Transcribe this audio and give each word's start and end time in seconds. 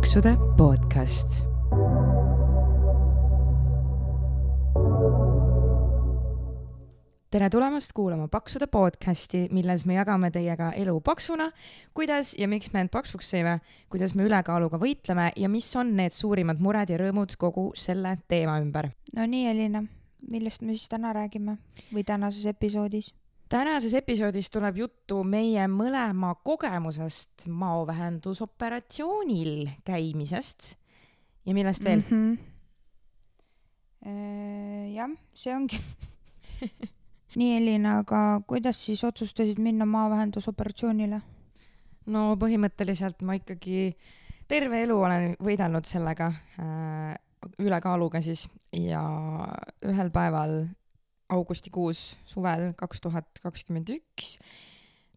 paksude 0.00 0.30
podcast. 0.56 1.28
tere 7.30 7.50
tulemast 7.50 7.92
kuulama 7.92 8.28
Paksude 8.28 8.66
podcasti, 8.66 9.48
milles 9.52 9.84
me 9.84 9.94
jagame 9.94 10.30
teiega 10.30 10.70
elu 10.72 10.94
paksuna, 11.04 11.50
kuidas 11.94 12.32
ja 12.38 12.48
miks 12.48 12.72
me 12.72 12.80
end 12.80 12.90
paksuks 12.90 13.28
sõime, 13.28 13.58
kuidas 13.92 14.16
me 14.16 14.24
ülekaaluga 14.24 14.80
võitleme 14.80 15.28
ja 15.36 15.52
mis 15.52 15.68
on 15.76 15.92
need 16.00 16.16
suurimad 16.16 16.64
mured 16.64 16.88
ja 16.88 16.96
rõõmud 16.96 17.36
kogu 17.36 17.68
selle 17.76 18.16
teema 18.28 18.56
ümber. 18.64 18.88
no 19.12 19.26
nii, 19.28 19.50
Elina, 19.52 19.84
millest 20.32 20.64
me 20.64 20.72
siis 20.72 20.88
täna 20.88 21.12
räägime 21.12 21.58
või 21.92 22.08
tänases 22.08 22.48
episoodis? 22.48 23.12
Tänases 23.50 23.94
episoodis 23.98 24.46
tuleb 24.54 24.76
juttu 24.78 25.24
meie 25.26 25.64
mõlema 25.68 26.34
kogemusest 26.46 27.48
maovähendusoperatsioonil 27.48 29.68
käimisest 29.84 30.76
ja 31.46 31.54
millest 31.56 31.84
veel 31.84 32.02
mm? 32.04 32.38
-hmm. 34.06 34.94
jah, 34.94 35.10
see 35.34 35.54
ongi 35.56 35.80
nii, 37.38 37.56
Elina, 37.56 37.98
aga 38.04 38.42
kuidas 38.46 38.86
siis 38.86 39.04
otsustasid 39.04 39.58
minna 39.58 39.86
maavähendusoperatsioonile? 39.86 41.20
no 42.06 42.36
põhimõtteliselt 42.40 43.22
ma 43.22 43.34
ikkagi 43.38 43.96
terve 44.48 44.82
elu 44.82 44.96
olen 44.98 45.36
võidelnud 45.42 45.84
sellega 45.86 46.32
äh, 46.58 47.14
ülekaaluga 47.58 48.20
siis 48.20 48.48
ja 48.72 49.02
ühel 49.86 50.10
päeval 50.14 50.66
augustikuus 51.30 52.18
suvel 52.28 52.70
kaks 52.78 53.06
tuhat 53.06 53.40
kakskümmend 53.42 53.94
üks 53.94 54.36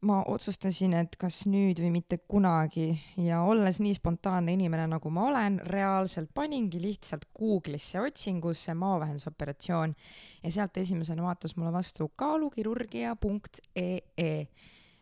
ma 0.03 0.17
otsustasin, 0.27 0.91
et 0.97 1.15
kas 1.19 1.43
nüüd 1.49 1.79
või 1.79 1.91
mitte 1.95 2.17
kunagi 2.29 2.99
ja 3.23 3.41
olles 3.47 3.79
nii 3.83 3.93
spontaanne 3.95 4.53
inimene, 4.57 4.87
nagu 4.91 5.09
ma 5.13 5.27
olen, 5.29 5.59
reaalselt 5.69 6.29
paningi 6.35 6.81
lihtsalt 6.83 7.25
Google'isse 7.37 8.01
otsingusse 8.03 8.73
maavähendusoperatsioon 8.79 9.95
ja 10.43 10.51
sealt 10.51 10.77
esimesena 10.77 11.23
vaatas 11.23 11.55
mulle 11.57 11.73
vastu 11.73 12.11
kaalukirurgia.ee. 12.19 14.47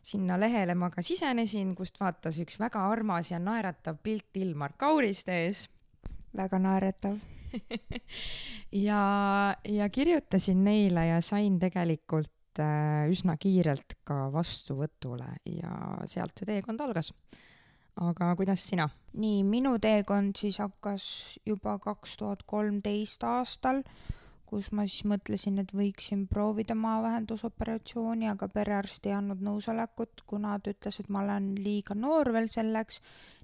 sinna 0.02 0.40
lehele 0.40 0.76
ma 0.76 0.90
ka 0.90 1.02
sisenesin, 1.02 1.76
kust 1.76 2.00
vaatas 2.00 2.40
üks 2.44 2.60
väga 2.62 2.90
armas 2.92 3.32
ja 3.32 3.40
naeratav 3.40 3.96
pilt 4.04 4.38
Ilmar 4.38 4.74
Kauriste 4.78 5.46
ees. 5.46 5.70
väga 6.38 6.60
naeratav 6.60 7.18
ja, 8.88 9.02
ja 9.68 9.90
kirjutasin 9.90 10.64
neile 10.64 11.06
ja 11.08 11.22
sain 11.26 11.60
tegelikult 11.60 12.62
äh, 12.62 13.10
üsna 13.12 13.38
kiirelt 13.42 13.98
ka 14.08 14.28
vastuvõtule 14.34 15.30
ja 15.50 15.76
sealt 16.10 16.38
see 16.38 16.50
teekond 16.54 16.82
algas. 16.84 17.14
aga 18.02 18.34
kuidas 18.40 18.64
sina? 18.70 18.88
nii, 19.14 19.44
minu 19.44 19.78
teekond 19.80 20.40
siis 20.40 20.62
hakkas 20.64 21.06
juba 21.46 21.78
kaks 21.84 22.18
tuhat 22.22 22.44
kolmteist 22.48 23.24
aastal, 23.28 23.84
kus 24.52 24.72
ma 24.76 24.84
siis 24.88 25.06
mõtlesin, 25.08 25.60
et 25.64 25.72
võiksin 25.76 26.26
proovida 26.28 26.76
maavähendusoperatsiooni, 26.76 28.28
aga 28.32 28.50
perearst 28.52 29.06
ei 29.08 29.16
andnud 29.16 29.44
nõusolekut, 29.44 30.26
kuna 30.28 30.58
ta 30.60 30.74
ütles, 30.74 31.00
et 31.00 31.12
ma 31.12 31.24
olen 31.24 31.54
liiga 31.60 31.96
noor 31.96 32.34
veel 32.36 32.50
selleks 32.52 33.00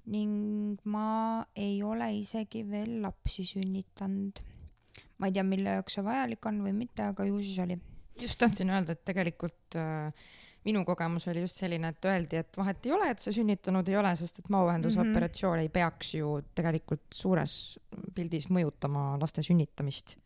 ning 0.08 0.80
ma 0.88 1.44
ei 1.56 1.82
ole 1.84 2.10
isegi 2.18 2.64
veel 2.68 2.98
lapsi 3.04 3.44
sünnitanud. 3.46 4.42
ma 5.18 5.26
ei 5.26 5.34
tea, 5.34 5.44
mille 5.46 5.78
jaoks 5.78 5.98
see 5.98 6.04
vajalik 6.06 6.46
on 6.50 6.60
või 6.64 6.74
mitte, 6.84 7.08
aga 7.12 7.26
ju 7.26 7.40
siis 7.42 7.58
oli. 7.64 7.78
just 8.20 8.38
tahtsin 8.38 8.70
öelda, 8.70 8.94
et 8.94 9.04
tegelikult 9.04 9.78
äh, 9.78 10.28
minu 10.68 10.84
kogemus 10.84 11.28
oli 11.32 11.42
just 11.44 11.60
selline, 11.60 11.92
et 11.94 12.08
öeldi, 12.10 12.40
et 12.42 12.56
vahet 12.56 12.86
ei 12.86 12.94
ole, 12.94 13.10
et 13.12 13.22
sa 13.22 13.32
sünnitanud 13.34 13.88
ei 13.88 13.98
ole, 13.98 14.14
sest 14.16 14.42
et 14.42 14.48
maavähendusoperatsioon 14.54 15.56
mm 15.56 15.60
-hmm. 15.60 15.68
ei 15.70 15.76
peaks 15.80 16.14
ju 16.14 16.38
tegelikult 16.54 17.06
suures 17.14 17.78
pildis 18.14 18.48
mõjutama 18.50 19.10
laste 19.20 19.42
sünnitamist 19.42 20.16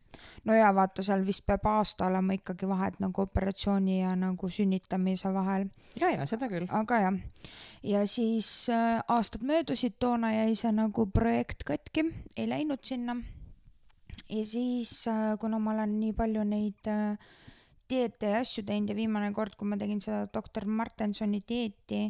no 0.45 0.55
ja 0.56 0.71
vaata, 0.75 1.03
seal 1.06 1.25
vist 1.27 1.45
peab 1.47 1.67
aasta 1.71 2.06
olema 2.06 2.37
ikkagi 2.37 2.69
vahet 2.69 2.99
nagu 3.03 3.25
operatsiooni 3.25 4.00
ja 4.00 4.15
nagu 4.19 4.49
sünnitamise 4.49 5.33
vahel. 5.34 5.69
ja, 6.00 6.11
ja 6.11 6.27
seda 6.27 6.49
küll. 6.53 6.67
aga 6.71 7.00
jah, 7.05 7.21
ja 7.83 8.06
siis 8.06 8.49
äh, 8.73 9.03
aastad 9.09 9.45
möödusid, 9.47 9.99
toona 9.99 10.33
jäi 10.34 10.56
see 10.59 10.73
nagu 10.75 11.06
projekt 11.06 11.65
katki, 11.69 12.09
ei 12.37 12.49
läinud 12.49 12.83
sinna. 12.84 13.17
ja 14.28 14.45
siis 14.45 15.06
äh,, 15.09 15.37
kuna 15.39 15.59
ma 15.59 15.77
olen 15.77 15.99
nii 16.00 16.17
palju 16.19 16.44
neid 16.49 16.91
äh, 16.91 17.31
dieete 17.91 18.33
ja 18.33 18.43
asju 18.43 18.65
teinud 18.67 18.93
ja 18.93 18.97
viimane 18.97 19.33
kord, 19.37 19.56
kui 19.56 19.69
ma 19.69 19.79
tegin 19.81 20.00
seda 20.00 20.27
doktor 20.33 20.67
Martensoni 20.67 21.43
dieeti, 21.49 22.06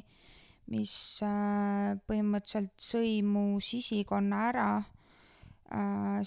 mis 0.72 0.94
äh, 1.26 1.92
põhimõtteliselt 2.06 2.74
sõi 2.80 3.20
mu 3.26 3.60
sisikonna 3.60 4.48
ära 4.52 4.68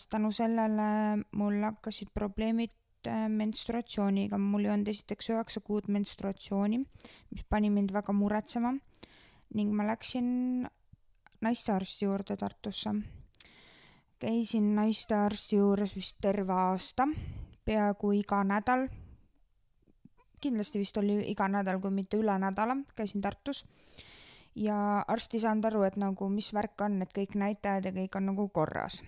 tänu 0.09 0.31
sellele 0.31 1.23
mul 1.35 1.61
hakkasid 1.63 2.07
probleemid 2.13 2.71
äh, 3.07 3.29
menstruatsiooniga, 3.29 4.37
mul 4.37 4.65
ei 4.65 4.71
olnud 4.73 4.89
esiteks 4.89 5.29
üheksa 5.33 5.61
kuud 5.61 5.89
menstruatsiooni, 5.91 6.79
mis 7.31 7.45
pani 7.49 7.69
mind 7.69 7.93
väga 7.93 8.13
muretsema. 8.13 8.73
Ning 9.55 9.73
ma 9.75 9.85
läksin 9.87 10.67
naistearsti 11.41 12.05
juurde 12.05 12.37
Tartusse. 12.37 12.95
käisin 14.19 14.75
naistearsti 14.75 15.55
juures 15.55 15.95
vist 15.95 16.17
terve 16.21 16.53
aasta, 16.53 17.07
peaaegu 17.65 18.11
iga 18.11 18.43
nädal, 18.43 18.87
kindlasti 20.41 20.79
vist 20.79 20.97
oli 20.97 21.19
iga 21.31 21.47
nädal, 21.47 21.81
kui 21.81 21.91
mitte 21.91 22.17
üle 22.17 22.37
nädala, 22.39 22.77
käisin 22.95 23.21
Tartus. 23.21 23.65
Ja 24.55 25.03
arst 25.07 25.33
ei 25.35 25.43
saanud 25.43 25.65
aru, 25.67 25.83
et 25.83 25.97
nagu 25.99 26.29
mis 26.29 26.53
värk 26.53 26.81
on, 26.81 27.01
et 27.03 27.13
kõik 27.13 27.35
näitajad 27.35 27.85
ja 27.85 27.91
kõik 27.91 28.17
on 28.17 28.31
nagu 28.31 28.47
korras 28.49 29.03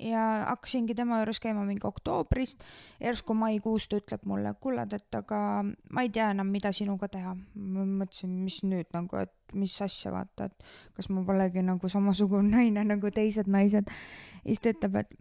ja 0.00 0.44
hakkasingi 0.48 0.94
tema 0.94 1.18
juures 1.20 1.40
käima 1.40 1.64
mingi 1.64 1.86
oktoobrist, 1.86 2.64
järsku 3.00 3.34
maikuus 3.34 3.88
ta 3.88 4.00
ütleb 4.00 4.24
mulle, 4.28 4.54
kuule, 4.60 4.86
et 4.96 5.18
aga 5.18 5.40
ma 5.64 6.04
ei 6.04 6.10
tea 6.12 6.30
enam, 6.34 6.50
mida 6.52 6.72
sinuga 6.72 7.08
teha. 7.08 7.34
ma 7.54 7.84
mõtlesin, 7.84 8.32
mis 8.44 8.62
nüüd 8.64 8.90
nagu, 8.96 9.20
et 9.20 9.54
mis 9.54 9.74
asja, 9.82 10.12
vaata, 10.14 10.50
et 10.50 10.68
kas 10.96 11.10
ma 11.10 11.24
polegi 11.26 11.62
nagu 11.66 11.88
samasugune 11.88 12.50
naine 12.56 12.84
nagu 12.84 13.10
teised 13.14 13.50
naised. 13.50 13.88
ja 13.88 14.46
siis 14.48 14.62
ta 14.62 14.74
ütleb, 14.74 15.00
et 15.04 15.14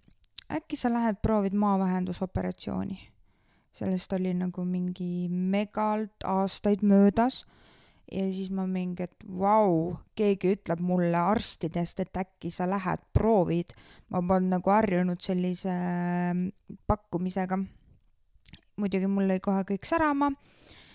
äkki 0.59 0.79
sa 0.79 0.91
lähed 0.93 1.21
proovid 1.21 1.53
maavähendusoperatsiooni. 1.53 2.99
sellest 3.73 4.13
oli 4.13 4.33
nagu 4.33 4.65
mingi 4.65 5.29
megalt 5.29 6.25
aastaid 6.25 6.81
möödas 6.83 7.45
ja 8.11 8.25
siis 8.33 8.49
ma 8.53 8.65
mingi, 8.69 9.05
et 9.05 9.25
vau, 9.39 9.97
keegi 10.17 10.53
ütleb 10.55 10.81
mulle 10.83 11.17
arstidest, 11.19 12.01
et 12.01 12.17
äkki 12.17 12.51
sa 12.53 12.67
lähed, 12.69 13.03
proovid. 13.13 13.73
ma 14.09 14.21
polnud 14.25 14.55
nagu 14.55 14.71
harjunud 14.73 15.21
sellise 15.21 15.69
ähm, 15.69 16.47
pakkumisega. 16.87 17.59
muidugi 18.79 19.07
mul 19.11 19.27
lõi 19.29 19.39
kohe 19.43 19.63
kõik 19.67 19.85
särama, 19.85 20.31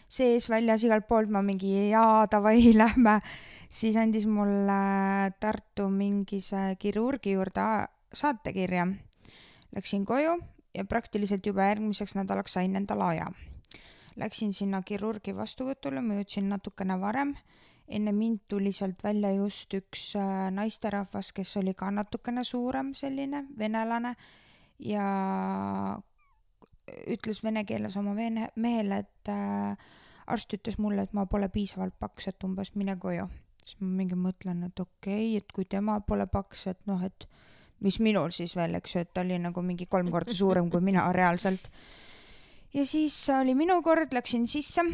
sees, 0.09 0.49
väljas, 0.51 0.85
igalt 0.85 1.07
poolt 1.09 1.31
ma 1.31 1.43
mingi 1.43 1.91
jaa, 1.91 2.27
davai, 2.31 2.73
lähme. 2.83 3.21
siis 3.71 3.97
andis 3.97 4.27
mulle 4.27 5.33
Tartu 5.41 5.89
mingise 5.91 6.77
kirurgi 6.79 7.35
juurde 7.39 7.87
saatekirja. 8.15 8.87
Läksin 9.75 10.05
koju 10.07 10.39
ja 10.75 10.85
praktiliselt 10.85 11.47
juba 11.47 11.67
järgmiseks 11.71 12.15
nädalaks 12.15 12.55
sain 12.55 12.77
endale 12.77 13.05
aja 13.05 13.27
Läksin 14.17 14.53
sinna 14.55 14.83
kirurgi 14.87 15.35
vastuvõtule, 15.35 16.03
ma 16.03 16.21
jõudsin 16.21 16.49
natukene 16.49 17.01
varem. 17.01 17.35
enne 17.89 18.13
mind 18.13 18.41
tuli 18.49 18.73
sealt 18.73 19.03
välja 19.05 19.31
just 19.35 19.75
üks 19.75 20.15
äh, 20.17 20.51
naisterahvas, 20.51 21.33
kes 21.33 21.57
oli 21.57 21.75
ka 21.75 21.91
natukene 21.91 22.45
suurem, 22.45 22.95
selline 22.95 23.45
venelane 23.59 24.15
ja 24.79 25.05
ütles 27.07 27.43
vene 27.45 27.65
keeles 27.65 27.97
oma 27.97 28.15
vene, 28.17 28.49
mehele, 28.57 29.03
et 29.05 29.29
äh, 29.29 29.77
arst 30.27 30.55
ütles 30.57 30.79
mulle, 30.79 31.05
et 31.05 31.13
ma 31.13 31.27
pole 31.27 31.49
piisavalt 31.53 31.97
paks, 32.01 32.29
et 32.29 32.45
umbes 32.45 32.75
mine 32.75 32.97
koju. 33.01 33.29
siis 33.65 33.81
ma 33.81 33.89
mingi 33.99 34.17
mõtlen, 34.17 34.63
et 34.67 34.81
okei 34.81 35.29
okay,, 35.29 35.37
et 35.41 35.53
kui 35.53 35.65
tema 35.65 35.99
pole 36.01 36.27
paks, 36.27 36.67
et 36.73 36.81
noh, 36.87 37.03
et 37.05 37.29
mis 37.81 37.99
minul 38.01 38.33
siis 38.33 38.57
veel, 38.57 38.77
eks 38.79 38.95
ju, 38.95 39.05
et 39.05 39.13
ta 39.13 39.25
oli 39.25 39.39
nagu 39.41 39.63
mingi 39.63 39.87
kolm 39.87 40.11
korda 40.13 40.33
suurem 40.35 40.71
kui 40.71 40.81
mina 40.85 41.07
reaalselt 41.13 41.71
ja 42.75 42.85
siis 42.87 43.17
oli 43.41 43.55
minu 43.55 43.81
kord, 43.83 44.13
läksin 44.15 44.47
sisse, 44.51 44.85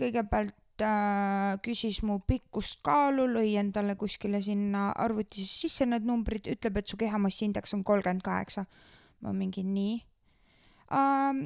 kõigepealt 0.00 0.84
äh, 0.84 1.56
küsis 1.64 2.02
mu 2.06 2.20
pikkust 2.26 2.80
kaalu, 2.86 3.26
lõi 3.34 3.54
endale 3.60 3.96
kuskile 4.00 4.40
sinna 4.44 4.90
arvuti 4.92 5.44
sisse 5.46 5.88
need 5.88 6.06
numbrid, 6.08 6.48
ütleb, 6.54 6.80
et 6.80 6.90
su 6.90 6.98
kehamassiindeks 7.00 7.74
on 7.76 7.84
kolmkümmend 7.84 8.24
kaheksa. 8.26 8.66
ma 9.20 9.34
mingi 9.36 9.60
nii 9.60 9.98
ähm,. 10.96 11.42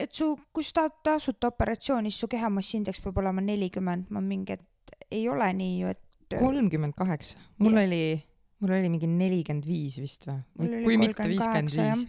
et 0.00 0.14
su, 0.16 0.32
kui 0.52 0.64
sa 0.64 0.72
tahad 0.72 0.94
tasuta 1.04 1.50
operatsiooni, 1.52 2.08
siis 2.10 2.22
su 2.22 2.28
kehamassiindeks 2.32 3.02
peab 3.04 3.18
olema 3.20 3.42
nelikümmend, 3.44 4.08
ma 4.08 4.22
mingi, 4.24 4.56
et 4.56 4.94
ei 5.10 5.28
ole 5.28 5.52
nii 5.52 5.74
ju, 5.82 5.92
et. 5.92 6.38
kolmkümmend 6.38 6.96
kaheksa, 6.96 7.36
mul 7.58 7.76
ja. 7.76 7.84
oli, 7.84 8.04
mul 8.62 8.72
oli 8.78 8.88
mingi 8.94 9.10
nelikümmend 9.10 9.68
viis 9.68 9.98
vist 10.00 10.24
või? 10.30 10.40
kui 10.86 10.96
mitte 10.96 11.28
viiskümmend 11.28 11.76
viis. 11.76 12.06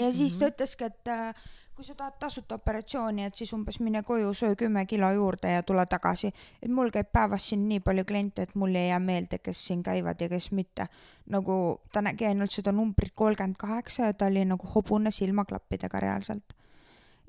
ja 0.00 0.10
siis 0.10 0.40
ta 0.40 0.50
ütleski, 0.50 0.90
et 0.90 1.12
äh, 1.14 1.46
kui 1.80 1.86
sa 1.86 1.94
tahad 1.96 2.18
tasuta 2.20 2.58
operatsiooni, 2.60 3.24
et 3.24 3.38
siis 3.40 3.54
umbes 3.56 3.78
mine 3.80 4.02
koju, 4.04 4.34
söö 4.36 4.56
kümme 4.60 4.82
kilo 4.86 5.08
juurde 5.16 5.48
ja 5.48 5.62
tule 5.64 5.86
tagasi. 5.88 6.28
et 6.62 6.68
mul 6.68 6.90
käib 6.92 7.08
päevas 7.12 7.46
siin 7.48 7.62
nii 7.68 7.80
palju 7.80 8.04
kliente, 8.04 8.42
et 8.42 8.54
mul 8.54 8.74
ei 8.74 8.88
jää 8.88 8.98
meelde, 9.00 9.38
kes 9.38 9.62
siin 9.66 9.82
käivad 9.82 10.20
ja 10.20 10.28
kes 10.28 10.50
mitte. 10.52 10.86
nagu 11.26 11.80
ta 11.92 12.02
nägi 12.02 12.26
ainult 12.26 12.52
seda 12.52 12.72
numbrit 12.72 13.14
kolmkümmend 13.14 13.56
kaheksa 13.56 14.10
ja 14.10 14.12
ta 14.12 14.26
oli 14.26 14.44
nagu 14.44 14.66
hobune 14.74 15.10
silmaklappidega 15.10 16.00
reaalselt. 16.00 16.52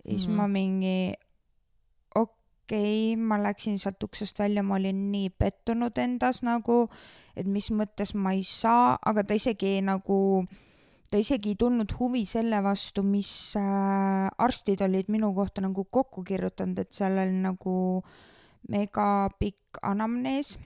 ja 0.04 0.12
siis 0.12 0.28
mm 0.28 0.34
-hmm. 0.34 0.38
ma 0.38 0.48
mingi, 0.48 1.14
okei 2.16 3.14
okay,, 3.14 3.24
ma 3.24 3.44
läksin 3.44 3.80
sealt 3.80 4.04
uksest 4.04 4.40
välja, 4.40 4.64
ma 4.64 4.76
olin 4.76 5.12
nii 5.12 5.30
pettunud 5.30 5.98
endas 5.98 6.44
nagu, 6.44 6.90
et 7.36 7.48
mis 7.48 7.72
mõttes 7.72 8.16
ma 8.16 8.32
ei 8.32 8.44
saa, 8.44 9.00
aga 9.06 9.24
ta 9.24 9.34
isegi 9.34 9.82
nagu 9.82 10.46
ta 11.12 11.20
isegi 11.20 11.52
ei 11.52 11.60
tundnud 11.60 11.92
huvi 12.00 12.24
selle 12.26 12.62
vastu, 12.64 13.04
mis 13.04 13.32
äh, 13.60 14.30
arstid 14.40 14.82
olid 14.86 15.12
minu 15.12 15.34
kohta 15.36 15.64
nagu 15.64 15.84
kokku 15.84 16.24
kirjutanud, 16.24 16.80
et 16.80 16.96
seal 16.96 17.20
oli 17.20 17.42
nagu 17.44 17.76
megapikk 18.72 19.82
anamnees. 19.84 20.58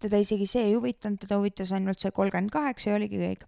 teda 0.00 0.20
isegi 0.20 0.46
see 0.46 0.66
ei 0.68 0.74
huvitanud, 0.74 1.16
teda 1.22 1.38
huvitas 1.40 1.72
ainult 1.72 2.02
see 2.02 2.12
kolmkümmend 2.12 2.52
kaheksa 2.52 2.90
ja 2.90 2.96
oligi 2.98 3.16
kõik. 3.16 3.46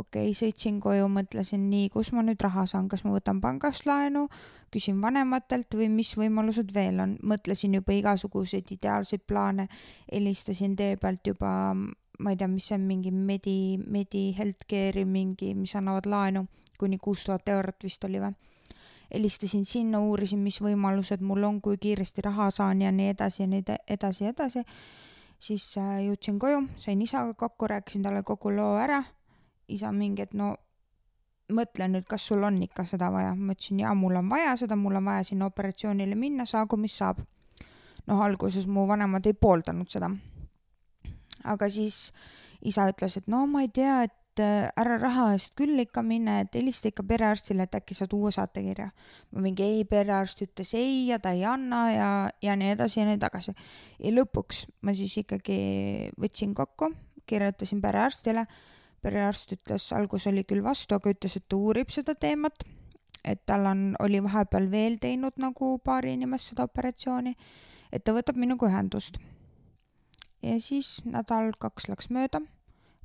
okei 0.00 0.30
okay,, 0.30 0.36
sõitsin 0.36 0.80
koju, 0.80 1.08
mõtlesin 1.12 1.68
nii, 1.68 1.90
kus 1.92 2.14
ma 2.16 2.24
nüüd 2.24 2.40
raha 2.40 2.64
saan, 2.66 2.88
kas 2.88 3.04
ma 3.04 3.12
võtan 3.12 3.42
pangast 3.44 3.84
laenu, 3.84 4.30
küsin 4.72 5.02
vanematelt 5.04 5.76
või 5.76 5.90
mis 5.92 6.14
võimalused 6.16 6.72
veel 6.72 7.04
on, 7.04 7.18
mõtlesin 7.20 7.76
juba 7.76 7.92
igasuguseid 7.92 8.72
ideaalseid 8.72 9.26
plaane, 9.28 9.68
helistasin 10.08 10.76
tee 10.76 10.96
pealt 10.96 11.28
juba 11.28 11.52
ma 12.18 12.30
ei 12.30 12.36
tea, 12.36 12.48
mis 12.48 12.66
see 12.68 12.76
on, 12.76 12.86
mingi 12.86 13.10
Medi, 13.10 13.78
Medi 13.86 14.32
Healthcare'i 14.38 15.04
mingi, 15.08 15.54
mis 15.54 15.74
annavad 15.76 16.06
laenu, 16.06 16.46
kuni 16.78 16.98
kuus 16.98 17.24
tuhat 17.24 17.48
eurot 17.48 17.84
vist 17.84 18.04
oli 18.04 18.20
või. 18.20 18.34
helistasin 19.12 19.64
sinna, 19.68 20.00
uurisin, 20.00 20.40
mis 20.40 20.56
võimalused 20.64 21.20
mul 21.20 21.44
on, 21.44 21.60
kui 21.60 21.76
kiiresti 21.76 22.22
raha 22.24 22.50
saan 22.50 22.80
ja 22.80 22.92
nii 22.92 23.10
edasi 23.12 23.42
ja 23.42 23.46
nii 23.46 23.64
edasi 23.88 24.24
ja 24.24 24.30
edasi. 24.30 24.64
siis 25.38 25.78
äh, 25.78 26.00
jõudsin 26.06 26.38
koju, 26.38 26.66
sain 26.76 27.02
isaga 27.02 27.34
kokku, 27.34 27.66
rääkisin 27.66 28.02
talle 28.02 28.22
kogu 28.22 28.50
loo 28.56 28.76
ära. 28.76 29.02
isa 29.68 29.92
mingi, 29.92 30.22
et 30.22 30.34
no 30.34 30.56
mõtle 31.52 31.88
nüüd, 31.88 32.04
kas 32.08 32.26
sul 32.26 32.42
on 32.42 32.62
ikka 32.62 32.84
seda 32.84 33.12
vaja. 33.12 33.34
ma 33.34 33.52
ütlesin, 33.52 33.80
jaa, 33.80 33.94
mul 33.94 34.16
on 34.16 34.28
vaja 34.28 34.56
seda, 34.56 34.76
mul 34.76 34.96
on 34.96 35.04
vaja 35.04 35.24
sinna 35.24 35.46
operatsioonile 35.46 36.14
minna, 36.14 36.44
saagu 36.44 36.76
mis 36.76 36.96
saab. 36.98 37.18
noh, 38.06 38.20
alguses 38.20 38.66
mu 38.66 38.86
vanemad 38.86 39.26
ei 39.26 39.34
pooldanud 39.34 39.88
seda 39.88 40.10
aga 41.44 41.68
siis 41.70 42.10
isa 42.62 42.86
ütles, 42.90 43.16
et 43.18 43.30
no 43.30 43.44
ma 43.50 43.64
ei 43.64 43.70
tea, 43.74 44.02
et 44.06 44.42
äh, 44.42 44.70
ära 44.78 44.96
raha 45.00 45.28
eest 45.34 45.54
küll 45.58 45.80
ikka 45.82 46.04
mine, 46.06 46.40
et 46.44 46.56
helista 46.56 46.90
ikka 46.90 47.04
perearstile, 47.06 47.66
et 47.66 47.78
äkki 47.78 47.96
saad 47.96 48.14
uue 48.16 48.32
saatekirja. 48.34 48.90
ma 49.32 49.44
mingi 49.44 49.64
ei, 49.66 49.84
perearst 49.88 50.44
ütles 50.46 50.74
ei 50.78 51.08
ja 51.08 51.18
ta 51.18 51.34
ei 51.36 51.44
anna 51.48 51.82
ja, 51.92 52.10
ja 52.42 52.56
nii 52.56 52.74
edasi 52.76 53.00
ja 53.00 53.06
nii 53.08 53.18
tagasi. 53.22 53.54
ja 53.98 54.12
lõpuks 54.14 54.66
ma 54.82 54.94
siis 54.94 55.16
ikkagi 55.24 55.58
võtsin 56.20 56.54
kokku, 56.54 56.92
kirjutasin 57.26 57.82
perearstile. 57.82 58.46
perearst 59.02 59.56
ütles, 59.56 59.88
algus 59.92 60.28
oli 60.30 60.44
küll 60.44 60.62
vastu, 60.62 60.94
aga 60.94 61.10
ütles, 61.10 61.36
et 61.36 61.48
ta 61.48 61.56
uurib 61.56 61.90
seda 61.90 62.14
teemat. 62.14 62.64
et 63.24 63.44
tal 63.46 63.66
on, 63.66 63.92
oli 64.00 64.22
vahepeal 64.22 64.70
veel 64.70 64.98
teinud 64.98 65.36
nagu 65.38 65.78
paari 65.78 66.14
inimest 66.14 66.54
seda 66.54 66.64
operatsiooni, 66.64 67.36
et 67.92 68.04
ta 68.04 68.14
võtab 68.14 68.38
minuga 68.38 68.66
ühendust 68.66 69.18
ja 70.42 70.58
siis 70.60 71.02
nädal-kaks 71.08 71.88
läks 71.90 72.10
mööda, 72.14 72.42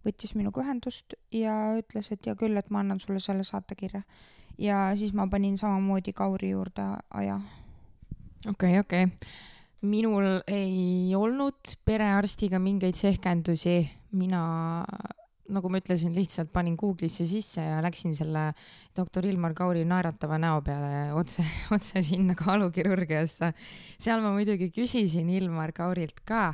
võttis 0.06 0.36
minuga 0.38 0.64
ühendust 0.64 1.18
ja 1.34 1.54
ütles, 1.80 2.12
et 2.12 2.26
hea 2.26 2.36
küll, 2.40 2.58
et 2.58 2.72
ma 2.74 2.82
annan 2.84 3.02
sulle 3.04 3.22
selle 3.24 3.46
saatekirja. 3.48 4.04
ja 4.58 4.80
siis 4.98 5.14
ma 5.14 5.28
panin 5.28 5.58
samamoodi 5.58 6.14
Kauri 6.14 6.50
juurde 6.50 6.88
aja. 7.10 7.40
okei 8.48 8.80
okay,, 8.80 8.80
okei 8.80 9.04
okay. 9.04 9.30
minul 9.82 10.42
ei 10.48 11.16
olnud 11.16 11.78
perearstiga 11.86 12.60
mingeid 12.60 12.96
sehkendusi, 12.96 13.80
mina 14.12 14.44
nagu 15.54 15.70
ma 15.72 15.80
ütlesin, 15.80 16.12
lihtsalt 16.16 16.50
panin 16.54 16.76
Google'isse 16.80 17.26
sisse 17.28 17.64
ja 17.64 17.80
läksin 17.84 18.16
selle 18.16 18.50
doktor 18.98 19.26
Ilmar 19.28 19.56
Kauri 19.58 19.86
naeratava 19.88 20.40
näo 20.42 20.60
peale 20.66 21.14
otse, 21.18 21.46
otse 21.76 22.04
sinna 22.04 22.36
kaalukirurgiasse. 22.38 23.54
seal 23.98 24.24
ma 24.24 24.34
muidugi 24.36 24.70
küsisin 24.76 25.30
Ilmar 25.38 25.74
Kaurilt 25.76 26.22
ka, 26.28 26.52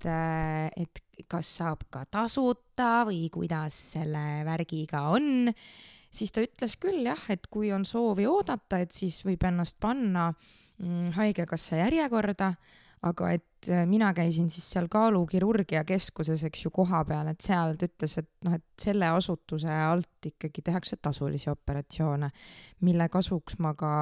et, 0.00 0.06
äh, 0.08 0.70
et 0.76 1.26
kas 1.28 1.48
saab 1.60 1.84
ka 1.92 2.04
tasuta 2.08 3.04
või 3.08 3.28
kuidas 3.32 3.76
selle 3.94 4.42
värgiga 4.46 5.08
on, 5.12 5.50
siis 6.10 6.32
ta 6.32 6.42
ütles 6.44 6.76
küll 6.80 7.04
jah, 7.04 7.20
et 7.28 7.46
kui 7.50 7.72
on 7.72 7.84
soovi 7.84 8.26
oodata, 8.26 8.80
et 8.80 8.92
siis 8.92 9.20
võib 9.26 9.44
ennast 9.44 9.78
panna 9.80 10.30
mm, 10.32 11.12
haigekassa 11.18 11.82
järjekorda, 11.84 12.54
aga 13.02 13.30
et 13.36 13.68
äh, 13.70 13.86
mina 13.88 14.12
käisin 14.16 14.50
siis 14.50 14.66
seal 14.72 14.88
kaalukirurgia 14.92 15.84
keskuses, 15.84 16.44
eks 16.48 16.64
ju, 16.66 16.72
kohapeal, 16.74 17.32
et 17.32 17.40
seal 17.44 17.76
ta 17.76 17.88
ütles, 17.88 18.18
et 18.20 18.30
noh, 18.48 18.56
et 18.56 18.66
selle 18.80 19.08
asutuse 19.12 19.70
alt 19.70 20.30
ikkagi 20.32 20.64
tehakse 20.64 20.96
tasulisi 21.00 21.50
operatsioone, 21.52 22.30
mille 22.86 23.08
kasuks 23.12 23.60
ma 23.60 23.74
ka 23.78 23.92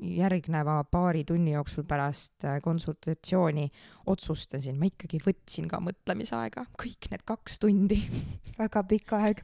järgneva 0.00 0.76
paari 0.90 1.24
tunni 1.26 1.54
jooksul 1.54 1.84
pärast 1.88 2.44
äh, 2.46 2.58
konsultatsiooni 2.62 3.66
otsustasin, 4.10 4.78
ma 4.78 4.88
ikkagi 4.88 5.20
võtsin 5.22 5.68
ka 5.70 5.80
mõtlemisaega, 5.82 6.66
kõik 6.80 7.10
need 7.12 7.24
kaks 7.28 7.58
tundi. 7.62 7.98
Väga 8.60 8.84
pikk 8.88 9.16
aeg. 9.18 9.42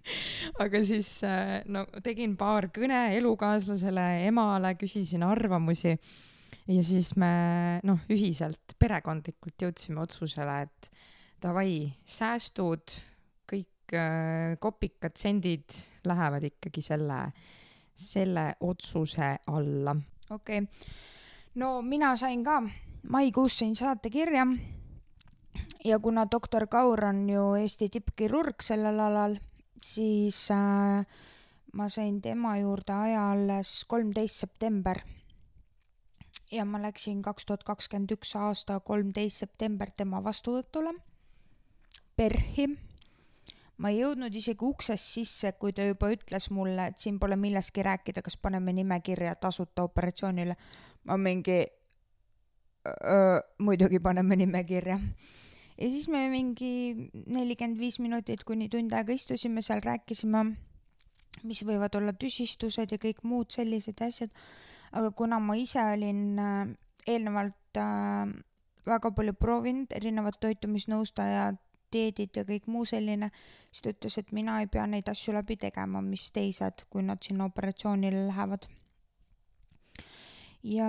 Aga 0.62 0.82
siis 0.86 1.08
äh, 1.28 1.60
no 1.70 1.84
tegin 2.04 2.36
paar 2.40 2.70
kõne 2.74 3.10
elukaaslasele, 3.18 4.26
emale, 4.28 4.74
küsisin 4.80 5.24
arvamusi 5.26 5.94
ja 5.94 6.82
siis 6.86 7.14
me 7.20 7.32
noh, 7.86 8.02
ühiselt 8.12 8.76
perekondlikult 8.80 9.66
jõudsime 9.66 10.04
otsusele, 10.04 10.60
et 10.66 10.90
davai, 11.40 11.88
säästud, 12.04 12.96
kõik 13.48 13.96
äh, 13.96 14.58
kopikad, 14.60 15.16
sendid 15.20 15.80
lähevad 16.08 16.46
ikkagi 16.52 16.84
selle 16.84 17.22
äh, 17.28 17.58
selle 18.00 18.54
otsuse 18.60 19.36
alla. 19.46 19.96
okei 20.30 20.58
okay., 20.58 20.68
no 21.54 21.82
mina 21.82 22.16
sain 22.16 22.44
ka, 22.44 22.62
maikuus 23.08 23.58
sain 23.58 23.76
saatekirja 23.76 24.46
ja 25.84 25.98
kuna 25.98 26.26
doktor 26.30 26.66
Kaur 26.66 27.04
on 27.04 27.28
ju 27.30 27.54
Eesti 27.54 27.88
tippkirurg 27.88 28.62
sellel 28.62 29.00
alal, 29.00 29.36
siis 29.82 30.50
äh, 30.50 31.06
ma 31.72 31.88
sain 31.88 32.20
tema 32.22 32.56
juurde 32.58 32.92
aja 32.92 33.30
alles 33.30 33.84
kolmteist 33.88 34.36
september. 34.36 35.00
ja 36.50 36.64
ma 36.64 36.82
läksin 36.82 37.22
kaks 37.22 37.46
tuhat 37.46 37.62
kakskümmend 37.64 38.10
üks 38.10 38.34
aasta 38.36 38.80
kolmteist 38.80 39.36
september 39.44 39.90
tema 39.96 40.18
vastuvõtule 40.24 40.94
PERH-i 42.16 42.89
ma 43.80 43.90
ei 43.92 44.02
jõudnud 44.02 44.34
isegi 44.36 44.66
uksest 44.66 45.14
sisse, 45.16 45.52
kui 45.60 45.72
ta 45.76 45.84
juba 45.86 46.10
ütles 46.12 46.50
mulle, 46.52 46.90
et 46.90 47.00
siin 47.00 47.18
pole 47.20 47.36
millestki 47.40 47.84
rääkida, 47.86 48.22
kas 48.24 48.36
paneme 48.36 48.74
nimekirja 48.76 49.34
tasuta 49.40 49.86
operatsioonile. 49.88 50.56
ma 51.04 51.16
mingi, 51.16 51.62
muidugi 53.58 54.00
paneme 54.00 54.36
nimekirja. 54.36 54.98
ja 55.78 55.90
siis 55.90 56.08
me 56.08 56.28
mingi 56.28 57.10
nelikümmend 57.26 57.78
viis 57.78 57.98
minutit 58.00 58.44
kuni 58.44 58.68
tund 58.68 58.92
aega 58.92 59.12
istusime 59.12 59.62
seal, 59.62 59.80
rääkisime, 59.84 60.44
mis 61.44 61.64
võivad 61.64 61.96
olla 61.96 62.12
tüsistused 62.12 62.92
ja 62.92 63.00
kõik 63.00 63.24
muud 63.24 63.50
sellised 63.50 64.02
asjad. 64.04 64.30
aga 64.92 65.10
kuna 65.16 65.38
ma 65.38 65.56
ise 65.56 65.80
olin 65.80 66.38
äh, 66.38 66.68
eelnevalt 67.06 67.78
äh, 67.78 68.28
väga 68.86 69.10
palju 69.10 69.32
proovinud, 69.38 69.92
erinevad 69.96 70.36
toitumisnõustajad 70.40 71.56
dieedid 71.92 72.36
ja 72.36 72.44
kõik 72.48 72.68
muu 72.70 72.84
selline, 72.88 73.30
siis 73.70 73.84
ta 73.84 73.94
ütles, 73.94 74.18
et 74.20 74.32
mina 74.36 74.60
ei 74.62 74.68
pea 74.70 74.86
neid 74.90 75.08
asju 75.10 75.34
läbi 75.36 75.56
tegema, 75.60 76.02
mis 76.04 76.28
teised, 76.34 76.86
kui 76.90 77.04
nad 77.06 77.22
sinna 77.24 77.48
operatsioonile 77.50 78.26
lähevad. 78.28 78.68
ja 80.62 80.86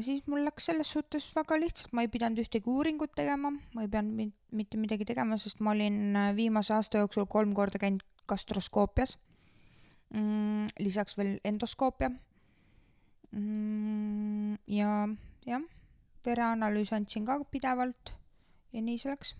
siis 0.00 0.22
mul 0.26 0.46
läks 0.46 0.70
selles 0.70 0.90
suhtes 0.96 1.28
väga 1.36 1.58
lihtsalt, 1.60 1.92
ma 1.92 2.04
ei 2.04 2.08
pidanud 2.08 2.40
ühtegi 2.40 2.70
uuringut 2.70 3.12
tegema, 3.16 3.50
ma 3.74 3.84
ei 3.84 3.88
pidanud 3.88 4.32
mitte 4.50 4.80
midagi 4.80 5.04
tegema, 5.04 5.36
sest 5.36 5.60
ma 5.60 5.74
olin 5.76 6.16
äh, 6.16 6.32
viimase 6.36 6.74
aasta 6.74 7.02
jooksul 7.02 7.26
kolm 7.28 7.52
korda 7.54 7.78
käinud 7.78 8.02
gastroskoopias 8.28 9.18
mm,. 10.14 10.66
lisaks 10.78 11.18
veel 11.18 11.38
endoskoopia 11.44 12.10
mm,. 13.30 14.56
ja 14.66 15.08
jah, 15.46 15.64
vereanalüüsi 16.26 16.94
andsin 16.96 17.26
ka 17.28 17.38
pidevalt 17.50 18.14
ja 18.72 18.82
nii 18.82 18.98
see 19.00 19.12
läks 19.12 19.34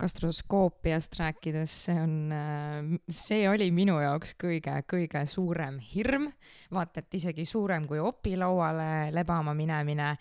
gastroskoopiast 0.00 1.18
rääkides, 1.20 1.74
see 1.86 1.96
on, 2.00 2.14
äh, 2.32 2.92
see 3.10 3.44
oli 3.50 3.70
minu 3.74 3.98
jaoks 4.00 4.34
kõige-kõige 4.40 5.24
suurem 5.28 5.78
hirm, 5.92 6.28
vaata 6.72 7.02
et 7.02 7.18
isegi 7.20 7.44
suurem 7.48 7.86
kui 7.88 8.00
opilauale 8.02 9.10
lebama 9.14 9.54
minemine. 9.54 10.14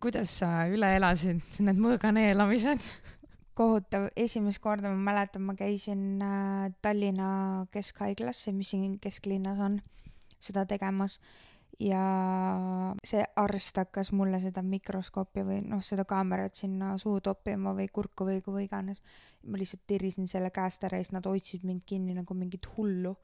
kuidas 0.00 0.38
sa 0.40 0.66
üle 0.68 0.94
elasid 0.96 1.42
need 1.60 1.80
mõõganeelamised? 1.80 2.86
kohutav, 3.54 4.08
esimest 4.16 4.62
korda 4.62 4.88
ma 4.88 4.96
mäletan, 5.10 5.42
ma 5.42 5.54
käisin 5.54 6.22
äh, 6.22 6.72
Tallinna 6.82 7.66
Keskhaiglas, 7.72 8.46
mis 8.52 8.70
siin 8.72 8.98
kesklinnas 9.00 9.60
on, 9.60 9.80
seda 10.40 10.64
tegemas 10.66 11.18
ja 11.80 12.00
see 13.06 13.22
arst 13.40 13.78
hakkas 13.80 14.12
mulle 14.12 14.40
seda 14.42 14.62
mikroskoopi 14.66 15.44
või 15.46 15.60
noh, 15.64 15.80
seda 15.84 16.04
kaamerat 16.08 16.58
sinna 16.60 16.92
suhu 17.00 17.22
toppima 17.24 17.72
või 17.76 17.88
kurku 17.92 18.26
või 18.28 18.42
kuhu 18.44 18.64
iganes. 18.66 19.02
ma 19.46 19.56
lihtsalt 19.56 19.86
tirisin 19.86 20.28
selle 20.28 20.50
käest 20.50 20.84
ära 20.84 20.98
ja 20.98 21.04
siis 21.04 21.14
nad 21.16 21.26
hoidsid 21.26 21.64
mind 21.64 21.86
kinni 21.86 22.14
nagu 22.14 22.34
mingit 22.34 22.68
hullu. 22.76 23.16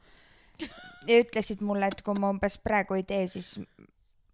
ja 1.06 1.20
ütlesid 1.20 1.60
mulle, 1.60 1.92
et 1.92 2.02
kui 2.02 2.16
ma 2.18 2.32
umbes 2.32 2.58
praegu 2.58 2.96
ei 2.96 3.04
tee, 3.04 3.26
siis 3.28 3.58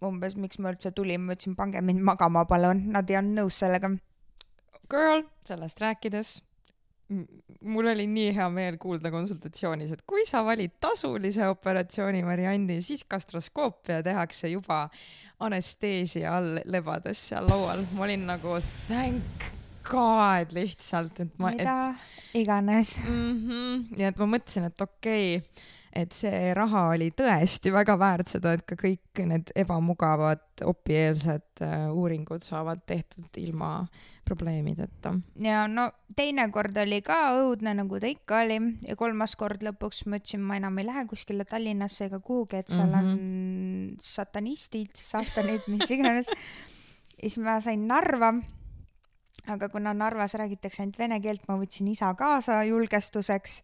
umbes 0.03 0.37
miks 0.37 0.59
ma 0.59 0.71
üldse 0.71 0.93
tulin, 0.95 1.21
ma 1.21 1.35
ütlesin, 1.35 1.59
pange 1.59 1.83
mind 1.83 2.03
magama, 2.07 2.45
palun, 2.47 2.87
nad 2.95 3.11
ei 3.11 3.19
olnud 3.19 3.43
nõus 3.43 3.59
sellega. 3.59 3.91
Girl, 4.91 5.27
sellest 5.47 5.83
rääkides 5.83 6.37
mul 7.09 7.87
oli 7.93 8.07
nii 8.07 8.31
hea 8.37 8.49
meel 8.51 8.79
kuulda 8.83 9.11
konsultatsioonis, 9.13 9.93
et 9.95 10.05
kui 10.09 10.25
sa 10.29 10.43
valid 10.47 10.77
tasulise 10.81 11.47
operatsiooni 11.51 12.23
variandi, 12.27 12.81
siis 12.83 13.05
gastroskoopia 13.11 14.03
tehakse 14.03 14.51
juba 14.53 14.85
anesteesia 15.43 16.37
all 16.37 16.63
lebades 16.65 17.29
seal 17.29 17.49
laual. 17.51 17.85
ma 17.97 18.07
olin 18.07 18.27
nagu 18.27 18.57
thank 18.87 19.51
god 19.91 20.55
lihtsalt, 20.57 21.21
et 21.21 21.39
ma. 21.39 21.53
mida 21.53 21.77
et, 21.91 22.09
iganes 22.43 22.97
mm. 23.05 23.47
-hmm, 23.47 24.01
ja 24.01 24.09
et 24.09 24.19
ma 24.19 24.31
mõtlesin, 24.37 24.71
et 24.71 24.81
okei 24.81 25.37
okay, 25.37 25.71
et 25.93 26.15
see 26.17 26.53
raha 26.57 26.87
oli 26.95 27.11
tõesti 27.17 27.73
väga 27.73 27.97
väärt 28.01 28.33
seda, 28.33 28.55
et 28.57 28.65
ka 28.69 28.77
kõik 28.81 29.23
need 29.29 29.53
ebamugavad 29.59 30.65
opieelsed 30.65 31.63
äh, 31.65 31.89
uuringud 31.93 32.45
saavad 32.45 32.81
tehtud 32.89 33.37
ilma 33.43 33.85
probleemideta. 34.25 35.15
ja 35.43 35.67
no 35.69 35.91
teinekord 36.17 36.77
oli 36.85 37.03
ka 37.05 37.19
õudne, 37.43 37.75
nagu 37.83 38.01
ta 38.01 38.09
ikka 38.09 38.41
oli 38.47 38.59
ja 38.89 38.97
kolmas 38.97 39.37
kord 39.37 39.65
lõpuks 39.67 40.07
ma 40.07 40.21
ütlesin, 40.21 40.45
ma 40.49 40.57
enam 40.61 40.81
ei 40.81 40.89
lähe 40.89 41.05
kuskile 41.11 41.45
Tallinnasse 41.49 42.09
ega 42.09 42.21
kuhugi, 42.21 42.63
et 42.63 42.73
seal 42.73 42.89
mm 42.89 42.95
-hmm. 42.95 43.13
on 43.13 43.13
mhm. 43.13 43.95
satanistid, 44.01 44.97
saatanid, 44.97 45.69
mis 45.69 45.91
iganes. 45.91 46.29
ja 46.29 47.29
siis 47.29 47.39
ma 47.39 47.61
sain 47.61 47.87
Narva 47.87 48.35
aga 49.47 49.69
kuna 49.69 49.95
Narvas 49.95 50.35
räägitakse 50.35 50.83
ainult 50.83 50.99
vene 50.99 51.21
keelt, 51.21 51.49
ma 51.49 51.57
võtsin 51.59 51.89
isa 51.89 52.15
kaasa 52.15 52.63
julgestuseks 52.65 53.63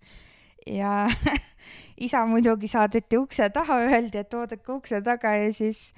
ja 0.69 1.09
isa 2.07 2.25
muidugi 2.27 2.69
saadeti 2.71 3.19
ukse 3.19 3.51
taha, 3.51 3.81
öeldi, 3.89 4.23
et 4.23 4.35
oodake 4.35 4.73
ukse 4.73 5.01
taga 5.05 5.35
ja 5.37 5.53
siis 5.53 5.93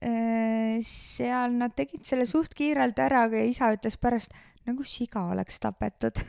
äh, 0.00 0.78
seal 0.86 1.56
nad 1.58 1.74
tegid 1.76 2.04
selle 2.06 2.26
suht 2.28 2.54
kiirelt 2.56 2.98
ära, 3.02 3.26
aga 3.28 3.42
isa 3.44 3.72
ütles 3.74 3.98
pärast, 4.00 4.34
nagu 4.68 4.86
siga 4.86 5.26
oleks 5.32 5.60
tapetud 5.62 6.22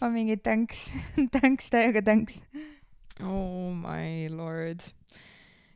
ma 0.00 0.10
mingi 0.12 0.36
thanks, 0.36 0.90
thanks, 1.34 1.70
täiega 1.72 2.02
thanks. 2.04 2.42
Oh 3.24 3.72
my 3.74 4.28
lord. 4.30 4.84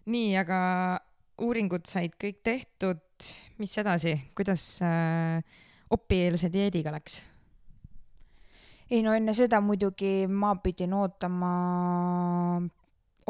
nii, 0.06 0.36
aga 0.38 0.60
uuringud 1.42 1.86
said 1.88 2.14
kõik 2.20 2.42
tehtud, 2.44 3.02
mis 3.58 3.74
edasi, 3.78 4.14
kuidas 4.36 4.64
äh, 4.86 5.42
opieelse 5.94 6.50
dieediga 6.52 6.92
läks? 6.94 7.22
Ei 8.92 9.00
no 9.00 9.14
enne 9.16 9.32
seda 9.36 9.60
muidugi 9.64 10.26
ma 10.28 10.52
pidin 10.60 10.92
ootama, 10.92 11.50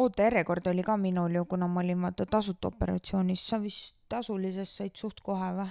ootejärjekord 0.03 0.67
oli 0.73 0.83
ka 0.87 0.97
minul 0.99 1.39
ju, 1.39 1.45
kuna 1.47 1.69
ma 1.71 1.83
olin 1.85 2.03
vaata 2.03 2.27
tasuta 2.27 2.73
operatsioonis, 2.73 3.45
sa 3.47 3.61
vist 3.63 3.95
tasulisest 4.13 4.81
said 4.81 4.99
suht 4.99 5.23
kohe 5.25 5.53
või? 5.57 5.69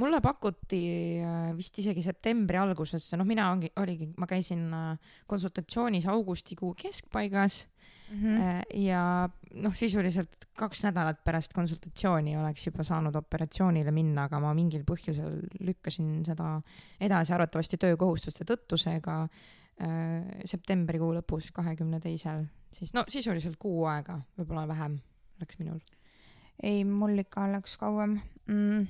mulle 0.00 0.20
pakuti 0.24 0.80
äh, 1.22 1.50
vist 1.56 1.78
isegi 1.82 2.02
septembri 2.02 2.58
algusesse, 2.58 3.18
noh, 3.20 3.28
mina 3.28 3.50
ongi, 3.52 3.70
oligi, 3.82 4.08
ma 4.16 4.28
käisin 4.30 4.66
äh, 4.74 5.12
konsultatsioonis 5.30 6.08
augustikuu 6.10 6.72
keskpaigas 6.78 7.66
mm. 8.10 8.22
-hmm. 8.22 8.62
ja 8.74 9.28
noh, 9.54 9.74
sisuliselt 9.74 10.48
kaks 10.56 10.84
nädalat 10.84 11.24
pärast 11.24 11.52
konsultatsiooni 11.52 12.36
oleks 12.36 12.66
juba 12.66 12.84
saanud 12.84 13.14
operatsioonile 13.14 13.90
minna, 13.90 14.24
aga 14.24 14.40
ma 14.40 14.54
mingil 14.54 14.84
põhjusel 14.88 15.40
lükkasin 15.60 16.24
seda 16.26 16.60
edasi, 17.00 17.32
arvatavasti 17.32 17.76
töökohustuste 17.76 18.44
tõttu, 18.44 18.78
seega 18.80 19.22
äh, 19.22 20.26
septembrikuu 20.44 21.14
lõpus, 21.18 21.50
kahekümne 21.52 22.00
teisel, 22.00 22.44
siis 22.72 22.94
no 22.94 23.04
sisuliselt 23.08 23.56
kuu 23.58 23.84
aega, 23.84 24.20
võib-olla 24.38 24.68
vähem 24.68 25.00
läks 25.40 25.58
minul. 25.58 25.80
ei, 26.62 26.84
mul 26.84 27.18
ikka 27.18 27.50
läks 27.52 27.76
kauem 27.76 28.20
mm 28.46 28.86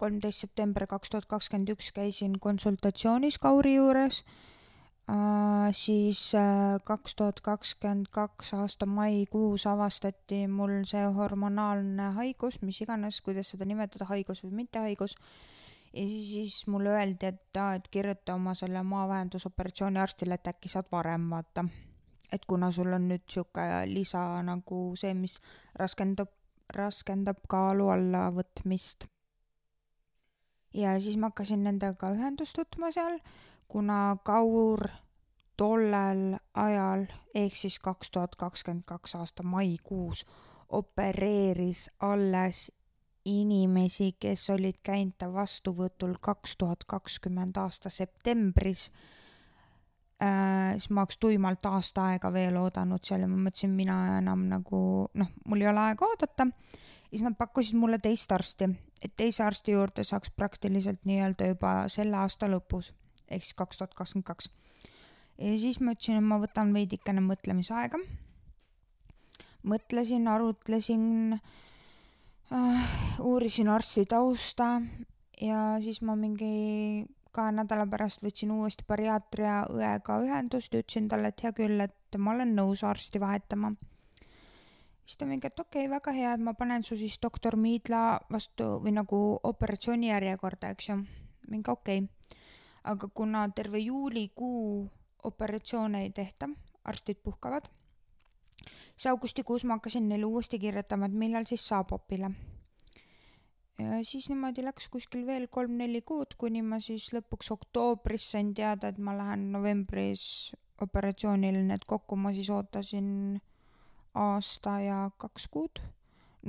kolmteist 0.00 0.40
september 0.40 0.86
kaks 0.88 1.10
tuhat 1.12 1.26
kakskümmend 1.28 1.68
üks 1.74 1.90
käisin 1.92 2.38
konsultatsioonis 2.40 3.36
Kauri 3.38 3.74
juures 3.74 4.22
Äh, 4.24 4.49
siis 5.72 6.34
äh, 6.34 6.80
kaks 6.84 7.14
tuhat 7.14 7.40
kakskümmend 7.40 8.06
kaks 8.10 8.54
aasta 8.54 8.86
maikuus 8.86 9.66
avastati 9.66 10.46
mul 10.48 10.82
see 10.88 11.02
hormonaalne 11.16 12.10
haigus, 12.18 12.60
mis 12.62 12.80
iganes, 12.84 13.20
kuidas 13.24 13.50
seda 13.50 13.66
nimetada, 13.66 14.06
haigus 14.10 14.44
või 14.44 14.62
mitte 14.62 14.78
haigus. 14.78 15.16
ja 15.92 16.06
siis, 16.08 16.32
siis 16.32 16.66
mulle 16.66 16.92
öeldi, 16.94 17.26
et 17.26 17.56
aa, 17.56 17.74
et 17.74 17.88
kirjuta 17.88 18.34
oma 18.34 18.54
selle 18.54 18.82
maavähendusoperatsiooni 18.82 19.98
arstile, 19.98 20.34
et 20.34 20.52
äkki 20.52 20.68
saad 20.68 20.90
varem 20.92 21.30
vaata. 21.30 21.64
et 22.32 22.44
kuna 22.46 22.70
sul 22.70 22.92
on 22.92 23.08
nüüd 23.08 23.26
sihuke 23.28 23.66
lisa 23.86 24.42
nagu 24.42 24.82
see, 24.96 25.14
mis 25.14 25.40
raskendab, 25.74 26.30
raskendab 26.74 27.46
kaalu 27.48 27.88
alla 27.88 28.28
võtmist. 28.30 29.06
ja 30.74 30.98
siis 31.00 31.16
ma 31.16 31.32
hakkasin 31.32 31.64
nendega 31.64 32.14
ühendust 32.14 32.58
võtma 32.58 32.92
seal 32.92 33.18
kuna 33.70 34.16
Kaur 34.26 34.88
tollel 35.56 36.38
ajal 36.54 37.06
ehk 37.34 37.56
siis 37.56 37.78
kaks 37.78 38.10
tuhat 38.10 38.34
kakskümmend 38.36 38.82
kaks 38.86 39.14
aasta 39.14 39.42
maikuus 39.42 40.24
opereeris 40.68 41.90
alles 42.00 42.72
inimesi, 43.24 44.14
kes 44.18 44.50
olid 44.50 44.80
käinud 44.82 45.18
ta 45.18 45.28
vastuvõtul 45.32 46.16
kaks 46.20 46.56
tuhat 46.56 46.86
kakskümmend 46.88 47.58
aasta 47.60 47.92
septembris 47.92 48.88
äh,, 50.22 50.72
siis 50.78 50.90
ma 50.90 51.04
oleks 51.04 51.18
tuimalt 51.20 51.66
aasta 51.66 52.06
aega 52.14 52.32
veel 52.32 52.56
oodanud 52.56 53.04
seal 53.04 53.26
ja 53.26 53.28
ma 53.28 53.36
mõtlesin, 53.44 53.76
mina 53.76 53.98
enam 54.18 54.46
nagu 54.48 54.80
noh, 55.14 55.34
mul 55.44 55.62
ei 55.62 55.68
ole 55.68 55.84
aega 55.90 56.08
oodata. 56.08 56.48
siis 57.10 57.22
nad 57.26 57.36
pakkusid 57.36 57.76
mulle 57.76 57.98
teist 57.98 58.32
arsti, 58.32 58.70
et 59.02 59.14
teise 59.16 59.44
arsti 59.44 59.76
juurde 59.76 60.04
saaks 60.04 60.30
praktiliselt 60.30 61.04
nii-öelda 61.04 61.52
juba 61.52 61.76
selle 61.92 62.16
aasta 62.16 62.48
lõpus 62.48 62.94
ehk 63.30 63.46
siis 63.46 63.56
kaks 63.58 63.78
tuhat 63.78 63.94
kakskümmend 63.94 64.26
kaks. 64.26 64.50
ja 65.38 65.54
siis 65.58 65.80
ma 65.80 65.94
ütlesin, 65.94 66.18
et 66.18 66.26
ma 66.26 66.40
võtan 66.42 66.74
veidikene 66.74 67.22
mõtlemisaega. 67.24 68.00
mõtlesin, 69.62 70.28
arutlesin 70.28 71.38
äh,, 72.52 72.90
uurisin 73.20 73.68
arsti 73.68 74.06
tausta 74.06 74.80
ja 75.40 75.78
siis 75.82 76.02
ma 76.02 76.16
mingi 76.16 77.06
kahe 77.32 77.52
nädala 77.54 77.86
pärast 77.86 78.24
võtsin 78.24 78.50
uuesti 78.50 78.84
bariaatria 78.88 79.62
õega 79.70 80.18
ühendust 80.24 80.74
ja 80.74 80.82
ütlesin 80.82 81.08
talle, 81.08 81.30
et 81.30 81.44
hea 81.44 81.52
küll, 81.54 81.80
et 81.80 82.18
ma 82.18 82.34
olen 82.34 82.56
nõus 82.56 82.82
arsti 82.84 83.20
vahetama. 83.20 83.74
siis 85.06 85.18
ta 85.18 85.26
mingi, 85.26 85.46
et 85.46 85.60
okei 85.60 85.86
okay,, 85.86 85.90
väga 85.90 86.12
hea, 86.12 86.32
et 86.34 86.40
ma 86.40 86.54
panen 86.54 86.82
su 86.82 86.96
siis 86.96 87.18
doktor 87.22 87.56
Miidla 87.56 88.20
vastu 88.32 88.80
või 88.82 88.96
nagu 88.98 89.38
operatsiooni 89.42 90.10
järjekorda, 90.10 90.74
eks 90.74 90.88
ju. 90.88 91.04
mingi 91.48 91.70
okei 91.70 91.98
okay 91.98 92.19
aga 92.84 93.08
kuna 93.14 93.48
terve 93.48 93.78
juulikuu 93.78 94.90
operatsioone 95.24 96.02
ei 96.02 96.10
tehta, 96.10 96.48
arstid 96.84 97.16
puhkavad, 97.22 97.68
siis 98.96 99.06
augustikuus 99.06 99.64
ma 99.64 99.76
hakkasin 99.78 100.08
neile 100.08 100.24
uuesti 100.24 100.58
kirjutama, 100.58 101.06
et 101.06 101.12
millal 101.12 101.44
siis 101.46 101.68
saab 101.68 101.92
opile. 101.92 102.30
ja 103.78 104.04
siis 104.04 104.28
niimoodi 104.28 104.64
läks 104.64 104.88
kuskil 104.88 105.26
veel 105.26 105.46
kolm-neli 105.48 106.02
kuud, 106.02 106.36
kuni 106.38 106.62
ma 106.62 106.80
siis 106.80 107.12
lõpuks 107.12 107.52
oktoobris 107.52 108.30
sain 108.32 108.54
teada, 108.54 108.88
et 108.88 108.98
ma 108.98 109.16
lähen 109.16 109.52
novembris 109.52 110.52
operatsioonile, 110.80 111.62
nii 111.62 111.76
et 111.76 111.84
kokku 111.84 112.16
ma 112.16 112.32
siis 112.32 112.50
ootasin 112.50 113.40
aasta 114.14 114.80
ja 114.80 115.10
kaks 115.16 115.48
kuud. 115.48 115.80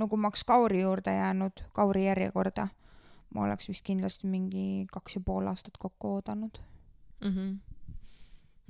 kui 0.08 0.18
ma 0.18 0.28
oleks 0.28 0.44
Kauri 0.44 0.80
juurde 0.80 1.12
jäänud, 1.14 1.64
Kauri 1.72 2.06
järjekorda 2.06 2.68
ma 3.34 3.46
oleks 3.46 3.68
vist 3.68 3.84
kindlasti 3.86 4.30
mingi 4.30 4.86
kaks 4.92 5.18
ja 5.18 5.24
pool 5.24 5.46
aastat 5.46 5.78
kokku 5.80 6.16
oodanud 6.16 6.58
mm. 7.24 7.30
-hmm 7.30 7.72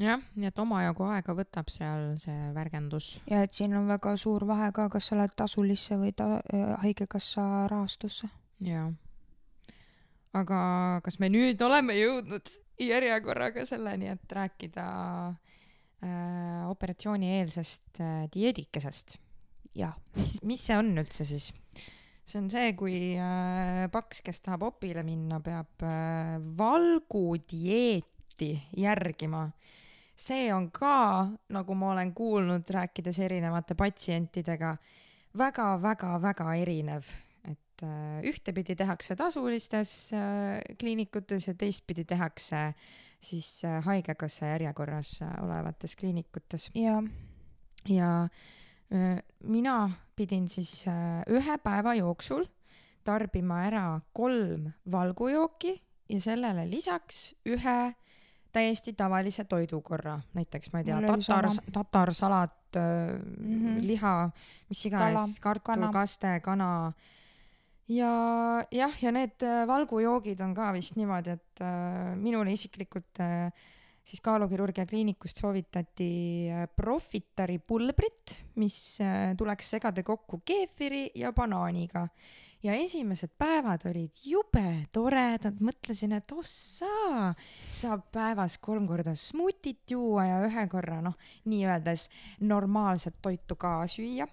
jah, 0.01 0.23
nii 0.39 0.49
et 0.49 0.59
omajagu 0.63 1.07
aega 1.13 1.35
võtab 1.37 1.71
seal 1.73 2.13
see 2.21 2.51
värgendus. 2.57 3.21
ja 3.31 3.43
et 3.47 3.55
siin 3.55 3.75
on 3.77 3.89
väga 3.91 4.15
suur 4.21 4.47
vahe 4.49 4.71
ka, 4.75 4.89
kas 4.93 5.11
sa 5.11 5.19
lähed 5.19 5.35
tasulisse 5.37 5.99
või 6.01 6.13
ta- 6.17 6.43
äh,, 6.55 6.75
haigekassa 6.85 7.69
rahastusse. 7.71 8.29
jaa. 8.61 8.91
aga 10.33 10.61
kas 11.05 11.19
me 11.21 11.29
nüüd 11.33 11.61
oleme 11.63 11.97
jõudnud 11.99 12.55
järjekorraga 12.83 13.67
selleni, 13.69 14.09
et 14.09 14.33
rääkida 14.33 14.87
äh, 15.29 16.71
operatsioonieelsest 16.71 18.01
äh, 18.01 18.25
dieedikesest? 18.35 19.19
jah. 19.75 19.97
mis, 20.17 20.39
mis 20.43 20.67
see 20.67 20.79
on 20.79 20.95
üldse 20.97 21.29
siis? 21.29 21.53
See 22.33 22.41
on 22.41 22.49
see, 22.51 22.73
kui 22.79 22.97
äh, 23.21 23.91
paks, 23.93 24.23
kes 24.25 24.41
tahab 24.45 24.63
opile 24.71 25.03
minna, 25.05 25.41
peab 25.45 25.85
äh, 25.85 26.39
valgudieeti 26.59 28.53
järgima. 28.81 29.51
see 30.17 30.53
on 30.55 30.71
ka, 30.71 31.29
nagu 31.53 31.75
ma 31.75 31.93
olen 31.93 32.13
kuulnud, 32.15 32.69
rääkides 32.71 33.19
erinevate 33.25 33.75
patsientidega 33.75 34.77
väga, 35.39 35.77
väga, 35.83 36.19
väga 36.23 36.55
erinev, 36.61 37.09
et 37.49 37.85
äh, 37.85 38.21
ühtepidi 38.29 38.77
tehakse 38.79 39.17
tasulistes 39.19 40.13
äh, 40.17 40.61
kliinikutes 40.79 41.49
ja 41.49 41.55
teistpidi 41.59 42.05
tehakse 42.09 42.75
siis 43.21 43.65
äh, 43.65 43.81
haigekassa 43.85 44.53
järjekorras 44.55 45.19
olevates 45.43 45.97
kliinikutes. 45.97 46.71
ja, 46.75 47.03
ja 47.89 48.29
mina 49.49 49.77
pidin 50.17 50.49
siis 50.49 50.85
ühe 51.33 51.55
päeva 51.65 51.95
jooksul 51.97 52.45
tarbima 53.05 53.63
ära 53.67 53.87
kolm 54.13 54.69
valgujooki 54.91 55.73
ja 56.13 56.21
sellele 56.21 56.67
lisaks 56.71 57.33
ühe 57.49 57.79
täiesti 58.53 58.93
tavalise 58.97 59.45
toidukorra, 59.49 60.19
näiteks 60.37 60.73
ma 60.73 60.83
ei 60.83 60.89
tea, 60.89 60.99
tatar, 61.09 61.49
tatarsalat 61.73 62.77
mm, 62.77 63.21
-hmm. 63.41 63.87
liha, 63.87 64.31
mis 64.69 64.87
iganes, 64.87 65.39
kartulkaste, 65.41 66.41
kana. 66.45 66.93
ja 67.89 68.13
jah, 68.71 68.93
ja 69.03 69.13
need 69.13 69.43
äh, 69.43 69.67
valgujoogid 69.67 70.41
on 70.41 70.55
ka 70.55 70.73
vist 70.73 70.97
niimoodi, 70.97 71.31
et 71.31 71.61
äh, 71.61 72.17
minule 72.17 72.53
isiklikult 72.53 73.21
äh, 73.21 73.53
siis 74.05 74.21
kaalukirurgia 74.25 74.87
kliinikust 74.87 75.41
soovitati 75.43 76.09
äh, 76.51 76.69
Profitari 76.77 77.59
pulbrit, 77.59 78.37
mis 78.59 78.77
äh, 79.01 79.33
tuleks 79.39 79.71
segada 79.77 80.03
kokku 80.03 80.43
keefiri 80.45 81.11
ja 81.15 81.33
banaaniga. 81.33 82.09
ja 82.63 82.75
esimesed 82.79 83.33
päevad 83.39 83.87
olid 83.91 84.19
jube 84.25 84.87
toredad, 84.93 85.59
mõtlesin, 85.61 86.13
et 86.15 86.33
ossa, 86.33 87.35
saab 87.71 88.05
päevas 88.15 88.59
kolm 88.63 88.87
korda 88.87 89.15
smuutit 89.19 89.91
juua 89.91 90.27
ja 90.27 90.41
ühe 90.47 90.67
korra 90.71 91.01
noh, 91.03 91.17
nii-öeldes 91.45 92.09
normaalset 92.41 93.19
toitu 93.23 93.57
ka 93.57 93.83
süüa. 93.87 94.27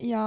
ja 0.00 0.24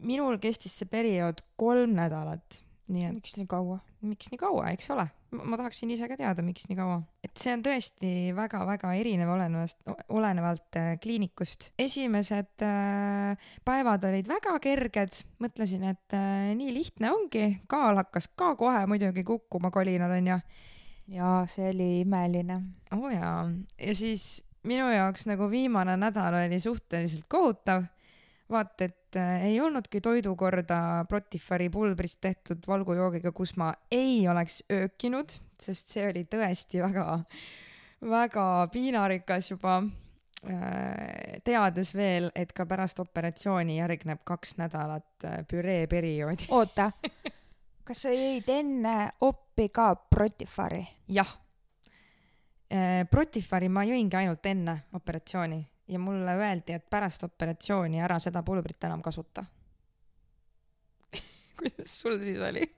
minul 0.00 0.38
kestis 0.38 0.78
see 0.78 0.88
periood 0.88 1.44
kolm 1.56 1.96
nädalat, 1.96 2.62
nii 2.88 3.08
et. 3.08 3.20
miks 3.20 3.36
nii 3.36 3.48
kaua? 3.48 3.80
Miks 4.02 4.30
nii 4.32 4.40
kaua, 4.40 4.70
eks 4.74 4.90
ole 4.94 5.08
ma 5.30 5.58
tahaksin 5.60 5.90
ise 5.92 6.08
ka 6.08 6.16
teada, 6.16 6.42
miks 6.44 6.66
nii 6.70 6.78
kaua. 6.78 7.00
et 7.24 7.34
see 7.36 7.52
on 7.52 7.62
tõesti 7.64 8.10
väga-väga 8.36 8.92
erinev 8.96 9.32
olenevast, 9.34 9.80
olenevalt 10.14 10.78
äh, 10.80 10.88
kliinikust. 11.02 11.70
esimesed 11.78 12.64
äh, 12.64 13.50
päevad 13.64 14.08
olid 14.08 14.30
väga 14.30 14.56
kerged, 14.64 15.20
mõtlesin, 15.44 15.84
et 15.90 16.16
äh, 16.16 16.48
nii 16.56 16.72
lihtne 16.74 17.12
ongi, 17.12 17.46
kaal 17.68 18.00
hakkas 18.00 18.30
ka 18.38 18.54
kohe 18.60 18.86
muidugi 18.88 19.24
kukkuma 19.28 19.72
kolinal 19.74 20.16
onju. 20.16 20.40
jaa, 21.18 21.42
see 21.50 21.68
oli 21.74 21.90
imeline. 22.06 22.62
oo 22.96 23.04
oh 23.04 23.12
jaa, 23.12 23.44
ja 23.76 23.94
siis 23.94 24.44
minu 24.68 24.88
jaoks 24.92 25.28
nagu 25.28 25.50
viimane 25.50 25.96
nädal 26.00 26.40
oli 26.40 26.60
suhteliselt 26.60 27.28
kohutav 27.28 27.84
vaata, 28.50 28.84
et 28.84 29.16
äh, 29.16 29.44
ei 29.44 29.60
olnudki 29.60 30.00
toidukorda 30.00 31.04
Protifari 31.08 31.68
pulbrist 31.70 32.20
tehtud 32.20 32.64
valgujoogiga, 32.68 33.32
kus 33.32 33.56
ma 33.56 33.72
ei 33.90 34.28
oleks 34.28 34.62
öökinud, 34.72 35.32
sest 35.60 35.94
see 35.94 36.08
oli 36.08 36.24
tõesti 36.30 36.82
väga, 36.82 37.18
väga 38.10 38.44
piinarikas 38.72 39.50
juba 39.52 39.78
äh,. 39.82 41.40
teades 41.44 41.94
veel, 41.96 42.30
et 42.34 42.52
ka 42.52 42.66
pärast 42.66 43.00
operatsiooni 43.04 43.78
järgneb 43.78 44.24
kaks 44.24 44.56
nädalat 44.60 45.28
äh, 45.28 45.42
püree 45.48 45.86
perioodi. 45.86 46.48
oota, 46.50 46.90
kas 47.84 48.06
sa 48.06 48.14
jõid 48.14 48.48
enne 48.52 48.98
oppi 49.20 49.68
ka 49.68 49.94
Protifari? 50.10 50.86
jah 51.08 51.34
äh,. 52.72 53.04
Protifari 53.10 53.68
ma 53.68 53.84
jõingi 53.84 54.22
ainult 54.22 54.46
enne 54.46 54.80
operatsiooni 54.96 55.66
ja 55.88 55.98
mulle 55.98 56.34
öeldi, 56.36 56.72
et 56.76 56.90
pärast 56.90 57.24
operatsiooni 57.24 58.00
ära 58.04 58.18
seda 58.20 58.42
pulbrit 58.44 58.84
enam 58.84 59.02
kasuta. 59.02 59.44
Kuidas 61.58 62.00
sul 62.00 62.18
siis 62.22 62.40
oli? 62.44 62.62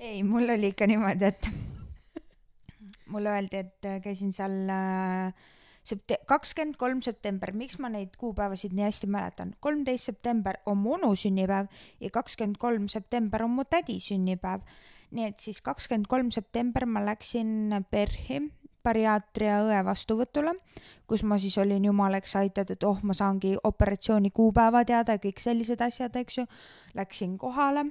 Ei, 0.00 0.22
mul 0.22 0.48
oli 0.50 0.68
ikka 0.72 0.86
niimoodi, 0.90 1.24
et 1.24 1.48
mulle 3.12 3.28
öeldi, 3.36 3.56
et 3.56 3.80
käisin 4.02 4.32
seal 4.34 4.68
äh, 4.72 5.34
septe-, 5.84 6.18
kakskümmend 6.26 6.76
kolm 6.80 7.02
september, 7.04 7.52
miks 7.54 7.78
ma 7.82 7.88
neid 7.92 8.16
kuupäevasid 8.18 8.72
nii 8.76 8.86
hästi 8.86 9.06
mäletan, 9.10 9.54
kolmteist 9.60 10.04
september 10.10 10.54
on 10.66 10.78
mu 10.82 10.96
onu 10.96 11.14
sünnipäev 11.18 11.66
ja 12.00 12.10
kakskümmend 12.10 12.58
kolm 12.62 12.88
september 12.88 13.44
on 13.44 13.50
mu 13.58 13.64
tädi 13.68 14.00
sünnipäev 14.00 14.60
nii 15.12 15.28
et 15.28 15.40
siis 15.40 15.60
kakskümmend 15.64 16.08
kolm 16.10 16.32
september 16.34 16.86
ma 16.88 17.04
läksin 17.04 17.72
PERH-i 17.90 18.42
bariaatria 18.82 19.60
õe 19.66 19.80
vastuvõtule, 19.86 20.54
kus 21.06 21.22
ma 21.22 21.38
siis 21.38 21.56
olin 21.62 21.84
jumala 21.86 22.18
excited, 22.18 22.72
et 22.74 22.86
oh, 22.86 22.98
ma 23.06 23.14
saangi 23.14 23.54
operatsiooni 23.62 24.32
kuupäeva 24.34 24.84
teada 24.88 25.16
ja 25.16 25.22
kõik 25.22 25.42
sellised 25.42 25.82
asjad, 25.84 26.16
eks 26.18 26.40
ju. 26.40 26.46
Läksin 26.98 27.36
kohale 27.38 27.86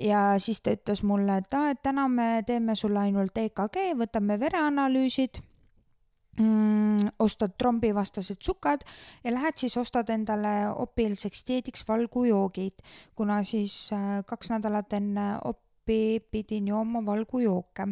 ja 0.00 0.34
siis 0.38 0.62
ta 0.62 0.74
ütles 0.76 1.02
mulle, 1.06 1.40
et 1.42 1.54
aa, 1.54 1.72
et 1.74 1.82
täna 1.82 2.06
me 2.08 2.28
teeme 2.46 2.76
sulle 2.78 3.02
ainult 3.02 3.36
EKG, 3.38 3.80
võtame 3.98 4.38
vereanalüüsid 4.40 5.42
mm,, 6.38 7.12
ostad 7.22 7.56
trombivastased 7.58 8.40
sukad 8.40 8.86
ja 9.24 9.34
lähed 9.34 9.58
siis 9.60 9.76
ostad 9.76 10.10
endale 10.14 10.70
opilseks 10.72 11.44
dieediks 11.48 11.84
valgujoogid, 11.88 12.80
kuna 13.14 13.42
siis 13.44 13.90
äh, 13.92 14.22
kaks 14.26 14.54
nädalat 14.54 14.96
enne 14.96 15.34
op-, 15.44 15.60
pidin 16.30 16.68
jooma 16.68 17.04
valgujooke. 17.06 17.86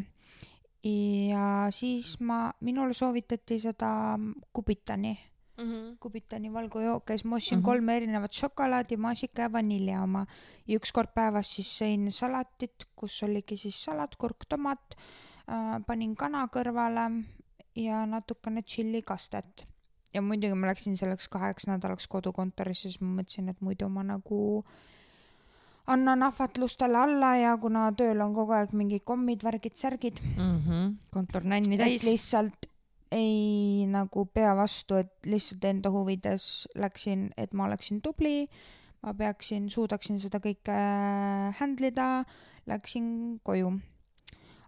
ja 1.29 1.67
siis 1.71 2.15
ma, 2.21 2.53
minule 2.61 2.95
soovitati 2.97 3.59
seda 3.61 4.19
Kubitani 4.53 5.19
mm, 5.59 5.65
-hmm. 5.65 5.97
Kubitani 6.01 6.53
valgujooke, 6.53 7.13
siis 7.13 7.25
ma 7.25 7.37
ostsin 7.37 7.59
mm 7.59 7.63
-hmm. 7.63 7.65
kolme 7.65 7.97
erinevat 7.97 8.33
šokolaadi, 8.33 8.97
maasika 8.97 9.43
ja 9.43 9.53
vanilja 9.53 10.03
oma. 10.03 10.27
ja 10.69 10.79
üks 10.79 10.93
kord 10.93 11.09
päevas 11.15 11.55
siis 11.55 11.81
sõin 11.81 12.11
salatit, 12.11 12.85
kus 12.97 13.23
oligi 13.23 13.57
siis 13.57 13.85
salat, 13.85 14.17
kurk, 14.17 14.45
tomat 14.49 14.95
äh,, 15.49 15.85
panin 15.87 16.17
kana 16.17 16.47
kõrvale 16.47 17.25
ja 17.77 18.07
natukene 18.07 18.63
tšillikastet 18.63 19.67
ja 20.15 20.23
muidugi 20.23 20.55
ma 20.55 20.67
läksin 20.67 20.97
selleks 20.97 21.29
kaheks 21.29 21.67
nädalaks 21.67 22.09
kodukontorisse, 22.09 22.89
siis 22.89 23.01
ma 23.01 23.21
mõtlesin, 23.23 23.49
et 23.49 23.61
muidu 23.61 23.89
ma 23.89 24.03
nagu 24.03 24.65
äh, 24.67 24.73
annan 25.91 26.23
ahvatlustele 26.23 26.99
alla 26.99 27.35
ja 27.37 27.57
kuna 27.61 27.89
tööl 27.99 28.21
on 28.23 28.35
kogu 28.35 28.55
aeg 28.57 28.75
mingid 28.77 29.05
kommid, 29.05 29.43
värgid, 29.43 29.77
särgid 29.77 30.21
mm. 30.37 30.59
-hmm. 30.67 30.93
kontor 31.11 31.45
nänni 31.45 31.79
täis. 31.79 32.05
lihtsalt 32.05 32.71
ei 33.11 33.87
nagu 33.91 34.25
pea 34.27 34.55
vastu, 34.57 34.95
et 34.95 35.13
lihtsalt 35.27 35.65
enda 35.65 35.91
huvides 35.91 36.69
läksin, 36.75 37.31
et 37.37 37.53
ma 37.55 37.67
oleksin 37.67 38.01
tubli, 38.03 38.49
ma 39.03 39.15
peaksin, 39.15 39.71
suudaksin 39.71 40.21
seda 40.23 40.39
kõike 40.39 40.77
handle 41.59 41.91
ida, 41.91 42.25
läksin 42.67 43.41
koju. 43.43 43.73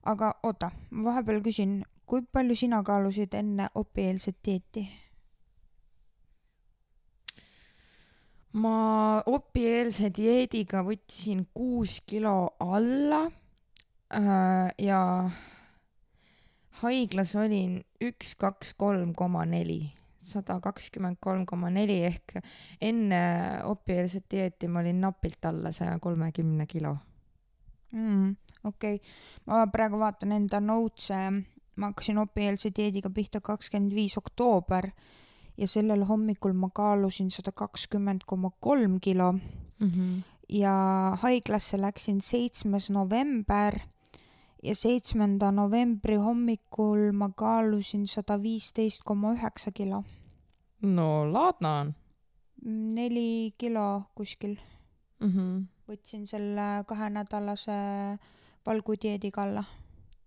aga 0.02 0.34
oota, 0.42 0.70
ma 0.90 1.04
vahepeal 1.04 1.42
küsin, 1.42 1.84
kui 2.06 2.22
palju 2.22 2.56
sina 2.58 2.82
kaalusid 2.82 3.34
enne 3.34 3.68
opieelset 3.74 4.36
dieeti? 4.44 4.88
Ma 8.60 9.22
opieelse 9.32 10.10
dieediga 10.12 10.82
võtsin 10.84 11.46
kuus 11.54 12.00
kilo 12.06 12.52
alla 12.60 13.22
äh, 14.12 14.68
ja 14.78 15.00
haiglas 16.82 17.34
olin 17.38 17.78
üks, 18.02 18.34
kaks, 18.40 18.74
kolm 18.76 19.14
koma 19.16 19.44
neli, 19.48 19.80
sada 20.20 20.58
kakskümmend 20.62 21.20
kolm 21.22 21.46
koma 21.48 21.70
neli 21.72 22.02
ehk 22.08 22.36
enne 22.82 23.22
opieelset 23.70 24.28
dieeti 24.30 24.68
ma 24.68 24.82
olin 24.82 25.00
napilt 25.00 25.48
alla 25.48 25.72
saja 25.72 25.96
kolmekümne 26.02 26.66
kilo 26.66 26.96
mm,. 27.92 28.36
okei 28.64 29.00
okay., 29.00 29.08
ma 29.46 29.64
praegu 29.72 29.98
vaatan 30.02 30.36
enda 30.36 30.60
notes'e, 30.60 31.24
ma 31.76 31.90
hakkasin 31.90 32.20
opieelse 32.20 32.72
dieediga 32.76 33.10
pihta 33.10 33.40
kakskümmend 33.40 33.96
viis 33.96 34.18
oktoober 34.20 34.92
ja 35.62 35.68
sellel 35.70 36.02
hommikul 36.08 36.54
ma 36.58 36.68
kaalusin 36.74 37.30
sada 37.30 37.52
kakskümmend 37.54 38.26
koma 38.26 38.50
kolm 38.60 38.98
kilo 39.00 39.32
mm. 39.32 39.88
-hmm. 39.88 40.22
ja 40.48 40.74
haiglasse 41.22 41.80
läksin 41.80 42.20
seitsmes 42.20 42.90
november 42.90 43.78
ja 44.62 44.74
seitsmenda 44.74 45.50
novembri 45.50 46.16
hommikul 46.16 47.12
ma 47.12 47.28
kaalusin 47.28 48.06
sada 48.06 48.42
viisteist 48.42 49.02
koma 49.04 49.32
üheksa 49.34 49.72
kilo. 49.72 50.04
no 50.82 51.32
laadna 51.32 51.78
on. 51.80 51.94
neli 52.94 53.54
kilo 53.58 54.02
kuskil 54.14 54.56
mm. 55.20 55.30
-hmm. 55.30 55.64
võtsin 55.88 56.26
selle 56.26 56.84
kahenädalase 56.86 57.78
valgudieediga 58.66 59.42
alla. 59.42 59.64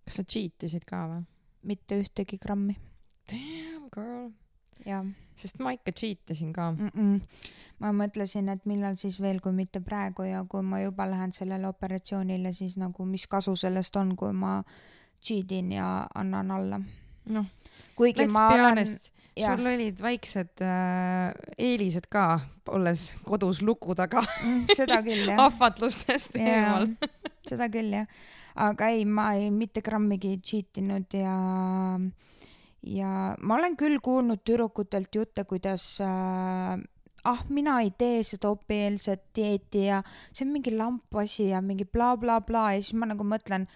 kas 0.04 0.16
sa 0.16 0.22
cheat 0.24 0.62
isid 0.62 0.84
ka 0.84 1.06
või? 1.08 1.22
mitte 1.62 2.00
ühtegi 2.00 2.38
grammi. 2.38 2.76
Damn 3.30 3.88
girl 3.94 4.30
jah. 4.86 5.06
Sest 5.36 5.60
ma 5.62 5.72
ikka 5.76 5.92
cheat 5.92 6.30
isin 6.34 6.52
ka 6.52 6.70
mm. 6.72 6.90
-mm. 6.94 7.20
ma 7.84 7.92
mõtlesin, 7.92 8.48
et 8.52 8.64
millal 8.66 8.96
siis 8.96 9.20
veel, 9.20 9.40
kui 9.40 9.52
mitte 9.52 9.80
praegu 9.80 10.22
ja 10.28 10.44
kui 10.48 10.62
ma 10.62 10.80
juba 10.80 11.10
lähen 11.10 11.32
sellele 11.32 11.68
operatsioonile, 11.68 12.52
siis 12.52 12.76
nagu 12.76 13.04
mis 13.04 13.26
kasu 13.26 13.56
sellest 13.56 13.96
on, 13.96 14.16
kui 14.16 14.32
ma 14.32 14.62
cheat 15.20 15.52
in 15.52 15.72
ja 15.72 16.06
annan 16.14 16.50
alla. 16.50 16.80
noh, 17.26 17.46
kuigi 17.96 18.26
ma 18.26 18.48
olen, 18.54 18.86
sul 18.86 19.66
olid 19.66 20.02
väiksed 20.02 20.62
äh, 20.62 21.32
eelised 21.58 22.06
ka, 22.10 22.40
olles 22.68 23.16
kodus 23.24 23.62
luku 23.62 23.94
taga 23.94 24.22
Mm, 24.44 24.66
seda 24.76 25.02
küll 25.02 25.26
jah 25.26 25.42
ahvatlustest 25.48 26.36
eemal. 26.36 26.88
seda 27.48 27.68
küll 27.72 27.92
jah, 27.92 28.06
aga 28.54 28.88
ei, 28.94 29.04
ma 29.04 29.32
ei 29.34 29.50
mitte 29.50 29.82
grammigi 29.82 30.38
cheat 30.38 30.78
inud 30.82 31.18
ja 31.18 31.34
ja 32.86 33.34
ma 33.40 33.56
olen 33.58 33.76
küll 33.78 33.98
kuulnud 34.02 34.44
tüdrukutelt 34.46 35.14
jutte, 35.14 35.44
kuidas 35.44 35.98
äh, 36.04 36.76
ah, 37.26 37.42
mina 37.48 37.80
ei 37.82 37.90
tee 37.98 38.22
seda 38.26 38.52
opieelset 38.54 39.24
dieeti 39.36 39.86
ja 39.88 40.02
see 40.30 40.46
on 40.46 40.52
mingi 40.54 40.74
lamp 40.76 41.18
asi 41.22 41.50
ja 41.50 41.62
mingi 41.62 41.84
blablabla 41.84 42.40
bla, 42.40 42.70
bla. 42.70 42.72
ja 42.76 42.82
siis 42.82 42.94
ma 42.98 43.10
nagu 43.10 43.26
mõtlen, 43.26 43.66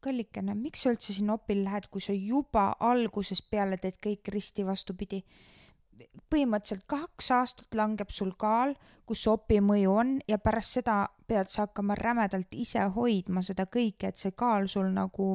kallikene, 0.00 0.54
miks 0.56 0.84
sa 0.84 0.94
üldse 0.94 1.12
sinna 1.12 1.36
opile 1.36 1.66
lähed, 1.66 1.88
kui 1.92 2.00
sa 2.04 2.14
juba 2.16 2.70
algusest 2.80 3.50
peale 3.52 3.76
teed 3.80 4.00
kõik 4.02 4.32
risti 4.32 4.64
vastupidi 4.64 5.20
põhimõtteliselt 6.30 6.86
kaks 6.86 7.30
aastat 7.36 7.74
langeb 7.74 8.10
sul 8.14 8.32
kaal, 8.38 8.74
kus 9.10 9.26
opi 9.26 9.58
mõju 9.64 9.94
on 9.98 10.10
ja 10.28 10.38
pärast 10.38 10.78
seda 10.78 11.00
pead 11.30 11.50
sa 11.50 11.64
hakkama 11.66 11.94
rämedalt 11.98 12.54
ise 12.54 12.84
hoidma 12.94 13.42
seda 13.46 13.66
kõike, 13.66 14.10
et 14.10 14.22
see 14.22 14.34
kaal 14.38 14.68
sul 14.70 14.90
nagu 14.94 15.32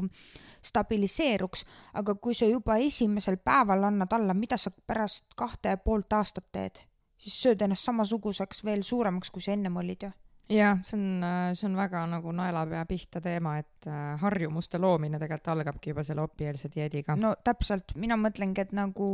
stabiliseeruks, 0.65 1.65
aga 1.99 2.15
kui 2.15 2.35
sa 2.35 2.47
juba 2.49 2.77
esimesel 2.83 3.37
päeval 3.37 3.87
annad 3.89 4.15
alla, 4.15 4.33
mida 4.33 4.57
sa 4.59 4.71
pärast 4.71 5.35
kahte 5.35 5.75
ja 5.75 5.79
poolt 5.81 6.13
aastat 6.15 6.47
teed, 6.55 6.83
siis 7.19 7.39
sööd 7.47 7.65
ennast 7.65 7.87
samasuguseks 7.87 8.63
veel 8.65 8.83
suuremaks, 8.83 9.31
kui 9.31 9.43
sa 9.43 9.55
ennem 9.55 9.77
olid 9.83 10.07
ju. 10.07 10.11
jah, 10.55 10.79
see 10.85 10.99
on, 10.99 11.27
see 11.57 11.67
on 11.69 11.75
väga 11.75 12.03
nagu 12.09 12.31
naelapea 12.31 12.83
pihta 12.89 13.21
teema, 13.21 13.57
et 13.59 13.87
äh, 13.91 14.15
harjumuste 14.21 14.79
loomine 14.79 15.19
tegelikult 15.19 15.53
algabki 15.55 15.91
juba 15.91 16.03
selle 16.03 16.23
opieelse 16.27 16.71
dieediga. 16.75 17.15
no 17.19 17.35
täpselt, 17.43 17.95
mina 17.95 18.17
mõtlengi, 18.19 18.67
et 18.67 18.75
nagu 18.75 19.07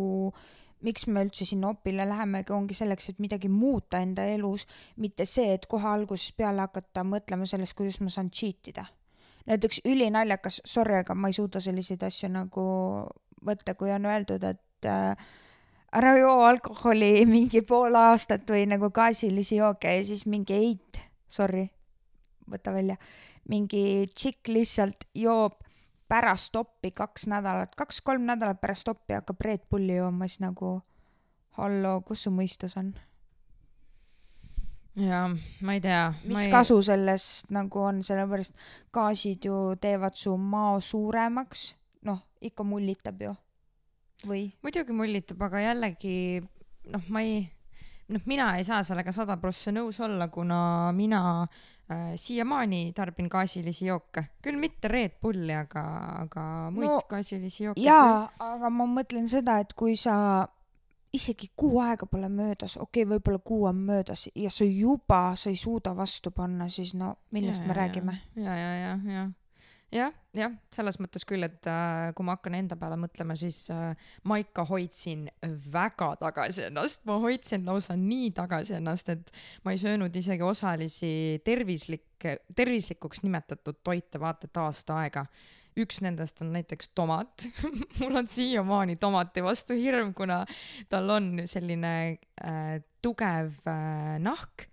miks 0.85 1.07
me 1.07 1.23
üldse 1.25 1.45
sinna 1.45 1.71
opile 1.75 2.05
lähemegi, 2.09 2.53
ongi 2.53 2.75
selleks, 2.77 3.11
et 3.11 3.19
midagi 3.23 3.49
muuta 3.51 4.01
enda 4.01 4.25
elus, 4.29 4.65
mitte 5.01 5.25
see, 5.29 5.53
et 5.55 5.67
kohe 5.69 5.87
algusest 5.87 6.35
peale 6.37 6.63
hakata 6.65 7.03
mõtlema 7.07 7.47
sellest, 7.49 7.75
kuidas 7.77 8.01
ma 8.01 8.09
saan 8.13 8.31
cheat 8.31 8.73
ida. 8.73 8.85
näiteks 9.45 9.81
ülinaljakas, 9.89 10.61
sorry, 10.65 10.99
aga 11.01 11.15
ma 11.17 11.29
ei 11.31 11.33
suuda 11.33 11.59
selliseid 11.61 12.03
asju 12.05 12.29
nagu 12.29 12.65
võtta, 13.45 13.73
kui 13.75 13.89
on 13.91 14.05
öeldud, 14.05 14.43
et 14.45 14.89
äh, 14.89 15.15
ära 15.97 16.13
joo 16.19 16.41
alkoholi 16.45 17.25
mingi 17.25 17.61
pool 17.65 17.95
aastat 17.97 18.49
või 18.49 18.67
nagu 18.69 18.91
gaasilisi 18.93 19.57
jooke 19.57 19.95
ja 19.97 20.05
siis 20.05 20.25
mingi 20.29 20.55
eit, 20.57 21.01
sorry, 21.27 21.65
võta 22.51 22.73
välja, 22.75 22.97
mingi 23.49 24.05
tšikk 24.13 24.53
lihtsalt 24.53 25.09
joob 25.17 25.57
pärast 26.11 26.55
oppi 26.59 26.91
kaks 26.91 27.29
nädalat, 27.31 27.75
kaks-kolm 27.79 28.25
nädalat 28.27 28.59
pärast 28.61 28.89
oppi 28.91 29.15
hakkab 29.15 29.41
Red 29.47 29.69
Bulli 29.71 29.95
jooma, 29.95 30.27
siis 30.27 30.43
nagu 30.43 30.81
halloo, 31.57 32.01
kus 32.07 32.27
su 32.27 32.33
mõistus 32.35 32.75
on? 32.79 32.91
ja 34.99 35.23
ma 35.61 35.75
ei 35.77 35.81
tea. 35.81 36.11
mis 36.27 36.45
ei... 36.45 36.51
kasu 36.51 36.81
sellest 36.83 37.51
nagu 37.55 37.79
on, 37.79 38.01
sellepärast 38.03 38.57
gaasid 38.93 39.47
ju 39.47 39.59
teevad 39.81 40.17
su 40.19 40.35
mao 40.37 40.81
suuremaks, 40.83 41.71
noh, 42.07 42.19
ikka 42.41 42.67
mullitab 42.67 43.23
ju. 43.23 43.33
või? 44.27 44.49
muidugi 44.63 44.95
mullitab, 44.95 45.41
aga 45.47 45.63
jällegi 45.69 46.15
noh, 46.91 47.07
ma 47.07 47.23
ei, 47.23 47.45
noh, 48.11 48.23
mina 48.29 48.51
ei 48.59 48.65
saa 48.67 48.81
sellega 48.85 49.13
sada 49.15 49.37
prossa 49.41 49.73
nõus 49.75 49.99
olla, 50.03 50.27
kuna 50.33 50.91
mina 50.95 51.21
äh, 51.41 52.13
siiamaani 52.19 52.91
tarbin 52.97 53.29
gaasilisi 53.31 53.89
jooke, 53.89 54.25
küll 54.43 54.59
mitte 54.61 54.91
Red 54.91 55.19
Bulli, 55.21 55.53
aga, 55.55 55.83
aga 56.25 56.45
muid 56.73 56.89
No, 56.89 57.01
gaasilisi 57.09 57.69
jooke 57.69 57.83
jaa, 57.83 58.25
aga 58.51 58.71
ma 58.73 58.87
mõtlen 58.89 59.29
seda, 59.31 59.59
et 59.63 59.75
kui 59.77 59.97
sa 59.99 60.47
isegi 61.11 61.51
kuu 61.59 61.81
aega 61.83 62.07
pole 62.07 62.29
möödas, 62.31 62.77
okei 62.77 63.03
okay,, 63.03 63.09
võib-olla 63.15 63.41
kuu 63.43 63.65
on 63.67 63.83
möödas 63.87 64.29
ja 64.35 64.51
sa 64.53 64.67
juba, 64.67 65.23
sa 65.35 65.51
ei 65.51 65.59
suuda 65.59 65.95
vastu 65.95 66.31
panna, 66.31 66.69
siis 66.71 66.95
no 66.95 67.15
millest 67.35 67.67
me 67.67 67.75
räägime?. 67.75 68.17
ja, 68.35 68.55
ja, 68.55 68.73
ja, 68.85 68.97
ja 69.11 69.29
jah, 69.91 70.11
jah, 70.35 70.53
selles 70.73 70.97
mõttes 71.01 71.25
küll, 71.27 71.43
et 71.45 71.67
äh, 71.69 72.11
kui 72.15 72.25
ma 72.27 72.37
hakkan 72.37 72.55
enda 72.57 72.77
peale 72.79 72.97
mõtlema, 72.99 73.35
siis 73.39 73.63
äh, 73.73 73.91
ma 74.27 74.39
ikka 74.41 74.65
hoidsin 74.69 75.27
väga 75.71 76.13
tagasi 76.21 76.67
ennast, 76.69 77.03
ma 77.09 77.17
hoidsin 77.21 77.67
lausa 77.67 77.97
nii 77.99 78.31
tagasi 78.37 78.77
ennast, 78.79 79.11
et 79.13 79.33
ma 79.65 79.75
ei 79.75 79.81
söönud 79.81 80.15
isegi 80.15 80.45
osalisi 80.47 81.13
tervislikke, 81.45 82.37
tervislikuks 82.55 83.25
nimetatud 83.25 83.81
toite 83.83 84.21
vaata 84.21 84.47
et 84.49 84.61
aasta 84.63 85.01
aega. 85.03 85.25
Üks 85.79 86.01
nendest 86.03 86.41
on 86.43 86.49
näiteks 86.51 86.89
tomat. 86.95 87.45
mul 88.01 88.19
on 88.19 88.27
siiamaani 88.27 88.97
tomati 88.99 89.43
vastu 89.43 89.77
hirm, 89.79 90.11
kuna 90.15 90.41
tal 90.91 91.07
on 91.15 91.45
selline 91.47 91.93
äh, 92.43 92.75
tugev 93.03 93.63
äh, 93.71 94.17
nahk 94.19 94.67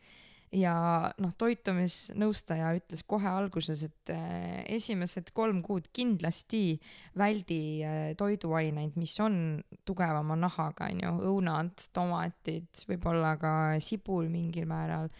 ja 0.55 0.75
noh, 1.21 1.33
toitumisnõustaja 1.39 2.71
ütles 2.79 3.03
kohe 3.09 3.29
alguses, 3.29 3.83
et 3.89 4.13
äh, 4.15 4.63
esimesed 4.79 5.33
kolm 5.37 5.61
kuud 5.65 5.91
kindlasti 5.95 6.79
väldi 7.19 7.61
äh, 7.85 7.99
toiduaineid, 8.19 8.97
mis 9.01 9.15
on 9.25 9.59
tugevama 9.89 10.39
nahaga, 10.39 10.89
onju, 10.93 11.13
õunad, 11.33 11.89
tomatid, 11.93 12.85
võib-olla 12.89 13.35
ka 13.41 13.53
sibul 13.85 14.31
mingil 14.33 14.69
määral 14.71 15.13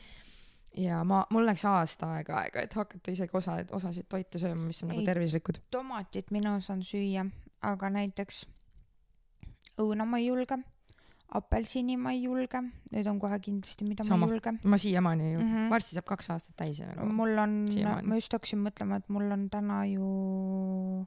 ja 0.79 1.03
ma, 1.07 1.23
mul 1.35 1.47
läks 1.49 1.65
aasta 1.69 2.13
aega 2.17 2.39
aega, 2.43 2.63
et 2.65 2.77
hakata 2.77 3.13
isegi 3.13 3.37
osa, 3.37 3.59
osasid 3.77 4.09
toite 4.11 4.41
sööma, 4.41 4.63
mis 4.69 4.83
on 4.85 4.93
nagu 4.93 5.03
Ei. 5.03 5.09
tervislikud. 5.09 5.61
tomatit 5.71 6.33
mina 6.35 6.57
saan 6.65 6.85
süüa, 6.87 7.27
aga 7.67 7.93
näiteks 7.93 8.45
õuna 9.83 10.07
ma 10.09 10.21
ei 10.21 10.29
julge, 10.29 10.61
apelsini 11.29 11.97
ma 12.01 12.13
ei 12.13 12.23
julge, 12.23 12.61
need 12.91 13.07
on 13.07 13.19
kohe 13.21 13.39
kindlasti, 13.41 13.85
mida 13.85 14.05
Sama. 14.05 14.25
ma 14.27 14.27
ei 14.27 14.33
julge. 14.33 14.53
ma 14.65 14.79
siiamaani 14.79 15.33
ju 15.33 15.39
mm, 15.41 15.45
Mhm. 15.45 15.57
-hmm. 15.57 15.71
varsti 15.71 15.95
saab 15.95 16.05
kaks 16.05 16.31
aastat 16.31 16.57
täis 16.57 16.81
nagu. 16.81 17.07
mul 17.13 17.39
on, 17.39 17.67
ma 18.03 18.15
just 18.15 18.33
hakkasin 18.33 18.59
mõtlema, 18.65 18.97
et 18.97 19.09
mul 19.09 19.31
on 19.33 19.49
täna 19.51 19.85
ju, 19.87 21.07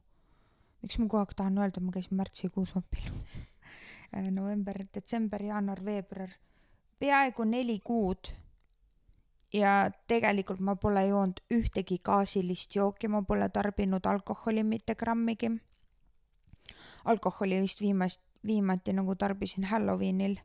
miks 0.82 1.00
ma 1.00 1.06
kogu 1.08 1.18
aeg 1.18 1.34
tahan 1.36 1.58
öelda, 1.58 1.82
ma 1.82 1.92
käisin 1.92 2.18
märtsikuus 2.18 2.76
opil. 2.76 3.10
november, 4.40 4.86
detsember, 4.94 5.42
jaanuar, 5.44 5.86
veebruar, 5.86 6.30
peaaegu 7.00 7.44
neli 7.44 7.80
kuud. 7.80 8.32
ja 9.54 9.92
tegelikult 10.08 10.60
ma 10.60 10.76
pole 10.76 11.08
joonud 11.08 11.40
ühtegi 11.52 11.98
gaasilist 12.04 12.76
jooki, 12.76 13.08
ma 13.08 13.22
pole 13.22 13.50
tarbinud 13.50 14.06
alkoholi 14.06 14.64
mitte 14.64 14.96
grammigi. 14.96 15.50
alkoholi 17.06 17.62
vist 17.62 17.82
viimast, 17.82 18.22
viimati 18.45 18.93
nagu 18.93 19.15
tarbisin 19.15 19.63
Halloweenil 19.63 20.38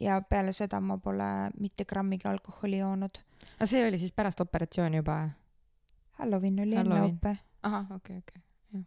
ja 0.00 0.20
peale 0.20 0.52
seda 0.52 0.80
ma 0.80 0.98
pole 0.98 1.50
mitte 1.58 1.84
grammigi 1.84 2.28
alkoholi 2.28 2.78
joonud. 2.78 3.18
aga 3.56 3.66
see 3.66 3.86
oli 3.88 3.98
siis 3.98 4.12
pärast 4.12 4.40
operatsiooni 4.40 4.96
juba? 4.96 5.28
Halloween 6.18 6.60
oli 6.60 6.76
enne 6.76 6.94
Halloween. 6.94 7.16
ope, 7.16 7.36
ahah, 7.62 7.92
okei, 7.96 8.18
okei. 8.18 8.42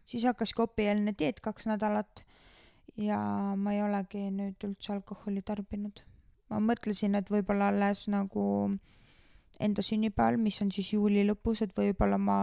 siis 0.06 0.24
hakkas 0.24 0.52
kopieelne 0.52 1.14
dieet 1.18 1.40
kaks 1.40 1.66
nädalat 1.66 2.26
ja 2.96 3.18
ma 3.56 3.72
ei 3.72 3.82
olegi 3.82 4.28
nüüd 4.32 4.68
üldse 4.68 4.92
alkoholi 4.96 5.42
tarbinud. 5.42 6.02
ma 6.50 6.60
mõtlesin, 6.62 7.16
et 7.18 7.30
võib-olla 7.30 7.72
alles 7.72 8.06
nagu 8.08 8.44
enda 9.60 9.82
sünnipäeval, 9.82 10.36
mis 10.40 10.60
on 10.62 10.70
siis 10.72 10.92
juuli 10.92 11.24
lõpus, 11.26 11.62
et 11.64 11.72
võib-olla 11.76 12.18
ma 12.18 12.38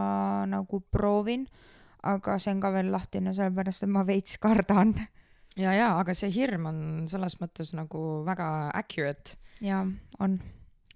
nagu 0.49 0.81
proovin, 0.91 1.45
aga 2.03 2.37
see 2.41 2.53
on 2.55 2.61
ka 2.63 2.73
veel 2.73 2.91
lahtine, 2.91 3.33
sellepärast 3.33 3.85
et 3.85 3.91
ma 3.93 4.03
veits 4.07 4.37
kardan. 4.41 4.95
ja, 5.59 5.73
ja, 5.75 5.93
aga 5.99 6.15
see 6.17 6.31
hirm 6.33 6.67
on 6.71 6.81
selles 7.11 7.37
mõttes 7.41 7.73
nagu 7.77 8.23
väga 8.25 8.49
accurate, 8.73 9.37
ja 9.63 9.83
on, 10.23 10.37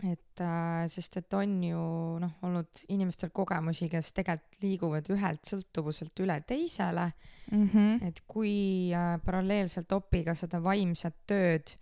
et 0.05 0.41
äh, 0.43 0.83
sest 0.91 1.19
et 1.21 1.33
on 1.37 1.55
ju 1.65 1.83
noh, 2.21 2.33
olnud 2.45 2.83
inimestel 2.93 3.31
kogemusi, 3.35 3.89
kes 3.91 4.13
tegelikult 4.17 4.61
liiguvad 4.63 5.11
ühelt 5.13 5.49
sõltuvuselt 5.49 6.23
üle 6.25 6.39
teisele 6.47 7.07
mm. 7.51 7.69
-hmm. 7.73 8.07
et 8.09 8.23
kui 8.27 8.93
äh, 8.93 9.15
paralleelselt 9.25 9.91
opiga 9.97 10.35
seda 10.37 10.61
vaimset 10.63 11.17
tööd 11.27 11.73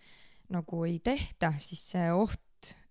nagu 0.53 0.83
ei 0.85 0.99
tehta, 1.03 1.53
siis 1.59 1.81
see 1.95 2.11
oht 2.13 2.41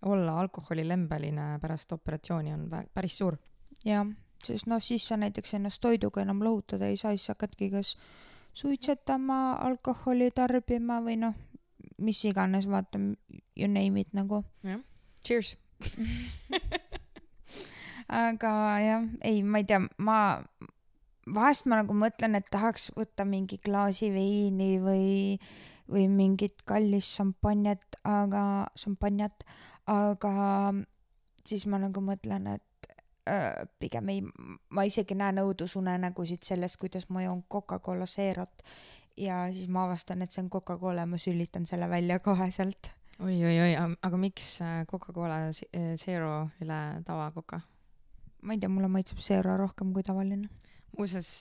olla 0.05 0.39
alkoholilembeline 0.39 1.57
pärast 1.61 1.91
operatsiooni 1.91 2.53
on 2.53 2.69
päris 2.93 3.17
suur. 3.17 3.37
jah, 3.85 4.05
sest 4.43 4.67
noh, 4.67 4.81
siis 4.81 5.07
sa 5.07 5.17
näiteks 5.17 5.53
ennast 5.57 5.81
toiduga 5.81 6.21
enam 6.21 6.43
lohutada 6.43 6.87
ei 6.87 6.97
saa, 6.97 7.15
siis 7.15 7.27
hakkadki 7.33 7.69
kas 7.73 7.95
suitsetama, 8.55 9.57
alkoholi 9.65 10.31
tarbima 10.35 11.01
või 11.03 11.17
noh, 11.21 11.35
mis 12.01 12.21
iganes, 12.27 12.67
vaata, 12.71 12.99
you 13.55 13.67
name 13.67 14.01
it 14.01 14.13
nagu. 14.15 14.43
Cheers. 15.25 15.55
aga 18.25 18.55
jah, 18.83 19.05
ei, 19.25 19.41
ma 19.43 19.61
ei 19.61 19.67
tea, 19.67 19.81
ma 19.97 20.17
vahest 21.25 21.65
ma 21.65 21.81
nagu 21.81 21.95
mõtlen, 21.97 22.37
et 22.37 22.49
tahaks 22.53 22.91
võtta 22.95 23.25
mingi 23.27 23.57
klaasi 23.61 24.11
veini 24.13 24.75
või 24.83 25.39
või 25.85 26.07
mingit 26.09 26.63
kallist 26.65 27.13
šampanjat, 27.19 27.99
aga, 28.09 28.65
šampanjat, 28.79 29.43
aga 29.85 30.33
siis 31.45 31.67
ma 31.69 31.77
nagu 31.81 32.01
mõtlen, 32.01 32.47
et 32.55 32.63
pigem 33.79 34.09
ei, 34.13 34.21
ma 34.69 34.83
isegi 34.85 35.15
näen 35.17 35.41
õudusunenägusid 35.41 36.45
sellest, 36.45 36.77
kuidas 36.81 37.07
ma 37.09 37.23
joon 37.23 37.43
Coca-Cola 37.51 38.05
Zerot 38.05 38.65
ja 39.17 39.45
siis 39.53 39.69
ma 39.71 39.85
avastan, 39.87 40.21
et 40.21 40.33
see 40.33 40.43
on 40.43 40.49
Coca-Cola 40.53 41.05
ja 41.05 41.09
ma 41.09 41.17
sülitan 41.21 41.65
selle 41.65 41.89
välja 41.89 42.19
koheselt. 42.19 42.91
oi-oi-oi, 43.19 43.71
aga 44.01 44.17
miks 44.19 44.59
äh, 44.61 44.83
Coca-Cola 44.91 45.39
Zero 45.97 46.49
üle 46.61 46.81
tava-Coca? 47.07 47.61
ma 48.45 48.53
ei 48.53 48.61
tea, 48.61 48.69
mulle 48.69 48.91
maitseb 48.91 49.21
Zero 49.23 49.57
rohkem 49.57 49.93
kui 49.93 50.03
tavaline. 50.03 50.49
muuseas, 50.97 51.39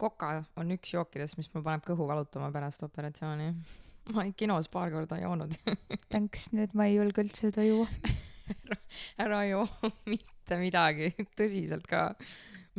Coca 0.00 0.44
on 0.56 0.72
üks 0.76 0.94
jookidest, 0.94 1.36
mis 1.36 1.52
mul 1.54 1.66
paneb 1.66 1.84
kõhu 1.86 2.08
valutama 2.08 2.52
pärast 2.54 2.86
operatsiooni 2.86 3.50
ma 4.12 4.22
olen 4.22 4.32
kinos 4.38 4.70
paar 4.72 4.90
korda 4.94 5.18
joonud 5.20 5.58
Thanks, 6.12 6.50
nüüd 6.56 6.74
ma 6.78 6.88
ei 6.88 6.96
julge 6.96 7.26
üldse 7.26 7.50
seda 7.50 7.66
juua 7.66 7.90
ära 9.24 9.44
joo 9.48 9.66
mitte 10.10 10.58
midagi, 10.60 11.12
tõsiselt 11.38 11.86
ka, 11.90 12.08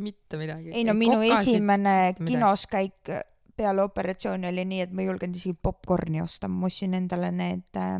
mitte 0.02 0.40
midagi. 0.40 0.72
ei 0.72 0.86
no 0.88 0.94
minu 0.98 1.18
Kokasid, 1.20 1.58
esimene 1.58 1.96
kinos 2.20 2.66
käik 2.70 3.12
peale 3.58 3.82
operatsiooni 3.82 4.48
oli 4.48 4.64
nii, 4.70 4.84
et 4.86 4.94
ma 4.94 5.02
ei 5.02 5.10
julgenud 5.10 5.36
isegi 5.38 5.58
popkorni 5.62 6.22
osta, 6.22 6.50
ma 6.50 6.68
ostsin 6.68 6.94
endale 6.94 7.32
need 7.34 7.80
äh, 7.80 7.96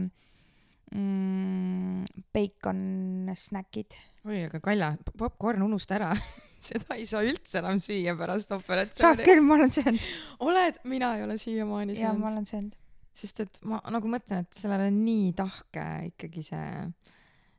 mm, 0.95 2.05
bacon 2.35 3.33
snäkid. 3.35 3.99
oi, 4.29 4.45
aga 4.47 4.61
Kalja, 4.63 4.93
popkorn 5.19 5.67
unusta 5.67 5.99
ära 5.99 6.13
seda 6.71 6.99
ei 6.99 7.07
saa 7.11 7.25
üldse 7.27 7.63
enam 7.63 7.83
süüa 7.83 8.15
pärast 8.19 8.55
operatsiooni. 8.55 9.03
saab 9.03 9.25
küll, 9.27 9.43
ma 9.45 9.59
olen 9.59 9.75
söönud. 9.75 10.13
oled, 10.47 10.85
mina 10.91 11.17
ei 11.19 11.27
ole 11.27 11.39
siiamaani 11.39 11.95
söönud. 11.97 12.07
jaa, 12.07 12.19
ma 12.19 12.31
olen 12.33 12.47
söönud 12.47 12.77
sest 13.19 13.43
et 13.45 13.61
ma 13.67 13.81
nagu 13.93 14.11
mõtlen, 14.11 14.45
et 14.45 14.59
sellel 14.59 14.89
on 14.89 14.99
nii 15.03 15.33
tahke 15.39 15.87
ikkagi 16.13 16.45
see 16.51 16.67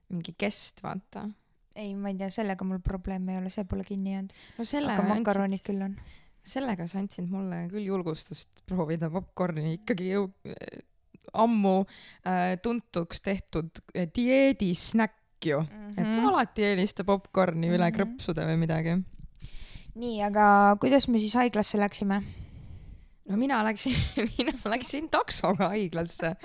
mingi 0.10 0.34
kest, 0.38 0.84
vaata. 0.86 1.28
ei, 1.76 1.94
ma 1.96 2.12
ei 2.12 2.18
tea, 2.20 2.30
sellega 2.34 2.66
mul 2.68 2.82
probleeme 2.84 3.36
ei 3.36 3.42
ole, 3.42 3.52
see 3.54 3.68
pole 3.70 3.86
kinni 3.88 4.16
jäänud 4.16 4.34
no. 4.58 4.66
aga 4.94 5.06
makaronid 5.08 5.64
küll 5.66 5.86
on. 5.86 5.96
sellega 6.44 6.88
sa 6.90 7.00
andsid 7.02 7.30
mulle 7.30 7.66
küll 7.72 7.86
julgustust 7.88 8.64
proovida 8.70 9.12
popkorni 9.14 9.78
ikkagi 9.78 10.12
jõu-, 10.16 10.32
ammu 11.34 11.78
äh, 12.26 12.58
tuntuks 12.64 13.22
tehtud 13.26 13.84
äh, 13.94 14.10
dieedisnäkk 14.16 15.16
ju 15.46 15.62
mm, 15.62 15.70
-hmm. 15.70 16.02
et 16.02 16.16
mhm. 16.18 16.28
alati 16.28 16.64
eelista 16.64 17.04
popkorni 17.04 17.68
mm 17.68 17.72
-hmm. 17.72 17.76
üle 17.76 17.90
mhm. 17.90 17.96
krõpsude 17.98 18.46
või 18.50 18.58
midagi. 18.66 18.98
nii, 19.96 20.22
aga 20.24 20.76
kuidas 20.82 21.08
me 21.08 21.20
siis 21.20 21.36
haiglasse 21.36 21.80
läksime? 21.80 22.24
no 23.30 23.38
mina 23.38 23.64
läksin 23.64 23.96
mina 24.38 24.54
läksin 24.66 25.10
taksoga 25.10 25.68
haiglasse. 25.68 26.36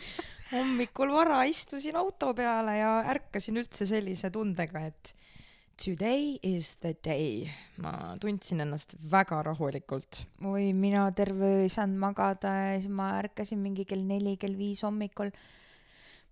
Hommikul 0.53 1.13
vara 1.15 1.43
istusin 1.49 1.97
auto 1.97 2.33
peale 2.37 2.77
ja 2.79 2.99
ärkasin 3.15 3.61
üldse 3.63 3.87
sellise 3.89 4.31
tundega, 4.35 4.85
et 4.91 5.15
today 5.81 6.37
is 6.43 6.77
the 6.83 6.95
day. 7.05 7.49
ma 7.83 8.15
tundsin 8.21 8.61
ennast 8.61 8.97
väga 9.11 9.43
rahulikult. 9.43 10.25
oi, 10.45 10.73
mina 10.73 11.11
terve 11.13 11.45
öö 11.45 11.63
ei 11.65 11.69
saanud 11.69 11.99
magada 11.99 12.53
ja 12.55 12.81
siis 12.81 12.91
ma 12.93 13.15
ärkasin 13.19 13.59
mingi 13.59 13.85
kell 13.85 14.05
neli, 14.05 14.37
kell 14.37 14.59
viis 14.59 14.83
hommikul. 14.83 15.31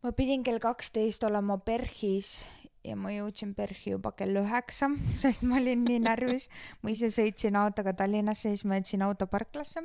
ma 0.02 0.12
pidin 0.12 0.44
kell 0.44 0.58
kaksteist 0.58 1.24
olema 1.24 1.58
PERHis 1.58 2.44
ja 2.84 2.96
ma 2.96 3.14
jõudsin 3.14 3.54
PERHi 3.54 3.96
juba 3.96 4.12
kell 4.12 4.36
üheksa, 4.42 4.90
sest 5.22 5.42
ma 5.42 5.58
olin 5.62 5.84
nii 5.88 6.04
närvis. 6.04 6.50
ma 6.82 6.92
ise 6.92 7.10
sõitsin 7.10 7.56
autoga 7.56 7.96
Tallinnasse, 7.96 8.52
siis 8.52 8.64
ma 8.68 8.78
jätsin 8.80 9.02
auto 9.08 9.26
parklasse 9.26 9.82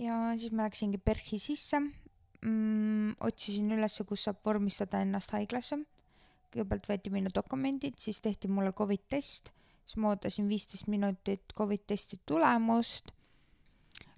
ja 0.00 0.16
siis 0.38 0.52
ma 0.52 0.66
läksingi 0.68 0.98
PERHi 0.98 1.38
sisse 1.38 1.80
mm,, 1.80 3.16
otsisin 3.26 3.70
ülesse, 3.76 4.04
kus 4.08 4.24
saab 4.26 4.40
vormistada 4.46 5.02
ennast 5.04 5.34
haiglasse. 5.36 5.82
kõigepealt 6.50 6.88
võeti 6.90 7.12
minu 7.14 7.30
dokumendid, 7.30 8.00
siis 8.02 8.18
tehti 8.20 8.48
mulle 8.50 8.72
Covid 8.74 9.04
test, 9.12 9.52
siis 9.84 10.00
ma 10.02 10.10
ootasin 10.10 10.48
viisteist 10.50 10.88
minutit 10.90 11.52
Covid 11.54 11.84
testi 11.86 12.18
tulemust. 12.26 13.12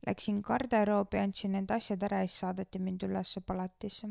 Läksin 0.06 0.40
garderoobi, 0.42 1.20
andsin 1.20 1.52
need 1.52 1.70
asjad 1.70 2.02
ära 2.08 2.22
ja 2.22 2.30
siis 2.30 2.40
saadeti 2.40 2.80
mind 2.80 3.04
ülesse 3.06 3.40
palatisse. 3.40 4.08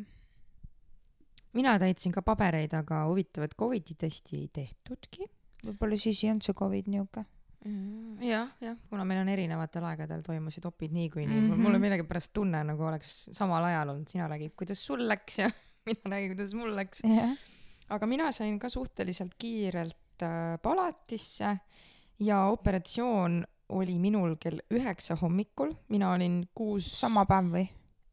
mina 1.53 1.79
täitsin 1.79 2.12
ka 2.12 2.21
pabereid, 2.21 2.73
aga 2.73 3.05
huvitav, 3.10 3.43
et 3.43 3.55
Covidi 3.55 3.95
testi 3.95 4.38
ei 4.38 4.47
tehtudki. 4.47 5.27
võib-olla 5.65 5.97
siis 5.97 6.23
ei 6.23 6.29
olnud 6.29 6.45
see 6.45 6.53
Covid 6.53 6.88
niuke 6.88 7.25
jah, 8.26 8.50
jah, 8.62 8.78
kuna 8.89 9.06
meil 9.06 9.21
on 9.21 9.30
erinevatel 9.30 9.86
aegadel 9.91 10.24
toimusid 10.26 10.65
opid 10.65 10.93
niikuinii 10.95 11.30
nii. 11.30 11.41
mm 11.41 11.54
-hmm., 11.54 11.62
mul 11.62 11.78
on 11.78 11.82
millegipärast 11.82 12.34
tunne 12.34 12.63
nagu 12.65 12.84
oleks 12.89 13.30
samal 13.38 13.63
ajal 13.69 13.93
olnud, 13.93 14.08
sina 14.10 14.28
räägid, 14.28 14.56
kuidas 14.58 14.86
sul 14.86 15.08
läks 15.08 15.39
ja 15.39 15.50
mina 15.86 16.15
räägin, 16.15 16.34
kuidas 16.36 16.54
mul 16.58 16.76
läks 16.76 17.04
yeah.. 17.06 17.36
aga 17.89 18.08
mina 18.08 18.32
sain 18.32 18.60
ka 18.60 18.69
suhteliselt 18.69 19.36
kiirelt 19.38 20.24
äh, 20.26 20.58
palatisse 20.62 21.58
ja 22.19 22.45
operatsioon 22.45 23.43
oli 23.69 24.00
minul 24.00 24.36
kell 24.39 24.60
üheksa 24.74 25.15
hommikul, 25.21 25.74
mina 25.89 26.12
olin 26.12 26.43
kuus. 26.56 27.00
sama 27.00 27.26
päev 27.26 27.54
või 27.54 27.67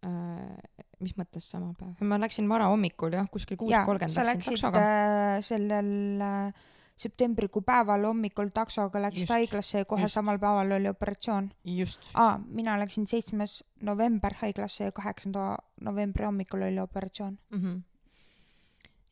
äh,? 0.05 0.85
mis 1.01 1.15
mõttes 1.17 1.51
sama 1.51 1.73
päev? 1.79 1.97
ma 2.05 2.21
läksin 2.21 2.49
varahommikul 2.49 3.17
jah, 3.17 3.29
kuskil 3.31 3.57
kuus 3.57 3.73
kolmkümmend 3.73 4.35
läksin 4.35 4.53
taksoga. 4.53 4.83
Äh, 4.83 5.39
sellel 5.47 6.21
äh, 6.21 6.67
septembrikuu 6.99 7.63
päeval 7.63 8.05
hommikul 8.09 8.51
taksoga 8.55 9.03
läksid 9.03 9.31
haiglasse 9.31 9.85
ja 9.85 9.89
kohe 9.89 10.07
just. 10.07 10.19
samal 10.19 10.39
päeval 10.43 10.73
oli 10.79 10.91
operatsioon. 10.91 11.51
aa, 12.15 12.39
mina 12.47 12.79
läksin 12.79 13.07
seitsmes 13.07 13.63
november 13.81 14.35
haiglasse 14.43 14.91
ja 14.91 14.93
kaheksanda 14.93 15.57
novembri 15.81 16.27
hommikul 16.27 16.67
oli 16.67 16.81
operatsioon 16.81 17.39
mm. 17.51 17.63
-hmm. 17.63 17.83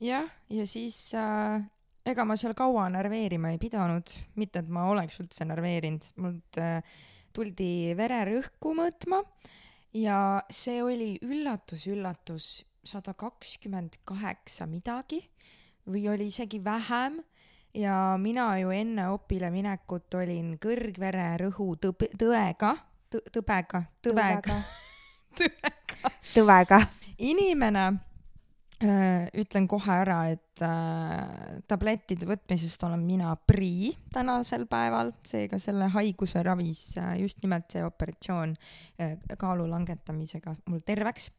jah, 0.01 0.31
ja 0.51 0.67
siis 0.67 1.15
äh, 1.15 1.63
ega 2.07 2.25
ma 2.25 2.37
seal 2.37 2.55
kaua 2.55 2.89
närveerima 2.91 3.51
ei 3.51 3.59
pidanud, 3.59 4.11
mitte 4.37 4.59
et 4.59 4.69
ma 4.69 4.89
oleks 4.91 5.21
üldse 5.21 5.45
närveerinud, 5.45 6.11
mult 6.17 6.59
äh, 6.59 6.83
tuldi 7.33 7.95
vererõhku 7.97 8.75
mõõtma 8.75 9.23
ja 9.95 10.43
see 10.51 10.83
oli 10.83 11.17
üllatus-üllatus 11.23 12.65
sada 12.87 13.15
kakskümmend 13.19 14.01
kaheksa 14.05 14.67
midagi 14.71 15.21
või 15.87 16.07
oli 16.11 16.29
isegi 16.31 16.63
vähem 16.65 17.19
ja 17.77 18.17
mina 18.21 18.49
ju 18.61 18.73
enne 18.75 19.11
opile 19.13 19.51
minekut 19.53 20.15
olin 20.15 20.57
kõrgvererõhu 20.63 21.69
tõb-, 21.83 22.09
tõega, 22.19 22.73
tõbega, 23.13 23.83
tõvega, 24.03 24.59
tõvega, 25.37 26.11
tõvega. 26.35 26.83
inimene 27.19 27.87
ütlen 28.77 29.65
kohe 29.69 29.93
ära, 30.03 30.19
et 30.29 30.61
äh, 30.61 31.61
tablettide 31.69 32.27
võtmisest 32.29 32.83
olen 32.85 33.07
mina 33.09 33.31
prii 33.49 33.95
tänasel 34.13 34.67
päeval, 34.69 35.15
seega 35.25 35.59
selle 35.59 35.89
haiguse 35.95 36.43
ravis 36.45 36.91
äh, 37.01 37.15
just 37.23 37.41
nimelt 37.43 37.71
see 37.73 37.85
operatsioon 37.85 38.53
äh, 39.01 39.17
kaalu 39.39 39.65
langetamisega 39.71 40.59
mul 40.69 40.85
terveks. 40.85 41.31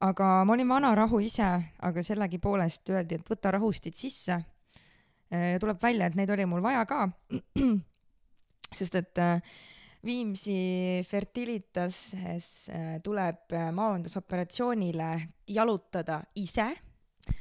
Aga 0.00 0.44
ma 0.46 0.54
olin 0.54 0.70
vanarahu 0.70 1.18
ise, 1.20 1.48
aga 1.82 2.02
sellegipoolest 2.06 2.88
öeldi, 2.94 3.18
et 3.18 3.34
võta 3.34 3.50
rahustid 3.52 3.98
sisse 3.98 4.38
tuleb 5.60 5.82
välja, 5.82 6.06
et 6.06 6.16
neid 6.18 6.30
oli 6.34 6.46
mul 6.50 6.62
vaja 6.62 6.84
ka. 6.90 7.04
sest 8.78 8.94
et 8.94 9.18
äh, 9.18 9.42
Viimsi 10.04 11.02
Fertilitases 11.04 12.70
äh, 12.72 12.94
tuleb 13.04 13.52
maondusoperatsioonile 13.76 15.10
jalutada 15.48 16.22
ise 16.40 16.70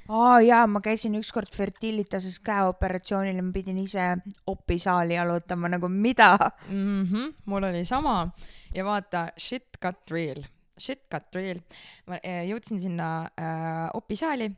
aa 0.10 0.17
oh, 0.17 0.38
jaa, 0.43 0.65
ma 0.67 0.82
käisin 0.84 1.15
ükskord 1.19 1.54
Fertilitases 1.56 2.39
käeoperatsioonil 2.45 3.41
ma 3.45 3.54
pidin 3.56 3.80
ise 3.84 4.06
opisaali 4.47 5.15
jalutama, 5.15 5.69
nagu 5.69 5.89
mida 5.89 6.34
mm? 6.67 7.04
-hmm, 7.04 7.34
mul 7.45 7.63
oli 7.69 7.86
sama 7.86 8.30
ja 8.75 8.86
vaata, 8.86 9.28
shit 9.38 9.80
got 9.82 10.12
real, 10.12 10.43
shit 10.78 11.08
got 11.12 11.36
real. 11.36 11.62
ma 12.08 12.19
jõudsin 12.52 12.82
sinna 12.82 13.30
äh, 13.39 13.89
opisaali 13.93 14.52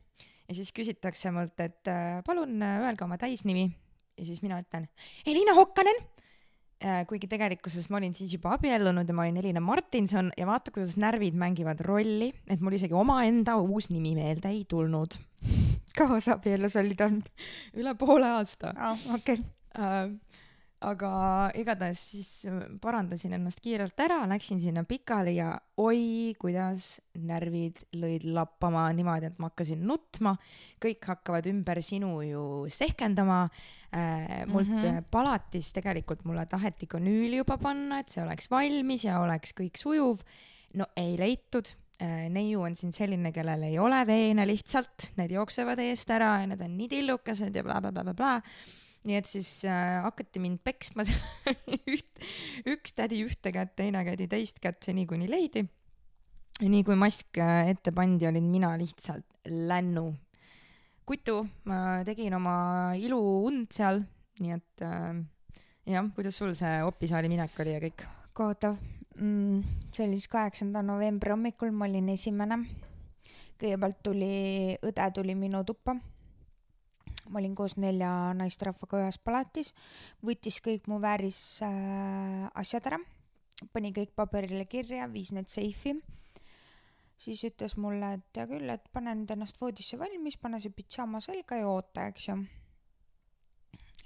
ja 0.52 0.58
siis 0.58 0.74
küsitakse 0.76 1.32
mult, 1.32 1.56
et 1.64 1.88
äh, 1.88 2.20
palun 2.28 2.60
äh, 2.64 2.82
öelge 2.86 3.06
oma 3.08 3.18
täisnimi 3.22 3.70
ja 4.20 4.26
siis 4.28 4.42
mina 4.44 4.60
ütlen 4.62 4.90
Elina 5.26 5.56
Hokkanen. 5.58 6.04
Äh, 6.82 7.04
kuigi 7.06 7.30
tegelikkuses 7.30 7.92
ma 7.94 8.00
olin 8.00 8.16
siis 8.18 8.34
juba 8.34 8.56
abiellunud 8.58 9.08
ja 9.08 9.14
ma 9.14 9.28
olin 9.28 9.38
Elina 9.38 9.62
Martinson 9.62 10.32
ja 10.38 10.48
vaata, 10.50 10.74
kuidas 10.74 10.96
närvid 11.00 11.38
mängivad 11.38 11.84
rolli, 11.86 12.32
et 12.50 12.64
mul 12.64 12.74
isegi 12.74 12.98
omaenda 12.98 13.60
uus 13.62 13.92
nimi 13.94 14.16
meelde 14.18 14.50
ei 14.50 14.64
tulnud. 14.70 15.20
kaua 15.98 16.20
sa 16.24 16.40
abiellus 16.40 16.76
olid 16.82 17.06
olnud? 17.06 17.30
üle 17.78 17.96
poole 18.02 18.34
aasta. 18.40 18.74
aa, 18.76 18.96
okei 19.16 19.38
aga 20.82 21.12
igatahes 21.60 22.02
siis 22.14 22.30
parandasin 22.82 23.36
ennast 23.38 23.62
kiirelt 23.64 24.00
ära, 24.02 24.24
läksin 24.30 24.62
sinna 24.62 24.84
pikali 24.88 25.36
ja 25.38 25.52
oi, 25.82 26.34
kuidas 26.42 27.02
närvid 27.18 27.84
lõid 28.02 28.26
lappama 28.34 28.88
niimoodi, 28.98 29.30
et 29.30 29.42
ma 29.42 29.52
hakkasin 29.52 29.84
nutma. 29.88 30.36
kõik 30.82 31.06
hakkavad 31.14 31.48
ümber 31.52 31.82
sinu 31.86 32.22
ju 32.26 32.46
sehkendama 32.70 33.44
äh,. 33.94 34.46
mult 34.48 34.68
mm 34.68 34.80
-hmm. 34.80 35.04
palatis 35.12 35.74
tegelikult 35.74 36.26
mulle 36.26 36.46
taheti 36.46 36.88
kanüüli 36.88 37.38
juba 37.38 37.58
panna, 37.58 38.00
et 38.00 38.10
see 38.10 38.24
oleks 38.24 38.50
valmis 38.52 39.06
ja 39.06 39.20
oleks 39.20 39.54
kõik 39.54 39.78
sujuv 39.78 40.20
no 40.74 40.86
ei 40.96 41.18
leitud 41.18 41.76
Äh, 42.02 42.30
neiu 42.34 42.64
on 42.66 42.74
siin 42.74 42.90
selline, 42.96 43.30
kellel 43.30 43.62
ei 43.68 43.76
ole 43.78 44.00
veene 44.10 44.42
lihtsalt, 44.50 45.12
need 45.20 45.36
jooksevad 45.36 45.78
eest 45.84 46.10
ära 46.10 46.32
ja 46.42 46.48
need 46.50 46.62
on 46.66 46.72
nii 46.74 46.88
tillukesed 46.90 47.54
ja 47.54 47.62
blablabla 47.68 48.02
bla, 48.08 48.14
bla, 48.18 48.40
bla. 48.42 48.88
Nii 49.08 49.18
et 49.18 49.30
siis 49.30 49.50
äh, 49.66 50.00
hakati 50.06 50.42
mind 50.44 50.62
peksma 50.66 51.06
üht, 51.94 52.24
üks 52.70 52.96
tädi 52.98 53.22
ühte 53.26 53.54
kätt, 53.54 53.74
teine 53.80 54.04
kädi 54.08 54.28
teist 54.32 54.62
kätt, 54.64 54.82
seni 54.86 55.08
kuni 55.10 55.30
leidi. 55.30 55.66
nii 56.62 56.84
kui 56.86 56.98
mask 57.00 57.42
äh, 57.42 57.72
ette 57.74 57.94
pandi, 57.96 58.28
olin 58.30 58.50
mina 58.52 58.76
lihtsalt 58.78 59.42
lännu. 59.50 60.12
kutu, 61.06 61.42
ma 61.66 62.02
tegin 62.08 62.38
oma 62.38 62.94
iluund 63.00 63.72
seal, 63.74 64.04
nii 64.40 64.58
et 64.58 64.86
äh, 64.86 65.14
jah, 65.90 66.10
kuidas 66.16 66.38
sul 66.38 66.54
see 66.58 66.82
opisaali 66.86 67.32
minek 67.32 67.58
oli 67.64 67.78
ja 67.78 67.84
kõik? 67.84 68.06
kohutav 68.38 68.78
mm,. 69.18 69.64
see 69.92 70.06
oli 70.06 70.20
siis 70.20 70.30
kaheksanda 70.32 70.82
novembri 70.86 71.34
hommikul, 71.34 71.74
ma 71.74 71.90
olin 71.90 72.10
esimene. 72.14 72.62
kõigepealt 73.62 74.00
tuli, 74.02 74.78
õde 74.82 75.08
tuli 75.14 75.36
minu 75.38 75.62
tuppa. 75.66 75.94
Ma 77.30 77.40
olin 77.42 77.56
koos 77.56 77.78
nelja 77.78 78.10
naisterahvaga 78.38 79.04
ühes 79.06 79.20
palatis, 79.22 79.74
võttis 80.26 80.62
kõik 80.64 80.90
mu 80.92 81.02
vääris 81.04 81.62
äh, 81.66 82.48
asjad 82.58 82.92
ära, 82.92 83.02
pani 83.74 83.94
kõik 83.96 84.16
paberile 84.18 84.66
kirja, 84.70 85.10
viis 85.12 85.34
need 85.36 85.52
seifi 85.52 85.98
siis 87.22 87.44
ütles 87.46 87.78
mulle, 87.78 88.16
et 88.18 88.40
hea 88.40 88.48
küll, 88.50 88.72
et 88.74 88.88
pane 88.94 89.14
nüüd 89.20 89.30
ennast 89.36 89.60
voodisse 89.62 90.00
valmis, 90.02 90.40
pane 90.42 90.58
see 90.64 90.74
pidžaama 90.74 91.22
selga 91.22 91.60
ja 91.60 91.70
oota, 91.70 92.08
eks 92.10 92.28
ju. 92.32 92.38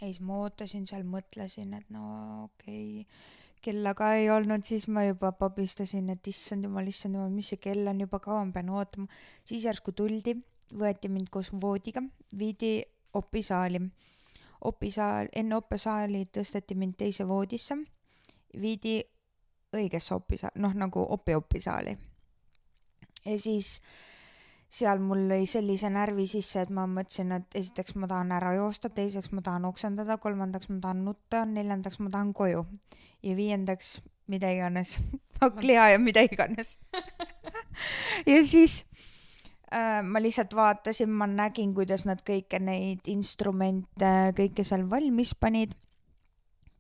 ja 0.02 0.04
siis 0.04 0.20
ma 0.20 0.42
ootasin 0.44 0.84
seal, 0.90 1.08
mõtlesin, 1.08 1.74
et 1.80 1.90
no 1.96 2.06
okei 2.50 3.06
okay 3.06 3.34
kella 3.66 3.96
ka 3.98 4.12
ei 4.20 4.28
olnud, 4.30 4.62
siis 4.68 4.86
ma 4.94 5.08
juba 5.08 5.32
pabistasin, 5.40 6.12
et 6.14 6.28
issand 6.30 6.68
jumal, 6.68 6.86
issand 6.92 7.18
jumal, 7.18 7.32
mis 7.34 7.48
see 7.50 7.62
kell 7.62 7.88
on, 7.90 8.04
juba 8.04 8.20
kaua 8.22 8.44
ma 8.46 8.54
pean 8.54 8.70
ootama. 8.70 9.08
siis 9.48 9.66
järsku 9.66 9.96
tuldi, 9.98 10.36
võeti 10.78 11.10
mind 11.10 11.32
koos 11.34 11.50
voodiga, 11.54 12.04
viidi 12.38 12.76
opisaali. 13.16 13.82
opisaal, 14.66 15.28
enne 15.36 15.56
opisaali 15.56 16.24
tõsteti 16.34 16.76
mind 16.76 16.96
teise 16.98 17.28
voodisse, 17.28 17.76
viidi 18.62 19.04
õigesse 19.76 20.16
opisaali, 20.16 20.62
noh 20.62 20.74
nagu 20.74 21.06
opi-opisaali. 21.18 21.98
ja 23.26 23.38
siis 23.40 23.82
seal 24.70 25.00
mul 25.00 25.28
lõi 25.30 25.46
sellise 25.48 25.90
närvi 25.90 26.26
sisse, 26.28 26.62
et 26.62 26.70
ma 26.70 26.88
mõtlesin, 26.88 27.32
et 27.32 27.56
esiteks 27.56 27.96
ma 27.96 28.08
tahan 28.08 28.32
ära 28.32 28.56
joosta, 28.56 28.90
teiseks 28.90 29.32
ma 29.32 29.42
tahan 29.42 29.66
oksendada, 29.66 30.18
kolmandaks 30.18 30.70
ma 30.70 30.80
tahan 30.82 31.06
nutta, 31.06 31.46
neljandaks 31.46 32.00
ma 32.00 32.10
tahan 32.10 32.34
koju 32.34 32.66
ja 33.24 33.36
viiendaks 33.36 34.00
mida 34.28 34.50
iganes 34.52 34.98
hakkliha 35.42 35.90
ja 35.94 36.00
mida 36.00 36.24
iganes 36.26 36.78
ja 38.32 38.42
siis 38.44 38.84
ma 40.04 40.22
lihtsalt 40.22 40.54
vaatasin, 40.56 41.10
ma 41.12 41.28
nägin, 41.28 41.74
kuidas 41.76 42.06
nad 42.08 42.22
kõiki 42.26 42.60
neid 42.64 43.08
instrumente, 43.12 44.12
kõike 44.38 44.64
seal 44.64 44.86
valmis 44.90 45.36
panid. 45.36 45.76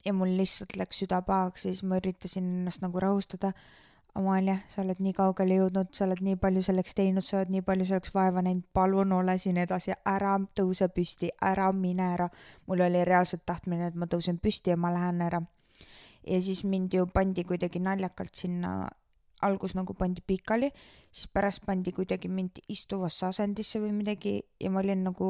ja 0.05 0.13
mul 0.13 0.35
lihtsalt 0.37 0.75
läks 0.77 0.99
süda 1.01 1.21
pahaks 1.25 1.65
ja 1.65 1.71
siis 1.73 1.83
ma 1.83 1.97
üritasin 1.97 2.45
ennast 2.45 2.81
nagu 2.81 2.99
rahustada. 2.99 3.53
Amalia, 4.15 4.59
sa 4.71 4.81
oled 4.81 5.01
nii 5.03 5.11
kaugele 5.13 5.57
jõudnud, 5.57 5.89
sa 5.91 6.05
oled 6.05 6.21
nii 6.23 6.37
palju 6.39 6.61
selleks 6.63 6.93
teinud, 6.95 7.25
sa 7.25 7.41
oled 7.41 7.49
nii 7.51 7.65
palju 7.67 7.87
selleks 7.89 8.13
vaeva 8.15 8.43
näinud, 8.45 8.63
palun 8.73 9.11
ole 9.11 9.35
siin 9.41 9.57
edasi, 9.59 9.91
ära 10.07 10.37
tõuse 10.55 10.87
püsti, 10.87 11.33
ära 11.41 11.71
mine 11.75 12.13
ära. 12.13 12.29
mul 12.67 12.85
oli 12.85 13.03
reaalselt 13.03 13.43
tahtmine, 13.45 13.87
et 13.87 13.95
ma 13.95 14.05
tõusen 14.05 14.39
püsti 14.39 14.71
ja 14.71 14.77
ma 14.77 14.93
lähen 14.93 15.21
ära 15.21 15.41
ja 16.27 16.41
siis 16.41 16.63
mind 16.63 16.93
ju 16.93 17.07
pandi 17.07 17.43
kuidagi 17.43 17.79
naljakalt 17.79 18.35
sinna, 18.35 18.87
algus 19.41 19.75
nagu 19.75 19.93
pandi 19.93 20.21
pikali, 20.21 20.71
siis 21.11 21.27
pärast 21.33 21.65
pandi 21.65 21.91
kuidagi 21.91 22.29
mind 22.31 22.61
istuvasse 22.69 23.25
asendisse 23.25 23.79
või 23.83 23.91
midagi 23.95 24.39
ja 24.61 24.71
ma 24.71 24.79
olin 24.79 25.03
nagu, 25.09 25.29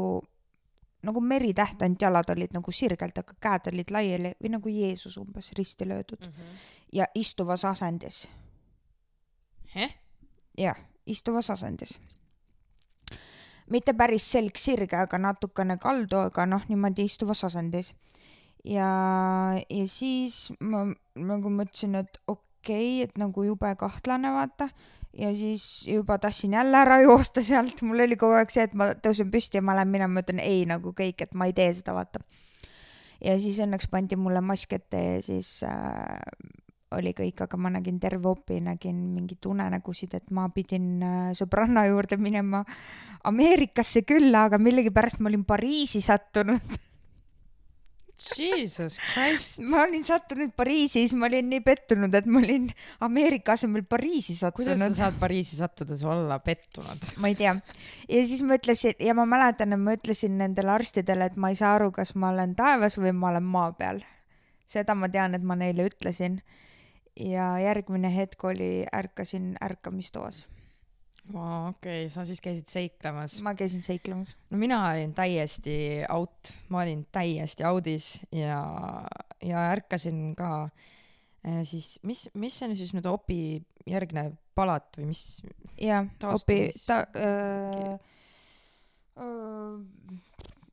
nagu 1.03 1.21
meritäht, 1.21 1.81
ainult 1.81 2.01
jalad 2.01 2.29
olid 2.29 2.53
nagu 2.53 2.71
sirgelt, 2.71 3.17
aga 3.17 3.37
käed 3.41 3.71
olid 3.73 3.91
laiali 3.91 4.33
või 4.41 4.53
nagu 4.57 4.69
Jeesus 4.69 5.17
umbes 5.17 5.53
risti 5.57 5.87
löödud 5.87 6.21
mm. 6.21 6.31
-hmm. 6.31 6.57
ja 6.93 7.07
istuvas 7.15 7.65
asendis. 7.65 8.27
jah, 10.57 10.77
istuvas 11.05 11.49
asendis 11.49 11.99
mitte 13.69 13.93
päris 13.93 14.31
selg 14.31 14.57
sirge, 14.57 14.95
aga 14.95 15.17
natukene 15.17 15.77
kaldu, 15.81 16.17
aga 16.29 16.45
noh, 16.45 16.63
niimoodi 16.69 17.03
istuvas 17.03 17.43
asendis 17.43 17.93
ja, 18.65 18.89
ja 19.69 19.85
siis 19.89 20.51
ma 20.59 20.85
nagu 21.15 21.51
mõtlesin, 21.53 21.99
et 22.01 22.19
okei 22.25 22.33
okay,, 22.33 22.43
et 22.73 23.17
nagu 23.17 23.43
jube 23.43 23.75
kahtlane, 23.79 24.31
vaata. 24.33 24.69
ja 25.13 25.35
siis 25.35 25.87
juba 25.87 26.17
tahtsin 26.17 26.53
jälle 26.53 26.77
ära 26.77 26.99
joosta 27.01 27.43
sealt, 27.43 27.81
mul 27.81 27.99
oli 28.03 28.17
kogu 28.17 28.35
aeg 28.35 28.51
see, 28.51 28.63
et 28.63 28.73
ma 28.73 28.91
tõusen 28.93 29.31
püsti 29.31 29.57
ja 29.57 29.61
ma 29.61 29.75
lähen 29.75 29.91
minema, 29.93 30.13
ma 30.13 30.25
ütlen 30.25 30.41
ei 30.43 30.65
nagu 30.65 30.91
kõik, 30.91 31.21
et 31.21 31.33
ma 31.33 31.45
ei 31.45 31.53
tee 31.53 31.73
seda, 31.73 31.93
vaata. 31.95 32.19
ja 33.23 33.39
siis 33.39 33.59
õnneks 33.63 33.87
pandi 33.91 34.15
mulle 34.19 34.41
mask 34.41 34.73
ette 34.73 35.03
ja 35.03 35.21
siis 35.23 35.63
äh, 35.63 36.19
oli 36.95 37.13
kõik, 37.15 37.41
aga 37.45 37.57
ma 37.57 37.71
nägin 37.73 37.99
terve 37.99 38.29
opi, 38.29 38.59
nägin 38.63 38.97
mingeid 39.15 39.45
unenägusid, 39.49 40.13
et 40.17 40.31
ma 40.31 40.47
pidin 40.53 41.03
äh, 41.03 41.29
sõbranna 41.37 41.85
juurde 41.89 42.17
minema 42.17 42.63
Ameerikasse 43.25 44.03
külla, 44.05 44.45
aga 44.45 44.59
millegipärast 44.61 45.19
ma 45.19 45.31
olin 45.31 45.45
Pariisi 45.47 46.01
sattunud 46.03 46.75
Jesus 48.15 48.97
Christ. 48.99 49.59
ma 49.59 49.83
olin 49.83 50.03
sattunud 50.07 50.53
Pariisi, 50.55 51.01
siis 51.03 51.13
ma 51.19 51.27
olin 51.27 51.49
nii 51.51 51.61
pettunud, 51.65 52.13
et 52.15 52.27
ma 52.31 52.39
olin 52.39 52.69
Ameerika 53.03 53.55
asemel 53.57 53.83
Pariisi 53.83 54.35
sattunud. 54.35 54.71
kuidas 54.71 54.79
sa 54.79 54.89
saad 55.03 55.19
Pariisi 55.19 55.59
sattudes 55.59 56.03
olla 56.07 56.39
pettunud? 56.39 57.11
ma 57.19 57.31
ei 57.31 57.35
tea. 57.35 57.55
ja 58.09 58.23
siis 58.27 58.43
ma 58.47 58.55
ütlesin 58.59 58.95
ja 59.03 59.17
ma 59.17 59.27
mäletan, 59.29 59.75
et 59.75 59.83
ma 59.83 59.97
ütlesin 59.99 60.39
nendele 60.39 60.71
arstidele, 60.71 61.27
et 61.31 61.35
ma 61.35 61.51
ei 61.51 61.59
saa 61.59 61.75
aru, 61.75 61.91
kas 61.95 62.15
ma 62.15 62.31
olen 62.31 62.55
taevas 62.55 62.95
või 63.01 63.11
ma 63.11 63.33
olen 63.33 63.51
maa 63.57 63.71
peal. 63.75 63.99
seda 64.67 64.95
ma 64.95 65.11
tean, 65.11 65.35
et 65.35 65.43
ma 65.43 65.59
neile 65.59 65.91
ütlesin. 65.91 66.39
ja 67.19 67.55
järgmine 67.59 68.15
hetk 68.15 68.43
oli, 68.43 68.85
ärkasin 68.95 69.55
ärkamistoas 69.63 70.45
okei 71.33 72.05
okay,, 72.05 72.09
sa 72.13 72.25
siis 72.27 72.41
käisid 72.43 72.69
seiklemas? 72.69 73.39
ma 73.45 73.55
käisin 73.57 73.81
seiklemas. 73.85 74.35
no 74.49 74.59
mina 74.61 74.81
olin 74.89 75.13
täiesti 75.17 75.77
out, 76.13 76.53
ma 76.69 76.83
olin 76.83 77.05
täiesti 77.11 77.65
audis 77.65 78.19
ja, 78.31 78.61
ja 79.43 79.69
ärkasin 79.71 80.35
ka 80.37 80.67
äh, 81.47 81.63
siis, 81.63 81.99
mis, 82.03 82.27
mis 82.33 82.61
on 82.63 82.75
siis 82.77 82.93
nüüd 82.97 83.09
opi 83.09 83.39
järgne 83.89 84.31
palat 84.55 84.99
või 84.99 85.11
mis? 85.11 85.23
jah, 85.81 86.07
opi, 86.31 86.69
ta 86.87 87.03
öö, 87.15 87.95
öö, 89.21 89.77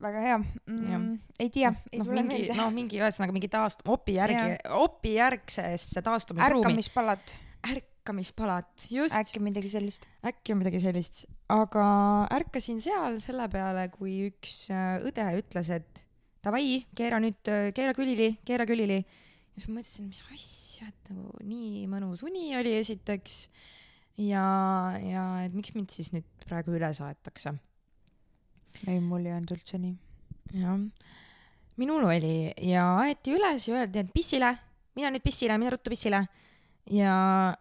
väga 0.03 0.23
hea 0.23 0.37
mm,. 0.39 1.07
ei 1.39 1.49
tea, 1.53 1.73
ei 1.91 2.01
no, 2.01 2.07
tule 2.07 2.21
mingi, 2.21 2.43
meelde. 2.43 2.59
noh, 2.59 2.69
mingi 2.75 2.99
ühesõnaga 3.01 3.35
mingi 3.35 3.49
taast-, 3.51 3.85
opi 3.89 4.17
järgi, 4.19 4.57
opi 4.77 5.15
järgsesse 5.17 6.03
taastumisruumi. 6.05 6.65
ärkamispalat. 6.65 7.35
ärk-, 7.71 7.92
ärkamispalat, 8.03 8.87
just. 8.91 9.15
äkki 9.15 9.39
midagi 9.39 9.69
sellist. 9.71 10.05
äkki 10.27 10.51
on 10.51 10.59
midagi 10.59 10.79
sellist, 10.83 11.23
aga 11.47 12.27
ärkasin 12.35 12.81
seal 12.83 13.15
selle 13.23 13.47
peale, 13.47 13.87
kui 13.93 14.27
üks 14.27 14.67
äh, 14.75 14.99
õde 15.07 15.23
ütles, 15.39 15.69
et 15.71 16.03
davai, 16.43 16.83
keera 16.95 17.21
nüüd, 17.23 17.39
äh, 17.47 17.69
keera 17.71 17.95
külili, 17.95 18.33
keera 18.43 18.67
külili. 18.67 18.99
ja 18.99 19.55
siis 19.55 19.69
ma 19.69 19.77
mõtlesin, 19.77 20.11
mis 20.11 20.19
asja, 20.35 20.89
et 20.91 21.13
nagu 21.13 21.31
nii 21.47 21.87
mõnus 21.87 22.25
uni 22.27 22.51
oli 22.59 22.75
esiteks 22.81 23.47
ja, 24.19 24.43
ja 24.99 25.25
et 25.45 25.55
miks 25.55 25.71
mind 25.71 25.95
siis 25.95 26.11
nüüd 26.11 26.27
praegu 26.43 26.75
üle 26.75 26.91
saetakse. 26.91 27.55
ei, 28.83 28.99
mul 28.99 29.23
ei 29.23 29.37
olnud 29.37 29.55
üldse 29.55 29.79
nii. 29.79 29.95
jah, 30.59 30.75
minul 31.79 32.03
oli 32.03 32.51
ja 32.67 32.97
aeti 33.07 33.39
üles 33.39 33.71
ja 33.71 33.79
öeldi, 33.79 34.03
et 34.03 34.11
pissile, 34.11 34.57
mine 34.99 35.15
nüüd 35.15 35.23
pissile, 35.23 35.55
mine 35.55 35.77
ruttu 35.77 35.95
pissile 35.95 36.25
ja, 36.91 37.55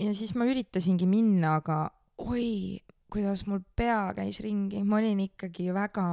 ja 0.00 0.14
siis 0.16 0.34
ma 0.38 0.46
üritasingi 0.48 1.06
minna, 1.08 1.56
aga 1.60 1.82
oi, 2.20 2.80
kuidas 3.12 3.44
mul 3.48 3.62
pea 3.76 4.10
käis 4.16 4.40
ringi, 4.44 4.82
ma 4.86 5.00
olin 5.00 5.20
ikkagi 5.26 5.70
väga, 5.74 6.06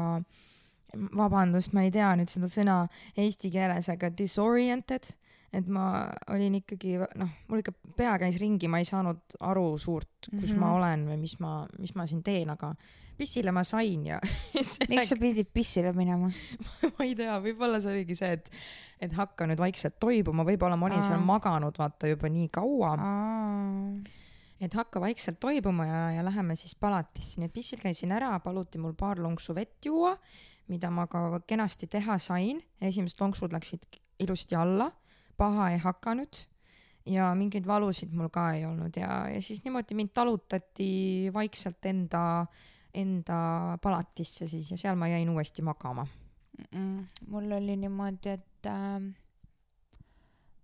vabandust, 1.17 1.73
ma 1.75 1.85
ei 1.85 1.93
tea 1.93 2.13
nüüd 2.17 2.31
seda 2.31 2.49
sõna 2.51 2.77
eesti 3.19 3.51
keeles, 3.53 3.89
aga 3.93 4.11
disoriented, 4.13 5.11
et 5.55 5.67
ma 5.71 5.87
olin 6.33 6.57
ikkagi 6.59 6.97
noh, 6.99 7.29
mul 7.47 7.61
ikka 7.61 7.73
pea 7.95 8.17
käis 8.19 8.37
ringi, 8.41 8.67
ma 8.71 8.81
ei 8.81 8.87
saanud 8.87 9.37
aru 9.47 9.69
suurt, 9.79 10.27
kus 10.27 10.33
mm 10.33 10.39
-hmm. 10.43 10.59
ma 10.59 10.67
mhm. 10.67 10.75
olen 10.75 11.05
või 11.11 11.17
mis 11.21 11.37
ma, 11.39 11.51
mis 11.79 11.95
ma 11.95 12.05
siin 12.07 12.23
teen, 12.23 12.49
aga 12.51 12.73
pissile 13.17 13.51
ma 13.51 13.63
sain 13.63 14.05
ja 14.05 14.19
miks 14.91 15.09
sa 15.09 15.17
pidid 15.19 15.49
pissile 15.53 15.93
minema 15.93 16.29
ma 16.97 17.05
ei 17.05 17.15
tea, 17.15 17.39
võib-olla 17.41 17.79
see 17.81 17.95
oligi 17.95 18.15
see, 18.15 18.31
et, 18.37 18.51
et 18.99 19.13
hakka 19.13 19.47
nüüd 19.47 19.61
vaikselt 19.61 19.97
toibuma, 19.99 20.45
võib-olla 20.47 20.77
ma 20.77 20.89
olin 20.89 20.99
Aa. 20.99 21.07
seal 21.09 21.23
maganud 21.23 21.79
vaata 21.79 22.11
juba 22.11 22.29
nii 22.29 22.49
kaua. 22.49 22.93
et 24.59 24.73
hakka 24.73 25.01
vaikselt 25.01 25.39
toibuma 25.39 25.85
ja, 25.85 26.03
ja 26.17 26.27
läheme 26.27 26.55
siis 26.55 26.75
palatisse, 26.75 27.39
nii 27.39 27.47
et 27.47 27.53
pissil 27.53 27.79
käisin 27.79 28.11
ära, 28.11 28.35
paluti 28.43 28.77
mul 28.77 28.93
paar 28.99 29.19
lonksu 29.23 29.55
vett 29.55 29.85
juua, 29.85 30.17
mida 30.67 30.91
ma 30.91 31.07
ka 31.07 31.39
kenasti 31.47 31.87
teha 31.87 32.17
sain, 32.17 32.61
esimesed 32.81 33.21
lonksud 33.21 33.53
läksid 33.55 33.87
ilusti 34.19 34.55
alla, 34.55 34.91
paha 35.37 35.71
ei 35.73 35.81
hakanud 35.83 36.41
ja 37.07 37.29
mingeid 37.37 37.67
valusid 37.67 38.13
mul 38.15 38.31
ka 38.33 38.49
ei 38.55 38.65
olnud 38.67 38.97
ja, 38.99 39.27
ja 39.31 39.41
siis 39.41 39.63
niimoodi 39.63 39.95
mind 39.95 40.11
talutati 40.13 40.89
vaikselt 41.33 41.85
enda, 41.85 42.23
enda 42.93 43.37
palatisse 43.83 44.47
siis 44.47 44.71
ja 44.71 44.77
seal 44.77 44.99
ma 44.99 45.09
jäin 45.11 45.29
uuesti 45.29 45.61
magama 45.61 46.07
mm. 46.07 46.65
-mm. 46.73 47.05
mul 47.27 47.51
oli 47.51 47.77
niimoodi, 47.77 48.29
et 48.29 48.65
äh, 48.65 48.99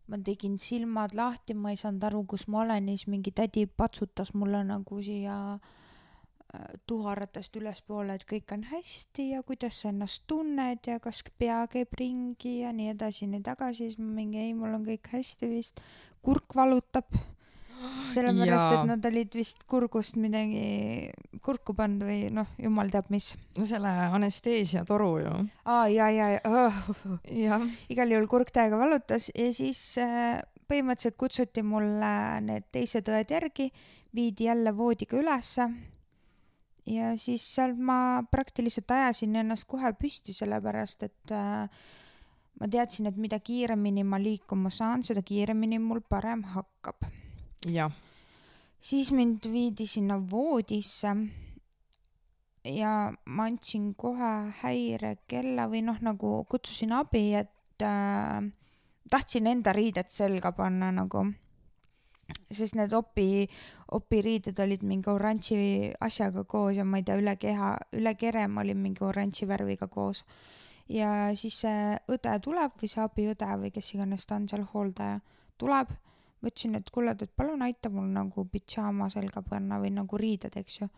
ma 0.08 0.18
tegin 0.24 0.60
silmad 0.60 1.16
lahti, 1.16 1.54
ma 1.54 1.72
ei 1.72 1.78
saanud 1.78 2.04
aru, 2.04 2.24
kus 2.24 2.48
ma 2.48 2.62
olen 2.62 2.90
ja 2.90 2.98
siis 2.98 3.08
mingi 3.08 3.32
tädi 3.32 3.66
patsutas 3.68 4.34
mulle 4.34 4.64
nagu 4.64 5.02
siia 5.04 5.38
äh, 5.54 5.83
tuharatest 6.88 7.56
ülespoole, 7.58 8.18
et 8.18 8.26
kõik 8.30 8.52
on 8.54 8.64
hästi 8.70 9.30
ja 9.32 9.44
kuidas 9.44 9.82
sa 9.82 9.90
ennast 9.90 10.26
tunned 10.30 10.86
ja 10.88 11.00
kas 11.02 11.24
pea 11.38 11.64
käib 11.72 11.94
ringi 12.00 12.60
ja 12.62 12.74
nii 12.76 12.92
edasi, 12.94 13.28
nii 13.32 13.42
tagasi, 13.46 13.88
siis 13.88 14.02
ma 14.02 14.12
mingi 14.22 14.42
ei, 14.44 14.54
mul 14.58 14.76
on 14.78 14.86
kõik 14.86 15.10
hästi 15.16 15.50
vist, 15.50 15.82
kurk 16.22 16.54
valutab 16.56 17.10
sellepärast, 18.14 18.72
et 18.72 18.88
nad 18.88 19.06
olid 19.10 19.36
vist 19.36 19.64
kurgust 19.70 20.18
midagi 20.22 21.12
kurku 21.44 21.76
pannud 21.78 22.06
või 22.08 22.30
noh, 22.34 22.48
jumal 22.62 22.92
teab 22.94 23.10
mis. 23.14 23.34
no 23.58 23.68
selle 23.68 23.92
anesteesia 24.14 24.86
toru 24.88 25.12
ju. 25.24 25.34
aa 25.66 25.88
ja, 25.92 26.10
ja, 26.14 26.30
ja 26.38 26.42
oh.. 26.48 27.66
igal 27.92 28.14
juhul 28.16 28.30
kurk 28.32 28.54
täiega 28.56 28.80
valutas 28.80 29.30
ja 29.34 29.50
siis 29.56 29.82
äh, 30.02 30.40
põhimõtteliselt 30.70 31.18
kutsuti 31.20 31.66
mulle 31.66 32.14
need 32.46 32.70
teised 32.72 33.10
õed 33.10 33.34
järgi, 33.36 33.70
viidi 34.16 34.48
jälle 34.48 34.76
voodiga 34.78 35.20
ülesse. 35.20 35.68
Ja 36.86 37.14
siis 37.18 37.46
seal 37.56 37.76
ma 37.76 38.24
praktiliselt 38.32 38.92
ajasin 38.92 39.36
ennast 39.44 39.68
kohe 39.70 39.94
püsti, 40.00 40.34
sellepärast 40.36 41.06
et 41.08 41.32
äh, 41.32 41.70
ma 42.60 42.70
teadsin, 42.70 43.08
et 43.10 43.18
mida 43.18 43.40
kiiremini 43.40 44.04
ma 44.04 44.20
liikuma 44.22 44.72
saan, 44.74 45.04
seda 45.04 45.24
kiiremini 45.26 45.80
mul 45.80 46.04
parem 46.10 46.44
hakkab 46.54 47.08
jah. 47.72 47.92
siis 48.80 49.12
mind 49.12 49.48
viidi 49.52 49.88
sinna 49.88 50.20
voodisse 50.20 51.16
ja 52.64 52.92
ma 53.26 53.48
andsin 53.50 53.94
kohe 53.96 54.34
häirekella 54.62 55.68
või 55.72 55.84
noh, 55.88 56.00
nagu 56.04 56.44
kutsusin 56.50 56.94
abi, 56.96 57.34
et 57.36 57.84
äh, 57.84 58.44
tahtsin 59.12 59.48
enda 59.48 59.74
riided 59.76 60.12
selga 60.14 60.54
panna 60.56 60.92
nagu, 60.96 61.26
sest 62.52 62.78
need 62.80 62.94
opi, 62.94 63.48
opiriided 63.92 64.60
olid 64.64 64.84
mingi 64.88 65.10
oranži 65.12 65.58
asjaga 66.02 66.44
koos 66.44 66.78
ja 66.78 66.86
ma 66.86 67.02
ei 67.02 67.08
tea, 67.08 67.18
üle 67.20 67.36
keha, 67.40 67.76
üle 68.00 68.16
kere 68.20 68.48
ma 68.48 68.64
olin 68.64 68.80
mingi 68.80 69.04
oranži 69.04 69.48
värviga 69.50 69.88
koos. 69.88 70.24
ja 70.90 71.32
siis 71.36 71.62
see 71.64 71.98
õde 72.12 72.34
tuleb 72.44 72.74
või 72.80 72.90
see 72.92 73.04
abiõde 73.04 73.52
või 73.60 73.72
kes 73.72 73.94
iganes 73.96 74.26
ta 74.28 74.36
on 74.36 74.50
seal, 74.52 74.66
hooldaja, 74.74 75.22
tuleb 75.58 75.94
ma 76.44 76.52
ütlesin, 76.52 76.76
et 76.76 76.90
kuule, 76.92 77.16
et 77.16 77.32
palun 77.40 77.64
aita 77.64 77.90
mul 77.90 78.10
nagu 78.12 78.44
pidžaama 78.52 79.08
selga 79.14 79.42
panna 79.48 79.80
või 79.80 79.94
nagu 79.96 80.20
riided, 80.20 80.58
eks 80.60 80.82
ju. 80.82 80.90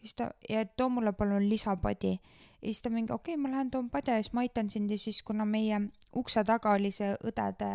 siis 0.00 0.14
ta, 0.14 0.30
ja 0.48 0.62
too 0.64 0.88
mulle 0.88 1.12
palun 1.12 1.48
lisapadi. 1.48 2.12
ja 2.60 2.68
siis 2.68 2.82
ta 2.82 2.90
mingi, 2.90 3.12
okei 3.12 3.34
okay,, 3.34 3.42
ma 3.42 3.50
lähen 3.50 3.70
toon 3.70 3.90
padja 3.90 4.14
ja 4.16 4.22
siis 4.22 4.32
ma 4.32 4.46
aitan 4.46 4.70
sind 4.70 4.90
ja 4.90 4.98
siis, 4.98 5.22
kuna 5.22 5.44
meie 5.44 5.80
ukse 6.14 6.44
taga 6.44 6.76
oli 6.78 6.92
see 6.94 7.10
õdede, 7.18 7.72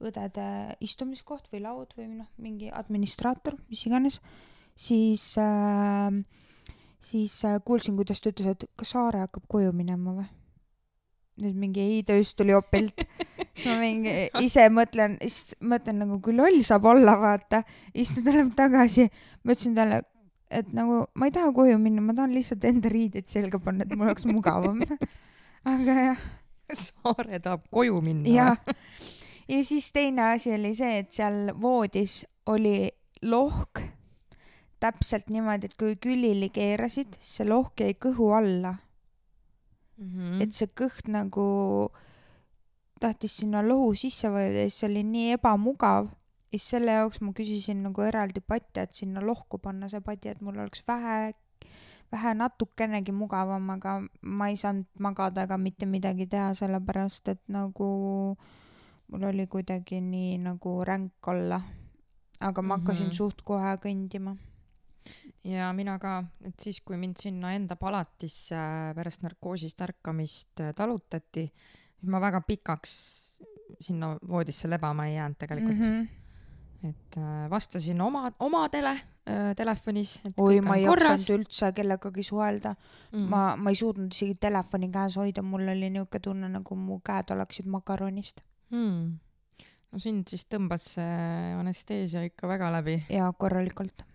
õdede 0.00 0.46
istumiskoht 0.80 1.50
või 1.52 1.62
laud 1.64 1.92
või 1.96 2.08
noh, 2.14 2.28
mingi 2.40 2.70
administraator, 2.72 3.58
mis 3.68 3.84
iganes, 3.86 4.20
siis 4.74 5.24
äh, 5.40 6.20
siis 7.00 7.44
äh, 7.44 7.60
kuulsin, 7.64 7.96
kuidas 7.96 8.20
ta 8.20 8.32
ütles, 8.32 8.54
et 8.54 8.68
kas 8.78 8.94
Saare 8.94 9.24
hakkab 9.26 9.48
koju 9.48 9.72
minema 9.76 10.20
või? 10.20 10.28
nüüd 11.40 11.56
mingi 11.56 11.80
ei, 11.80 12.00
ta 12.04 12.12
just 12.18 12.34
tuli 12.36 12.52
Opelt 12.52 12.98
siis 13.54 13.68
ma 13.70 13.76
mingi 13.80 14.12
ise 14.46 14.66
mõtlen, 14.72 15.16
siis 15.22 15.54
mõtlen 15.64 16.02
nagu 16.02 16.18
kui 16.24 16.34
loll 16.36 16.60
saab 16.66 16.88
olla, 16.90 17.16
vaata. 17.20 17.62
siis 17.94 18.12
ta 18.16 18.24
tuleb 18.26 18.52
tagasi, 18.58 19.06
ma 19.44 19.54
ütlesin 19.54 19.76
talle, 19.78 20.02
et 20.50 20.68
nagu 20.76 21.04
ma 21.14 21.30
ei 21.30 21.34
taha 21.34 21.52
koju 21.56 21.78
minna, 21.80 22.04
ma 22.04 22.16
tahan 22.16 22.34
lihtsalt 22.36 22.66
enda 22.68 22.92
riided 22.92 23.28
selga 23.30 23.60
panna, 23.62 23.86
et 23.86 23.96
mul 23.96 24.10
oleks 24.10 24.28
mugavam. 24.28 24.82
aga 25.74 25.96
jah. 26.04 26.28
Saare 26.70 27.40
tahab 27.42 27.64
koju 27.74 27.98
minna. 28.04 28.28
jah. 28.30 28.60
Ja 29.50 29.64
siis 29.64 29.92
teine 29.92 30.32
asi 30.32 30.52
oli 30.54 30.74
see, 30.74 31.00
et 31.02 31.12
seal 31.12 31.50
voodis 31.60 32.22
oli 32.50 32.90
lohk 33.22 33.82
täpselt 34.80 35.28
niimoodi, 35.28 35.68
et 35.68 35.76
kui 35.78 35.96
külili 36.00 36.48
keerasid, 36.54 37.18
see 37.20 37.48
lohk 37.48 37.82
jäi 37.82 37.96
kõhu 38.00 38.30
alla 38.36 38.76
mm. 39.98 40.06
-hmm. 40.06 40.42
et 40.42 40.56
see 40.56 40.70
kõht 40.82 41.10
nagu 41.12 41.90
tahtis 43.00 43.36
sinna 43.42 43.62
lohu 43.66 43.92
sisse 43.94 44.30
vajuda 44.32 44.64
ja 44.64 44.70
siis 44.70 44.88
oli 44.88 45.02
nii 45.02 45.36
ebamugav. 45.36 46.08
ja 46.52 46.58
siis 46.58 46.70
selle 46.70 46.92
jaoks 46.92 47.20
ma 47.20 47.32
küsisin 47.32 47.82
nagu 47.82 48.02
eraldi 48.02 48.40
patja, 48.40 48.82
et 48.82 48.94
sinna 48.94 49.20
lohku 49.20 49.58
panna 49.58 49.88
see 49.88 50.00
padja, 50.00 50.32
et 50.32 50.40
mul 50.40 50.58
oleks 50.58 50.82
vähe, 50.88 51.34
vähe 52.12 52.34
natukenegi 52.34 53.12
mugavam, 53.12 53.70
aga 53.70 54.00
ma 54.22 54.48
ei 54.48 54.56
saanud 54.56 54.86
magada 54.98 55.42
ega 55.42 55.58
mitte 55.58 55.86
midagi 55.86 56.26
teha, 56.26 56.54
sellepärast 56.54 57.28
et 57.28 57.42
nagu 57.48 57.90
mul 59.10 59.26
oli 59.30 59.46
kuidagi 59.46 60.00
nii 60.00 60.38
nagu 60.38 60.76
ränk 60.84 61.28
olla. 61.32 61.60
aga 62.40 62.62
ma 62.62 62.76
hakkasin 62.78 63.06
mm 63.06 63.10
-hmm. 63.10 63.16
suht 63.16 63.42
kohe 63.42 63.74
kõndima 63.76 64.36
ja 65.44 65.72
mina 65.72 65.98
ka, 65.98 66.24
et 66.44 66.60
siis, 66.60 66.80
kui 66.80 66.96
mind 66.96 67.16
sinna 67.16 67.52
enda 67.52 67.76
palatisse 67.76 68.56
pärast 68.94 69.22
narkoosist 69.22 69.80
ärkamist 69.80 70.62
talutati, 70.76 71.46
siis 72.00 72.10
ma 72.10 72.20
väga 72.20 72.40
pikaks 72.40 72.92
sinna 73.80 74.16
voodisse 74.28 74.70
lebama 74.70 75.06
ei 75.06 75.14
jäänud 75.14 75.38
tegelikult 75.38 75.78
mm. 75.78 76.00
-hmm 76.00 76.08
et 76.84 77.16
äh, 77.16 77.50
vastasin 77.50 78.00
oma, 78.00 78.32
omadele 78.38 78.90
äh, 78.90 79.54
telefonis. 79.56 80.20
oi, 80.36 80.60
ma 80.60 80.76
ei 80.76 80.84
jaksanud 80.84 81.32
üldse 81.34 81.72
kellegagi 81.76 82.22
suhelda 82.22 82.74
mm.. 83.12 83.26
ma, 83.28 83.56
ma 83.56 83.70
ei 83.70 83.76
suutnud 83.76 84.12
isegi 84.12 84.38
telefoni 84.40 84.88
käes 84.92 85.18
hoida, 85.20 85.42
mul 85.42 85.68
oli 85.68 85.90
niisugune 85.90 86.24
tunne, 86.24 86.48
nagu 86.48 86.76
mu 86.76 87.00
käed 87.04 87.34
oleksid 87.36 87.68
makaronist 87.68 88.40
mm.. 88.70 89.18
no 89.92 90.02
sind 90.02 90.30
siis 90.30 90.46
tõmbas 90.50 90.92
see 90.96 91.56
anesteesia 91.58 92.24
ikka 92.28 92.48
väga 92.50 92.70
läbi. 92.78 93.00
jaa, 93.10 93.32
korralikult 93.32 94.06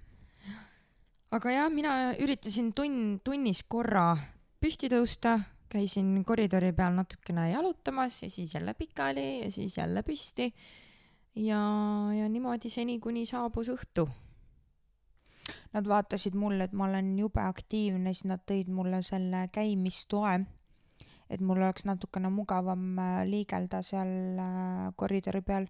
aga 1.36 1.52
jah, 1.52 1.70
mina 1.74 2.14
üritasin 2.22 2.72
tunn, 2.76 3.20
tunnis 3.24 3.64
korra 3.68 4.14
püsti 4.62 4.90
tõusta, 4.92 5.36
käisin 5.72 6.22
koridori 6.28 6.72
peal 6.76 6.96
natukene 6.96 7.50
jalutamas 7.52 8.22
ja 8.24 8.30
siis 8.32 8.54
jälle 8.56 8.74
pikali 8.74 9.44
ja 9.44 9.52
siis 9.52 9.78
jälle 9.78 10.04
püsti. 10.04 10.54
ja, 11.36 11.60
ja 12.16 12.30
niimoodi 12.30 12.70
seni, 12.70 13.00
kuni 13.00 13.26
saabus 13.26 13.70
õhtu. 13.74 14.08
Nad 15.74 15.86
vaatasid 15.86 16.34
mulle, 16.40 16.66
et 16.66 16.74
ma 16.74 16.88
olen 16.88 17.12
jube 17.20 17.42
aktiivne, 17.44 18.14
siis 18.14 18.26
nad 18.32 18.42
tõid 18.48 18.72
mulle 18.72 19.02
selle 19.04 19.50
käimistoe, 19.54 20.40
et 21.30 21.42
mul 21.42 21.58
oleks 21.58 21.86
natukene 21.86 22.30
mugavam 22.30 23.00
äh, 23.00 23.18
liigelda 23.30 23.82
seal 23.84 24.40
äh, 24.40 24.94
koridori 24.96 25.42
peal 25.42 25.68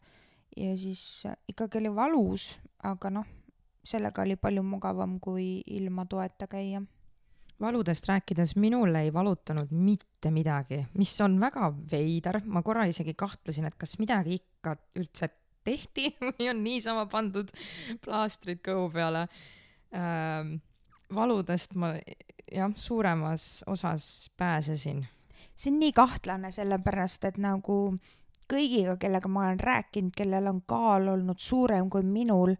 ja 0.55 0.75
siis 0.77 1.25
ikkagi 1.49 1.81
oli 1.81 1.95
valus, 1.95 2.53
aga 2.83 3.09
noh 3.09 3.33
sellega 3.85 4.25
oli 4.25 4.35
palju 4.39 4.63
mugavam 4.65 5.19
kui 5.21 5.61
ilma 5.77 6.05
toeta 6.09 6.47
käia. 6.47 6.81
valudest 7.61 8.09
rääkides, 8.09 8.55
minul 8.59 8.95
ei 8.99 9.13
valutanud 9.13 9.71
mitte 9.71 10.31
midagi, 10.31 10.81
mis 10.99 11.13
on 11.21 11.37
väga 11.39 11.69
veider, 11.91 12.41
ma 12.45 12.61
korra 12.61 12.83
isegi 12.89 13.13
kahtlesin, 13.15 13.65
et 13.69 13.77
kas 13.79 13.95
midagi 13.99 14.41
ikka 14.41 14.75
üldse 14.99 15.29
tehti 15.63 16.09
või 16.25 16.49
on 16.51 16.63
niisama 16.63 17.05
pandud 17.11 17.51
plaastrid 18.03 18.63
kõhu 18.65 18.89
peale 18.93 19.27
ähm,. 19.95 20.57
valudest 21.15 21.75
ma 21.79 21.93
jah, 22.51 22.71
suuremas 22.75 23.63
osas 23.67 24.31
pääsesin. 24.37 25.05
See 25.55 25.71
on 25.71 25.79
nii 25.79 25.91
kahtlane, 25.95 26.51
sellepärast 26.51 27.25
et 27.25 27.37
nagu 27.37 27.95
kõigiga, 28.51 28.97
kellega 28.99 29.29
ma 29.31 29.47
olen 29.47 29.59
rääkinud, 29.59 30.11
kellel 30.15 30.47
on 30.47 30.61
kaal 30.67 31.07
olnud 31.15 31.39
suurem 31.39 31.89
kui 31.89 32.03
minul 32.03 32.55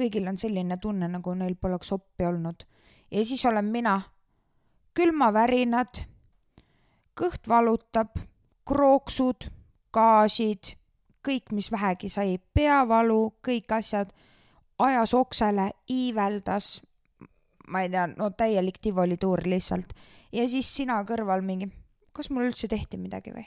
kõigil 0.00 0.28
on 0.30 0.38
selline 0.40 0.78
tunne, 0.80 1.08
nagu 1.10 1.34
neil 1.36 1.56
poleks 1.60 1.92
oppi 1.92 2.26
olnud. 2.26 2.64
ja 3.10 3.24
siis 3.24 3.44
olen 3.46 3.64
mina, 3.64 4.00
külmavärinad, 4.94 6.04
kõht 7.18 7.48
valutab, 7.48 8.18
krooksud, 8.66 9.50
gaasid, 9.92 10.74
kõik, 11.26 11.52
mis 11.52 11.70
vähegi 11.72 12.08
sai, 12.08 12.38
peavalu, 12.54 13.34
kõik 13.46 13.72
asjad, 13.76 14.12
ajas 14.78 15.14
oksele, 15.14 15.70
iiveldas, 15.90 16.80
ma 17.68 17.82
ei 17.84 17.90
tea, 17.90 18.06
no 18.16 18.30
täielik 18.30 18.78
tivolituur 18.80 19.42
lihtsalt. 19.46 19.92
ja 20.32 20.48
siis 20.48 20.74
sina 20.76 21.02
kõrval 21.04 21.42
mingi, 21.42 21.68
kas 22.16 22.30
mul 22.30 22.48
üldse 22.48 22.68
tehti 22.70 23.00
midagi 23.00 23.34
või? 23.34 23.46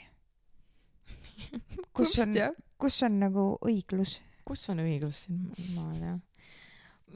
kus 1.96 2.18
on, 2.24 2.38
kus 2.80 3.02
on 3.08 3.20
nagu 3.26 3.48
õiglus? 3.66 4.20
kus 4.48 4.68
on 4.74 4.84
õiglus 4.84 5.26
siin 5.26 5.50
maal, 5.76 5.98
jah? 6.02 6.22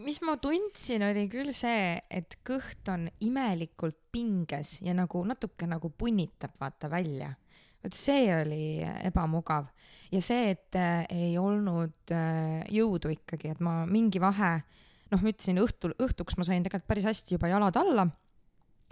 mis 0.03 0.19
ma 0.21 0.37
tundsin, 0.41 1.03
oli 1.07 1.25
küll 1.31 1.51
see, 1.55 1.97
et 2.13 2.37
kõht 2.45 2.89
on 2.93 3.07
imelikult 3.25 3.97
pinges 4.13 4.77
ja 4.85 4.93
nagu 4.97 5.23
natuke 5.25 5.69
nagu 5.69 5.89
punnitab 5.89 6.53
vaata 6.59 6.89
välja. 6.91 7.33
vot 7.83 7.93
see 7.93 8.29
oli 8.33 8.81
ebamugav 9.05 9.67
ja 10.11 10.21
see, 10.21 10.51
et 10.53 10.77
äh, 10.77 11.05
ei 11.13 11.37
olnud 11.37 12.13
äh, 12.13 12.61
jõudu 12.73 13.13
ikkagi, 13.13 13.53
et 13.53 13.59
ma 13.63 13.85
mingi 13.89 14.21
vahe, 14.21 14.57
noh, 15.11 15.21
ma 15.21 15.33
ütlesin 15.33 15.61
õhtul, 15.61 15.95
õhtuks 16.01 16.37
ma 16.37 16.45
sain 16.45 16.65
tegelikult 16.65 16.89
päris 16.89 17.09
hästi 17.09 17.37
juba 17.37 17.51
jalad 17.51 17.77
alla. 17.81 18.07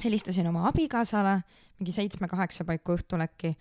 Helistasin 0.04 0.48
oma 0.48 0.68
abikaasale 0.70 1.40
mingi 1.80 1.92
seitsme-kaheksa 1.96 2.66
paiku 2.68 2.96
õhtul 2.98 3.24
äkki 3.26 3.54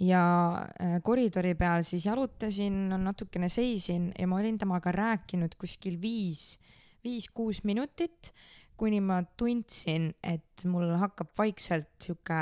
ja 0.00 0.22
äh, 0.56 0.98
koridori 1.02 1.54
peal 1.54 1.84
siis 1.86 2.06
jalutasin, 2.06 2.88
natukene 3.04 3.48
seisin 3.48 4.10
ja 4.18 4.26
ma 4.30 4.40
olin 4.40 4.58
temaga 4.58 4.92
rääkinud 4.92 5.54
kuskil 5.60 6.00
viis, 6.00 6.58
viis-kuus 7.04 7.64
minutit, 7.64 8.32
kuni 8.80 9.00
ma 9.04 9.20
tundsin, 9.36 10.12
et 10.24 10.64
mul 10.64 10.94
hakkab 11.00 11.34
vaikselt 11.38 11.90
sihuke 12.00 12.40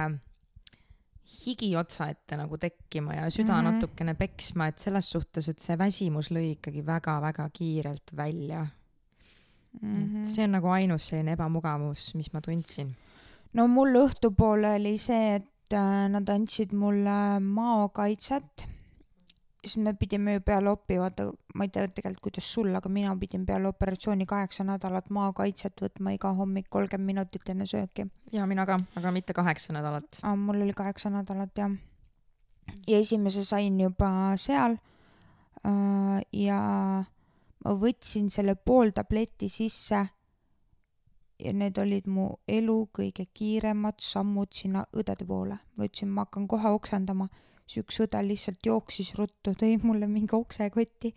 higi 1.28 1.74
otsa 1.76 2.09
ette 2.09 2.38
nagu 2.40 2.57
tekkima 2.59 3.14
ja 3.14 3.30
süda 3.30 3.53
mm 3.53 3.59
-hmm. 3.59 3.72
natukene 3.72 4.14
peksma, 4.14 4.66
et 4.66 4.78
selles 4.78 5.11
suhtes, 5.11 5.49
et 5.49 5.59
see 5.59 5.78
väsimus 5.78 6.30
lõi 6.30 6.53
ikkagi 6.55 6.86
väga-väga 6.86 7.51
kiirelt 7.53 8.16
välja 8.16 8.62
mm. 8.62 8.68
-hmm. 9.82 10.07
et 10.07 10.12
mhm. 10.12 10.24
see 10.24 10.44
on 10.44 10.53
nagu 10.53 10.68
ainus 10.68 11.09
selline 11.09 11.32
ebamugavus, 11.32 12.14
mis 12.14 12.32
ma 12.32 12.40
tundsin. 12.40 12.96
No 13.55 13.68
mul 13.68 14.01
õhtupoole 14.05 14.74
oli 14.80 14.96
see, 14.99 15.36
et 15.40 15.76
äh, 15.76 16.09
nad 16.12 16.28
andsid 16.28 16.74
mulle 16.76 17.38
maokaitset 17.40 18.68
siis 19.64 19.76
me 19.84 19.94
pidime 19.94 20.36
ju 20.36 20.40
peale 20.44 20.70
opi, 20.70 20.99
vaata, 21.01 21.28
ma 21.55 21.66
ei 21.66 21.72
tea 21.72 21.88
tegelikult, 21.88 22.22
kuidas 22.28 22.49
sul, 22.53 22.70
aga 22.76 22.90
mina 22.92 23.14
pidin 23.20 23.44
peale 23.46 23.68
operatsiooni 23.70 24.26
kaheksa 24.28 24.64
nädalat 24.66 25.11
maakaitset 25.14 25.82
võtma 25.82 26.14
iga 26.14 26.32
hommik 26.38 26.68
kolmkümmend 26.70 27.12
minutit 27.12 27.49
enne 27.51 27.66
sööki. 27.66 28.09
ja 28.32 28.46
mina 28.46 28.66
ka, 28.66 28.78
aga 28.96 29.12
mitte 29.12 29.34
kaheksa 29.36 29.74
nädalat. 29.76 30.20
mul 30.36 30.62
oli 30.62 30.72
kaheksa 30.72 31.11
nädalat 31.11 31.59
jah. 31.59 31.72
ja 32.86 32.99
esimese 32.99 33.44
sain 33.44 33.80
juba 33.80 34.36
seal 34.36 34.78
äh,. 35.66 36.22
ja 36.32 36.61
ma 37.64 37.74
võtsin 37.74 38.30
selle 38.30 38.55
pool 38.55 38.94
tableti 38.94 39.49
sisse. 39.49 40.07
Ja 41.39 41.53
need 41.53 41.78
olid 41.78 42.07
mu 42.11 42.30
elu 42.49 42.78
kõige 42.93 43.28
kiiremad 43.34 44.01
sammud 44.03 44.53
sinna 44.53 44.84
õdede 44.93 45.26
poole. 45.26 45.59
ma 45.76 45.84
ütlesin, 45.84 46.09
ma 46.09 46.26
hakkan 46.26 46.49
kohe 46.49 46.72
oksendama 46.74 47.28
siis 47.68 47.84
üks 47.84 48.01
õde 48.05 48.22
lihtsalt 48.24 48.64
jooksis 48.66 49.12
ruttu, 49.18 49.53
tõi 49.59 49.76
mulle 49.82 50.09
mingi 50.11 50.34
oksekoti 50.36 51.12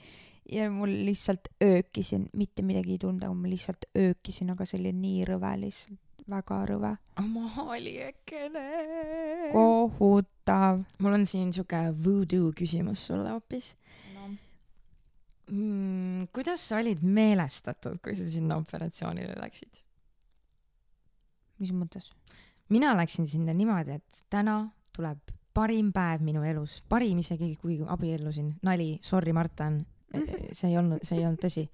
ja 0.51 0.67
mul 0.71 0.93
lihtsalt 1.07 1.51
öökisin, 1.63 2.27
mitte 2.37 2.63
midagi 2.65 2.97
ei 2.97 3.01
tundnud, 3.01 3.25
aga 3.27 3.35
ma 3.37 3.51
lihtsalt 3.51 3.87
öökisin, 3.97 4.51
aga 4.53 4.67
see 4.67 4.79
oli 4.81 4.93
nii 4.97 5.27
rõve 5.29 5.51
lihtsalt, 5.63 5.99
väga 6.31 6.61
rõve. 6.69 6.95
maaliekene. 7.27 8.65
kohutav. 9.53 10.83
mul 10.99 11.19
on 11.19 11.25
siin 11.25 11.53
siuke 11.55 11.85
voodoo 12.05 12.51
küsimus 12.57 13.05
sulle 13.07 13.29
hoopis 13.31 13.75
no.. 14.15 14.27
Mm, 15.51 16.27
kuidas 16.35 16.67
sa 16.67 16.81
olid 16.81 17.03
meelestatud, 17.03 18.01
kui 18.03 18.15
sa 18.15 18.27
sinna 18.27 18.59
operatsioonile 18.59 19.39
läksid? 19.39 19.85
Mis 21.61 21.73
mõttes? 21.75 22.11
mina 22.71 22.93
läksin 22.97 23.27
sinna 23.27 23.53
niimoodi, 23.53 23.99
et 23.99 24.23
täna 24.31 24.63
tuleb 24.95 25.33
parim 25.53 25.91
päev 25.91 26.23
minu 26.23 26.43
elus, 26.47 26.79
parim 26.89 27.19
isegi 27.19 27.53
kui 27.59 27.79
abiellusin, 27.83 28.53
nali, 28.63 28.93
sorry, 29.03 29.33
Martin, 29.35 29.81
see 30.51 30.69
ei 30.71 30.77
olnud, 30.79 31.03
see 31.03 31.19
ei 31.19 31.25
olnud 31.27 31.41
tõsi. 31.43 31.65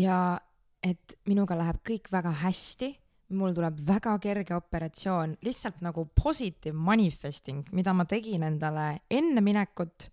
ja 0.00 0.38
et 0.84 1.18
minuga 1.28 1.56
läheb 1.58 1.82
kõik 1.84 2.08
väga 2.12 2.32
hästi, 2.44 2.90
mul 3.36 3.54
tuleb 3.56 3.78
väga 3.86 4.16
kerge 4.22 4.54
operatsioon, 4.54 5.36
lihtsalt 5.44 5.82
nagu 5.82 6.06
positive 6.14 6.76
manifesting, 6.76 7.66
mida 7.74 7.94
ma 7.96 8.06
tegin 8.08 8.46
endale 8.46 9.02
enne 9.10 9.42
minekut, 9.42 10.10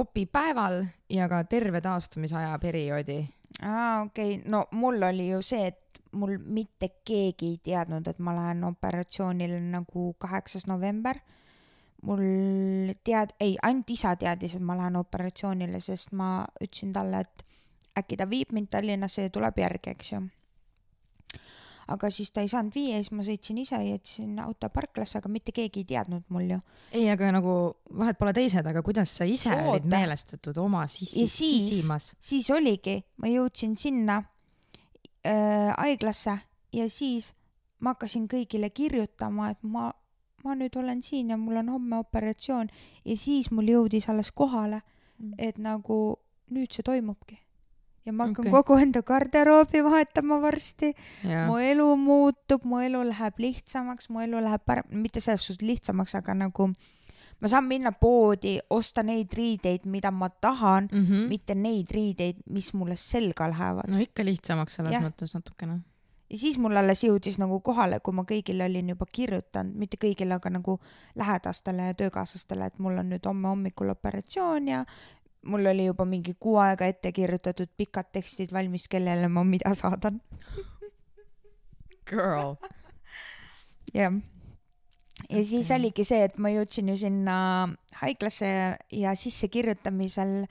opipäeval 0.00 0.82
ja 1.10 1.28
ka 1.28 1.42
terve 1.44 1.80
taastumisaja 1.84 2.52
perioodi. 2.60 3.20
Aa, 3.62 4.02
okei 4.02 4.34
okay., 4.34 4.50
no 4.50 4.66
mul 4.72 5.02
oli 5.02 5.30
ju 5.30 5.42
see, 5.42 5.66
et 5.66 6.02
mul 6.12 6.38
mitte 6.38 6.88
keegi 7.04 7.54
ei 7.54 7.58
teadnud, 7.64 8.06
et 8.06 8.18
ma 8.18 8.34
lähen 8.34 8.64
operatsioonile 8.64 9.60
nagu 9.60 10.14
kaheksas 10.18 10.66
november 10.66 11.20
mul 12.02 12.94
tead-, 13.04 13.34
ei, 13.40 13.56
ainult 13.62 13.90
isa 13.90 14.14
teadis, 14.16 14.56
et 14.56 14.64
ma 14.64 14.76
lähen 14.78 14.96
operatsioonile, 15.00 15.80
sest 15.80 16.14
ma 16.16 16.46
ütlesin 16.60 16.94
talle, 16.96 17.24
et 17.24 17.46
äkki 18.00 18.16
ta 18.16 18.28
viib 18.30 18.54
mind 18.56 18.70
Tallinnasse 18.72 19.26
ja 19.26 19.32
tuleb 19.32 19.58
järgi, 19.60 19.94
eks 19.94 20.12
ju. 20.12 20.22
Aga 21.90 22.10
siis 22.12 22.30
ta 22.34 22.44
ei 22.44 22.50
saanud 22.50 22.74
viia 22.74 22.98
siis 23.00 23.12
ma 23.16 23.24
sõitsin 23.26 23.60
ise 23.62 23.80
jätsin 23.84 24.38
auto 24.42 24.70
parklasse, 24.72 25.18
aga 25.18 25.30
mitte 25.32 25.54
keegi 25.56 25.84
ei 25.84 25.88
teadnud 25.94 26.26
mul 26.28 26.48
ju. 26.54 26.60
ei, 26.92 27.08
aga 27.12 27.32
nagu 27.36 27.56
vahet 28.02 28.18
pole 28.18 28.34
teised, 28.36 28.66
aga 28.66 28.82
kuidas 28.86 29.12
sa 29.20 29.28
ise 29.28 29.52
Oota. 29.54 29.70
olid 29.74 29.88
meelestatud 29.90 30.60
oma 30.62 30.86
sisi, 30.90 31.26
sisimas? 31.30 32.12
siis 32.20 32.50
oligi, 32.54 33.00
ma 33.22 33.30
jõudsin 33.32 33.76
sinna 33.80 34.22
äh, 35.26 35.70
haiglasse 35.76 36.38
ja 36.76 36.88
siis 36.88 37.32
ma 37.80 37.94
hakkasin 37.94 38.28
kõigile 38.30 38.70
kirjutama, 38.74 39.50
et 39.54 39.62
ma 39.62 39.90
ma 40.44 40.56
nüüd 40.56 40.76
olen 40.80 41.02
siin 41.04 41.30
ja 41.32 41.36
mul 41.36 41.60
on 41.60 41.68
homme 41.74 41.98
operatsioon 42.00 42.70
ja 43.04 43.16
siis 43.16 43.50
mul 43.52 43.68
jõudis 43.68 44.08
alles 44.08 44.32
kohale, 44.32 44.80
mm. 45.18 45.34
et 45.38 45.58
nagu 45.60 46.00
nüüd 46.54 46.72
see 46.72 46.86
toimubki. 46.86 47.38
Ja 48.06 48.12
ma 48.12 48.26
hakkan 48.26 48.46
okay. 48.46 48.52
kogu 48.52 48.78
enda 48.80 49.02
garderoobi 49.02 49.82
vahetama 49.84 50.40
varsti. 50.42 50.94
mu 51.46 51.58
elu 51.58 51.88
muutub, 51.96 52.64
mu 52.64 52.80
elu 52.80 53.02
läheb 53.10 53.42
lihtsamaks, 53.44 54.08
mu 54.08 54.22
elu 54.24 54.40
läheb 54.44 54.64
parem, 54.66 54.88
mitte 54.90 55.20
selles 55.20 55.46
suhtes 55.46 55.66
lihtsamaks, 55.66 56.14
aga 56.14 56.34
nagu 56.34 56.70
ma 57.40 57.48
saan 57.48 57.68
minna 57.68 57.92
poodi, 57.92 58.58
osta 58.70 59.02
neid 59.02 59.32
riideid, 59.36 59.86
mida 59.86 60.10
ma 60.10 60.28
tahan 60.28 60.88
mm, 60.92 61.06
-hmm. 61.06 61.28
mitte 61.28 61.54
neid 61.54 61.92
riideid, 61.92 62.42
mis 62.50 62.74
mulle 62.74 62.96
selga 62.96 63.48
lähevad. 63.50 63.88
no 63.88 64.00
ikka 64.00 64.24
lihtsamaks 64.24 64.80
selles 64.80 64.92
ja. 64.94 65.00
mõttes 65.00 65.34
natukene 65.34 65.80
ja 66.30 66.38
siis 66.38 66.58
mul 66.58 66.76
alles 66.76 67.02
jõudis 67.04 67.38
nagu 67.42 67.60
kohale, 67.60 68.00
kui 68.00 68.14
ma 68.14 68.24
kõigile 68.28 68.64
olin 68.64 68.92
juba 68.92 69.06
kirjutanud, 69.12 69.74
mitte 69.74 69.98
kõigile, 70.00 70.36
aga 70.38 70.52
nagu 70.54 70.78
lähedastele 71.18 71.90
ja 71.90 71.94
töökaaslastele, 71.94 72.70
et 72.70 72.78
mul 72.78 72.98
on 73.02 73.10
nüüd 73.10 73.26
homme 73.26 73.50
hommikul 73.50 73.90
operatsioon 73.90 74.68
ja 74.68 74.84
mul 75.42 75.66
oli 75.66 75.86
juba 75.86 76.04
mingi 76.04 76.34
kuu 76.38 76.58
aega 76.60 76.88
ette 76.90 77.12
kirjutatud 77.12 77.70
pikad 77.76 78.10
tekstid 78.12 78.52
valmis, 78.52 78.88
kellele 78.88 79.28
ma 79.28 79.44
mida 79.44 79.74
saadan. 79.74 80.20
Girl. 82.10 82.56
jah. 83.94 84.12
ja 85.30 85.38
okay. 85.38 85.44
siis 85.44 85.70
oligi 85.70 86.04
see, 86.04 86.24
et 86.26 86.38
ma 86.38 86.50
jõudsin 86.52 86.90
ju 86.90 86.96
sinna 86.98 87.36
haiglasse 88.00 88.50
ja, 88.92 89.14
sissekirjutamisel 89.14 90.44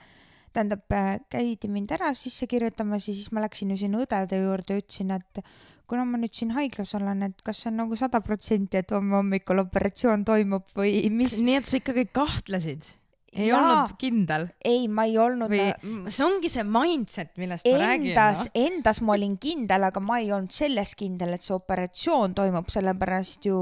tähendab, 0.54 0.86
käidi 1.30 1.68
mind 1.70 1.92
ära 1.94 2.14
sisse 2.18 2.48
kirjutamas 2.50 3.06
ja 3.08 3.14
siis 3.14 3.30
ma 3.34 3.44
läksin 3.44 3.70
ju 3.74 3.78
sinna 3.84 4.00
õdede 4.02 4.40
juurde, 4.40 4.80
ütlesin, 4.82 5.12
et 5.14 5.44
kuna 5.90 6.06
ma 6.06 6.18
nüüd 6.22 6.34
siin 6.34 6.54
haiglas 6.54 6.94
olen, 6.98 7.22
et 7.28 7.44
kas 7.46 7.62
see 7.62 7.70
on 7.70 7.80
nagu 7.84 7.98
sada 7.98 8.22
protsenti, 8.24 8.80
et 8.80 8.94
homme 8.94 9.18
hommikul 9.18 9.62
operatsioon 9.62 10.24
toimub 10.26 10.66
või 10.78 11.04
mis? 11.14 11.36
nii 11.44 11.60
et 11.60 11.70
sa 11.70 11.78
ikkagi 11.78 12.08
kahtlesid? 12.14 12.94
Ei 13.32 13.46
Jaa. 13.48 13.60
olnud 13.60 13.94
kindel? 13.98 14.46
ei, 14.64 14.88
ma 14.88 15.04
ei 15.06 15.16
olnud. 15.18 15.52
või 15.52 16.10
see 16.10 16.26
ongi 16.26 16.50
see 16.50 16.64
mindset, 16.66 17.32
millest 17.38 17.66
endas, 17.66 17.80
ma 17.80 17.86
räägin 17.92 18.18
no?? 18.18 18.50
Endas 18.66 19.00
ma 19.06 19.14
olin 19.14 19.36
kindel, 19.42 19.86
aga 19.86 20.02
ma 20.02 20.18
ei 20.18 20.32
olnud 20.34 20.54
selles 20.54 20.94
kindel, 20.98 21.36
et 21.36 21.46
see 21.46 21.54
operatsioon 21.54 22.34
toimub, 22.34 22.70
sellepärast 22.72 23.46
ju 23.50 23.60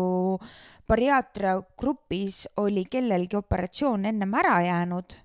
bariaatria 0.88 1.58
grupis 1.78 2.46
oli 2.64 2.86
kellelgi 2.88 3.36
operatsioon 3.36 4.08
ennem 4.08 4.34
ära 4.40 4.60
jäänud. 4.64 5.18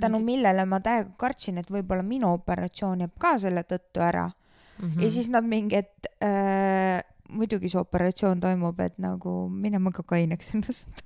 tänu 0.00 0.18
millele 0.22 0.64
ma 0.64 0.78
täiega 0.80 1.10
kartsin, 1.18 1.58
et 1.58 1.70
võib-olla 1.70 2.02
minu 2.06 2.32
operatsioon 2.36 3.00
jääb 3.02 3.14
ka 3.18 3.32
selle 3.38 3.64
tõttu 3.66 4.02
ära 4.02 4.28
mm. 4.28 4.90
-hmm. 4.90 5.02
ja 5.02 5.10
siis 5.10 5.28
nad 5.28 5.44
mingi, 5.44 5.76
et 5.76 6.06
äh, 6.22 7.02
muidugi 7.30 7.68
see 7.68 7.80
operatsioon 7.80 8.40
toimub, 8.40 8.80
et 8.80 8.98
nagu 8.98 9.48
minema 9.48 9.90
ka 9.90 10.02
kaineks 10.02 10.54
ennast 10.54 11.05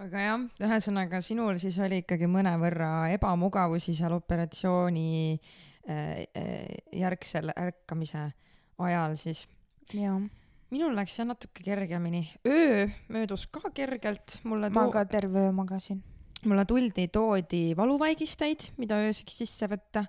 aga 0.00 0.22
jah, 0.24 0.44
ühesõnaga 0.64 1.20
sinul 1.24 1.58
siis 1.60 1.76
oli 1.84 2.00
ikkagi 2.02 2.28
mõnevõrra 2.30 3.10
ebamugavusi 3.16 3.92
seal 3.96 4.14
operatsiooni 4.16 5.10
äh, 5.36 6.22
äh, 6.36 6.68
järgsel 6.96 7.52
ärkamise 7.52 8.30
ajal 8.80 9.16
siis. 9.20 9.46
minul 10.70 10.94
läks 10.96 11.18
jah 11.18 11.26
natuke 11.28 11.64
kergemini, 11.66 12.22
öö 12.46 12.86
möödus 13.08 13.46
ka 13.46 13.72
kergelt, 13.74 14.40
mulle 14.44 14.70
ma 14.70 14.88
ka 14.90 15.04
terve 15.04 15.48
öö 15.48 15.52
magasin. 15.52 16.02
mulle 16.44 16.64
tuldi, 16.64 17.08
toodi 17.08 17.76
valuvaigisteid, 17.76 18.72
mida 18.78 18.96
ööseks 19.04 19.42
sisse 19.42 19.68
võtta 19.68 20.04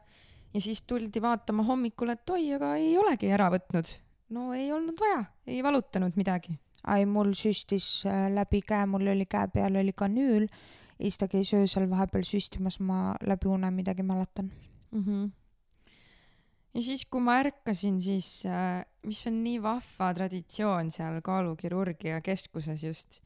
ja 0.54 0.62
siis 0.62 0.84
tuldi 0.88 1.22
vaatama 1.22 1.64
hommikul, 1.68 2.14
et 2.14 2.30
oi, 2.30 2.54
aga 2.56 2.76
ei 2.80 2.96
olegi 2.98 3.32
ära 3.32 3.50
võtnud. 3.52 3.92
no 4.30 4.54
ei 4.54 4.72
olnud 4.72 5.00
vaja, 5.00 5.26
ei 5.48 5.64
valutanud 5.64 6.16
midagi. 6.16 6.56
Ai, 6.84 7.06
mul 7.06 7.34
süstis 7.38 8.06
äh, 8.10 8.28
läbi 8.34 8.62
käe, 8.66 8.86
mul 8.90 9.12
oli 9.14 9.26
käe 9.30 9.48
peal 9.54 9.76
oli 9.82 9.94
kanüül 9.94 10.48
ja 10.48 11.06
siis 11.06 11.18
ta 11.18 11.28
käis 11.28 11.54
öösel 11.58 11.90
vahepeal 11.90 12.26
süstimas, 12.28 12.80
ma 12.80 13.16
läbi 13.26 13.50
une 13.50 13.72
midagi 13.72 14.04
mäletan 14.04 14.52
mm. 14.92 15.04
-hmm. 15.04 15.30
ja 16.74 16.82
siis, 16.82 17.06
kui 17.06 17.22
ma 17.22 17.40
ärkasin, 17.40 18.02
siis 18.02 18.46
äh, 18.46 18.86
mis 19.06 19.28
on 19.28 19.44
nii 19.44 19.62
vahva 19.62 20.14
traditsioon 20.14 20.92
seal 20.92 21.22
kaalukirurgia 21.22 22.22
keskuses 22.22 22.84
just 22.84 23.22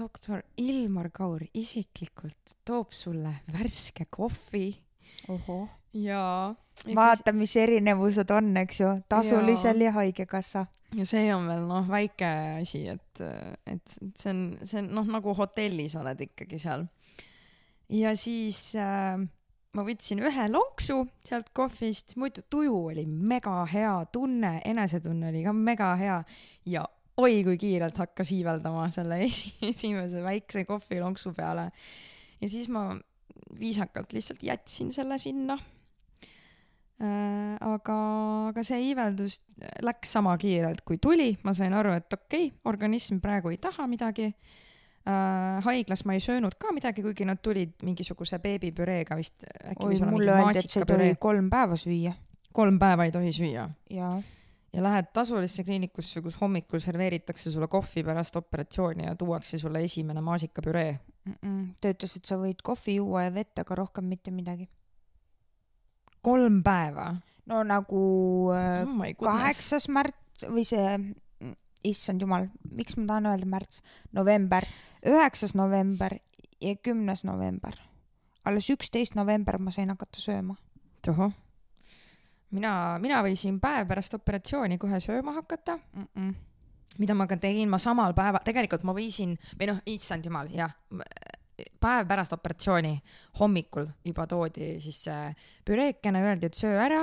doktor 0.00 0.42
Ilmar 0.56 1.10
Kaur 1.10 1.44
isiklikult 1.54 2.56
toob 2.64 2.90
sulle 2.90 3.34
värske 3.52 4.06
kohvi 4.10 4.74
ohoh. 5.28 5.68
Ja 5.94 6.54
vaata, 6.94 7.32
mis 7.36 7.54
erinevused 7.60 8.30
on, 8.32 8.54
eks 8.62 8.80
ju, 8.80 8.92
tasulisel 9.10 9.80
ja, 9.80 9.90
ja 9.90 9.96
haigekassa. 9.98 10.66
ja 10.96 11.06
see 11.08 11.28
on 11.34 11.46
veel 11.50 11.66
noh, 11.68 11.88
väike 11.88 12.30
asi, 12.62 12.86
et, 12.92 13.22
et 13.66 13.94
see 14.16 14.32
on, 14.32 14.42
see 14.64 14.80
on 14.82 14.90
noh, 15.00 15.12
nagu 15.18 15.34
hotellis 15.36 15.96
oled 16.00 16.26
ikkagi 16.28 16.60
seal. 16.62 16.86
ja 17.92 18.14
siis 18.18 18.72
äh, 18.80 19.20
ma 19.76 19.84
võtsin 19.86 20.22
ühe 20.24 20.48
lonksu 20.52 21.02
sealt 21.24 21.52
kohvist, 21.56 22.16
muidu 22.20 22.44
tuju 22.50 22.74
oli 22.92 23.06
mega 23.06 23.62
hea, 23.72 23.94
tunne, 24.12 24.58
enesetunne 24.68 25.30
oli 25.32 25.44
ka 25.46 25.54
mega 25.56 25.92
hea 26.00 26.18
ja 26.72 26.86
oi 27.20 27.42
kui 27.44 27.58
kiirelt 27.60 27.98
hakkas 28.00 28.32
iiveldama 28.34 28.88
selle 28.94 29.20
esi, 29.28 29.52
esimese 29.68 30.24
väikse 30.24 30.64
kohvilonksu 30.68 31.34
peale. 31.36 31.70
ja 32.40 32.48
siis 32.48 32.68
ma 32.72 32.90
viisakalt 33.60 34.12
lihtsalt 34.16 34.42
jätsin 34.42 34.92
selle 34.92 35.18
sinna 35.20 35.58
aga, 37.02 37.94
aga 38.52 38.62
see 38.66 38.78
iiveldus 38.90 39.40
läks 39.82 40.12
sama 40.14 40.36
kiirelt 40.38 40.84
kui 40.86 41.00
tuli, 41.02 41.32
ma 41.42 41.54
sain 41.56 41.74
aru, 41.74 41.96
et 41.98 42.12
okei 42.14 42.46
okay,, 42.46 42.58
organism 42.70 43.18
praegu 43.22 43.50
ei 43.50 43.58
taha 43.62 43.88
midagi 43.90 44.28
äh,. 44.30 45.62
haiglas 45.66 46.04
ma 46.06 46.14
ei 46.14 46.22
söönud 46.22 46.54
ka 46.58 46.70
midagi, 46.74 47.02
kuigi 47.02 47.26
nad 47.26 47.40
tulid 47.42 47.74
mingisuguse 47.82 48.38
beebipüreega 48.38 49.16
vist. 49.18 49.46
oi, 49.78 49.96
mulle 50.10 50.36
öeldi, 50.36 50.62
et 50.62 50.70
sa 50.70 50.84
ei 50.84 50.90
tohi 50.92 51.16
kolm 51.18 51.50
päeva 51.50 51.78
süüa. 51.78 52.14
kolm 52.52 52.78
päeva 52.78 53.08
ei 53.08 53.14
tohi 53.14 53.32
süüa 53.34 53.66
jaa. 53.90 54.12
ja 54.72 54.82
lähed 54.82 55.10
tasulisse 55.12 55.64
kliinikusse, 55.64 56.22
kus 56.22 56.38
hommikul 56.40 56.78
serveeritakse 56.78 57.50
sulle 57.50 57.66
kohvi 57.68 58.04
pärast 58.06 58.36
operatsiooni 58.36 59.08
ja 59.08 59.16
tuuakse 59.18 59.58
sulle 59.58 59.82
esimene 59.82 60.20
maasikapüree. 60.20 61.00
ta 61.80 61.90
ütles, 61.90 62.16
et 62.16 62.24
sa 62.30 62.38
võid 62.38 62.62
kohvi 62.62 62.96
juua 63.00 63.26
ja 63.26 63.34
vett, 63.34 63.58
aga 63.58 63.74
rohkem 63.82 64.06
mitte 64.06 64.30
midagi. 64.30 64.68
Kolm 66.22 66.62
päeva 66.62 67.12
no 67.50 67.62
nagu 67.66 68.02
äh, 68.54 68.82
oh. 68.86 69.12
kaheksas 69.22 69.88
märts 69.92 70.46
või 70.48 70.64
see, 70.66 70.96
issand 71.86 72.22
jumal, 72.22 72.48
miks 72.70 72.96
ma 72.98 73.06
tahan 73.08 73.28
öelda 73.32 73.48
märts, 73.50 73.82
november, 74.14 74.66
üheksas 75.06 75.56
november 75.58 76.16
ja 76.62 76.74
kümnes 76.82 77.24
november. 77.24 77.76
alles 78.44 78.70
üksteist 78.70 79.14
november 79.14 79.58
ma 79.58 79.70
sain 79.70 79.90
hakata 79.90 80.20
sööma. 80.20 80.56
tohoh. 81.04 81.32
mina, 82.50 82.98
mina 83.02 83.22
võisin 83.22 83.60
päev 83.60 83.88
pärast 83.88 84.14
operatsiooni 84.14 84.78
kohe 84.78 85.00
sööma 85.00 85.32
hakata, 85.32 85.78
Mm 85.92 86.08
-mm. 86.14 86.34
mida 86.98 87.14
ma 87.14 87.26
ka 87.26 87.36
tegin, 87.36 87.68
ma 87.68 87.78
samal 87.78 88.14
päeval, 88.14 88.44
tegelikult 88.44 88.82
ma 88.82 88.92
võisin, 88.92 89.36
või 89.58 89.66
noh, 89.66 89.80
issand 89.86 90.24
jumal, 90.24 90.48
jah, 90.50 90.72
päev 91.80 92.08
pärast 92.08 92.32
operatsiooni 92.32 92.94
hommikul 93.40 93.86
juba 94.04 94.26
toodi 94.26 94.74
siis 94.80 95.02
see 95.06 95.34
püreekene, 95.66 96.22
öeldi, 96.22 96.48
et 96.48 96.58
söö 96.58 96.78
ära, 96.80 97.02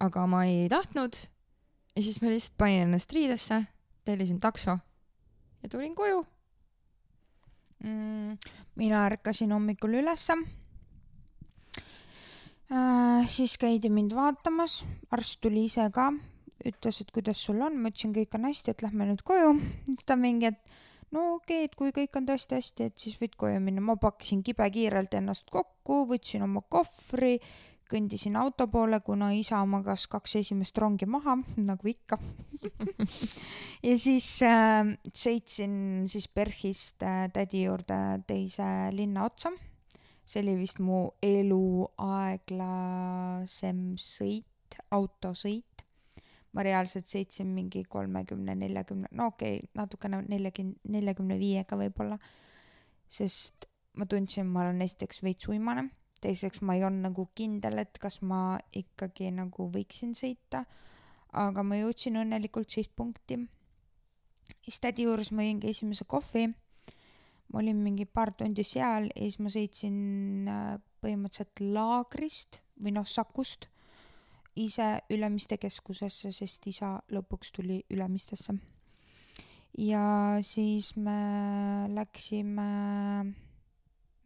aga 0.00 0.26
ma 0.26 0.44
ei 0.48 0.68
tahtnud. 0.72 1.16
ja 1.96 2.02
siis 2.02 2.22
ma 2.22 2.28
lihtsalt 2.32 2.56
panin 2.58 2.86
ennast 2.86 3.12
riidesse, 3.12 3.62
tellisin 4.04 4.40
takso 4.40 4.78
ja 5.62 5.68
tulin 5.68 5.94
koju. 5.94 6.26
mm,. 7.84 8.38
mina 8.76 9.06
ärkasin 9.06 9.52
hommikul 9.52 9.94
ülesse 10.02 10.34
äh,. 12.72 13.26
siis 13.26 13.58
käidi 13.58 13.88
mind 13.88 14.14
vaatamas, 14.14 14.84
arst 15.10 15.40
tuli 15.40 15.64
ise 15.64 15.90
ka, 15.92 16.12
ütles, 16.66 17.00
et 17.00 17.10
kuidas 17.10 17.40
sul 17.44 17.60
on, 17.62 17.76
ma 17.80 17.88
ütlesin, 17.88 18.12
kõik 18.14 18.36
on 18.36 18.46
hästi, 18.48 18.70
et 18.70 18.82
lähme 18.82 19.08
nüüd 19.08 19.22
koju. 19.24 19.54
ta 20.06 20.16
mingi, 20.16 20.52
et 20.52 20.60
no 21.14 21.34
okei 21.34 21.64
okay,, 21.64 21.68
et 21.68 21.74
kui 21.78 21.94
kõik 21.94 22.16
on 22.18 22.28
tõesti 22.28 22.58
hästi, 22.58 22.90
et 22.90 23.02
siis 23.02 23.18
võid 23.20 23.34
koju 23.40 23.60
minna. 23.62 23.82
ma 23.84 23.96
pakkisin 24.00 24.44
kibekiirelt 24.46 25.14
ennast 25.18 25.50
kokku, 25.50 26.04
võtsin 26.10 26.44
oma 26.46 26.62
kohvri, 26.68 27.38
kõndisin 27.90 28.36
auto 28.38 28.68
poole, 28.70 29.00
kuna 29.02 29.32
isa 29.34 29.60
magas 29.66 30.06
kaks 30.10 30.36
esimest 30.42 30.78
rongi 30.78 31.08
maha, 31.10 31.36
nagu 31.70 31.90
ikka. 31.90 32.18
ja 33.88 33.96
siis 33.98 34.28
äh, 34.46 34.94
sõitsin 35.10 35.74
siis 36.10 36.30
PERH-ist 36.30 37.06
äh, 37.06 37.26
tädi 37.34 37.64
juurde 37.66 38.20
teise 38.28 38.68
linna 38.94 39.26
otsa. 39.30 39.52
see 40.30 40.44
oli 40.44 40.60
vist 40.60 40.78
mu 40.78 41.08
elu 41.26 41.88
aeglasem 41.98 43.80
sõit, 43.98 44.78
autosõit. 44.94 45.69
Ma 46.52 46.64
reaalselt 46.66 47.10
sõitsin 47.10 47.50
mingi 47.54 47.84
kolmekümne, 47.88 48.56
neljakümne, 48.58 49.10
no 49.16 49.30
okei 49.30 49.60
okay,, 49.60 49.70
natukene 49.78 50.22
neljakümne, 50.28 50.78
neljakümne 50.96 51.38
viiega 51.38 51.78
võib-olla. 51.78 52.18
sest 53.10 53.66
ma 53.98 54.06
tundsin, 54.06 54.46
ma 54.46 54.64
olen 54.64 54.82
esiteks 54.82 55.22
veits 55.22 55.48
uimane, 55.50 55.88
teiseks 56.22 56.62
ma 56.62 56.76
ei 56.76 56.84
olnud 56.86 57.10
nagu 57.10 57.26
kindel, 57.34 57.80
et 57.82 57.98
kas 58.02 58.20
ma 58.22 58.58
ikkagi 58.76 59.30
nagu 59.34 59.70
võiksin 59.74 60.14
sõita. 60.18 60.64
aga 61.32 61.62
ma 61.62 61.78
jõudsin 61.78 62.18
õnnelikult 62.18 62.70
sihtpunkti. 62.70 63.38
siis 64.62 64.80
tädi 64.80 65.06
juures 65.06 65.30
ma 65.32 65.46
jõingi 65.46 65.70
esimese 65.70 66.04
kohvi. 66.04 66.48
ma 67.52 67.58
olin 67.58 67.82
mingi 67.82 68.06
paar 68.06 68.32
tundi 68.32 68.64
seal 68.64 69.10
ja 69.14 69.22
siis 69.22 69.38
ma 69.38 69.50
sõitsin 69.50 70.48
äh, 70.48 70.78
põhimõtteliselt 71.00 71.60
laagrist 71.60 72.62
või 72.80 72.92
noh, 72.94 73.06
Sakust 73.06 73.68
ise 74.56 75.00
Ülemiste 75.10 75.56
keskusesse, 75.60 76.32
sest 76.32 76.66
isa 76.66 76.96
lõpuks 77.12 77.52
tuli 77.54 77.82
Ülemistesse. 77.90 78.54
ja 79.78 80.38
siis 80.42 80.96
me 80.96 81.86
läksime, 81.94 82.70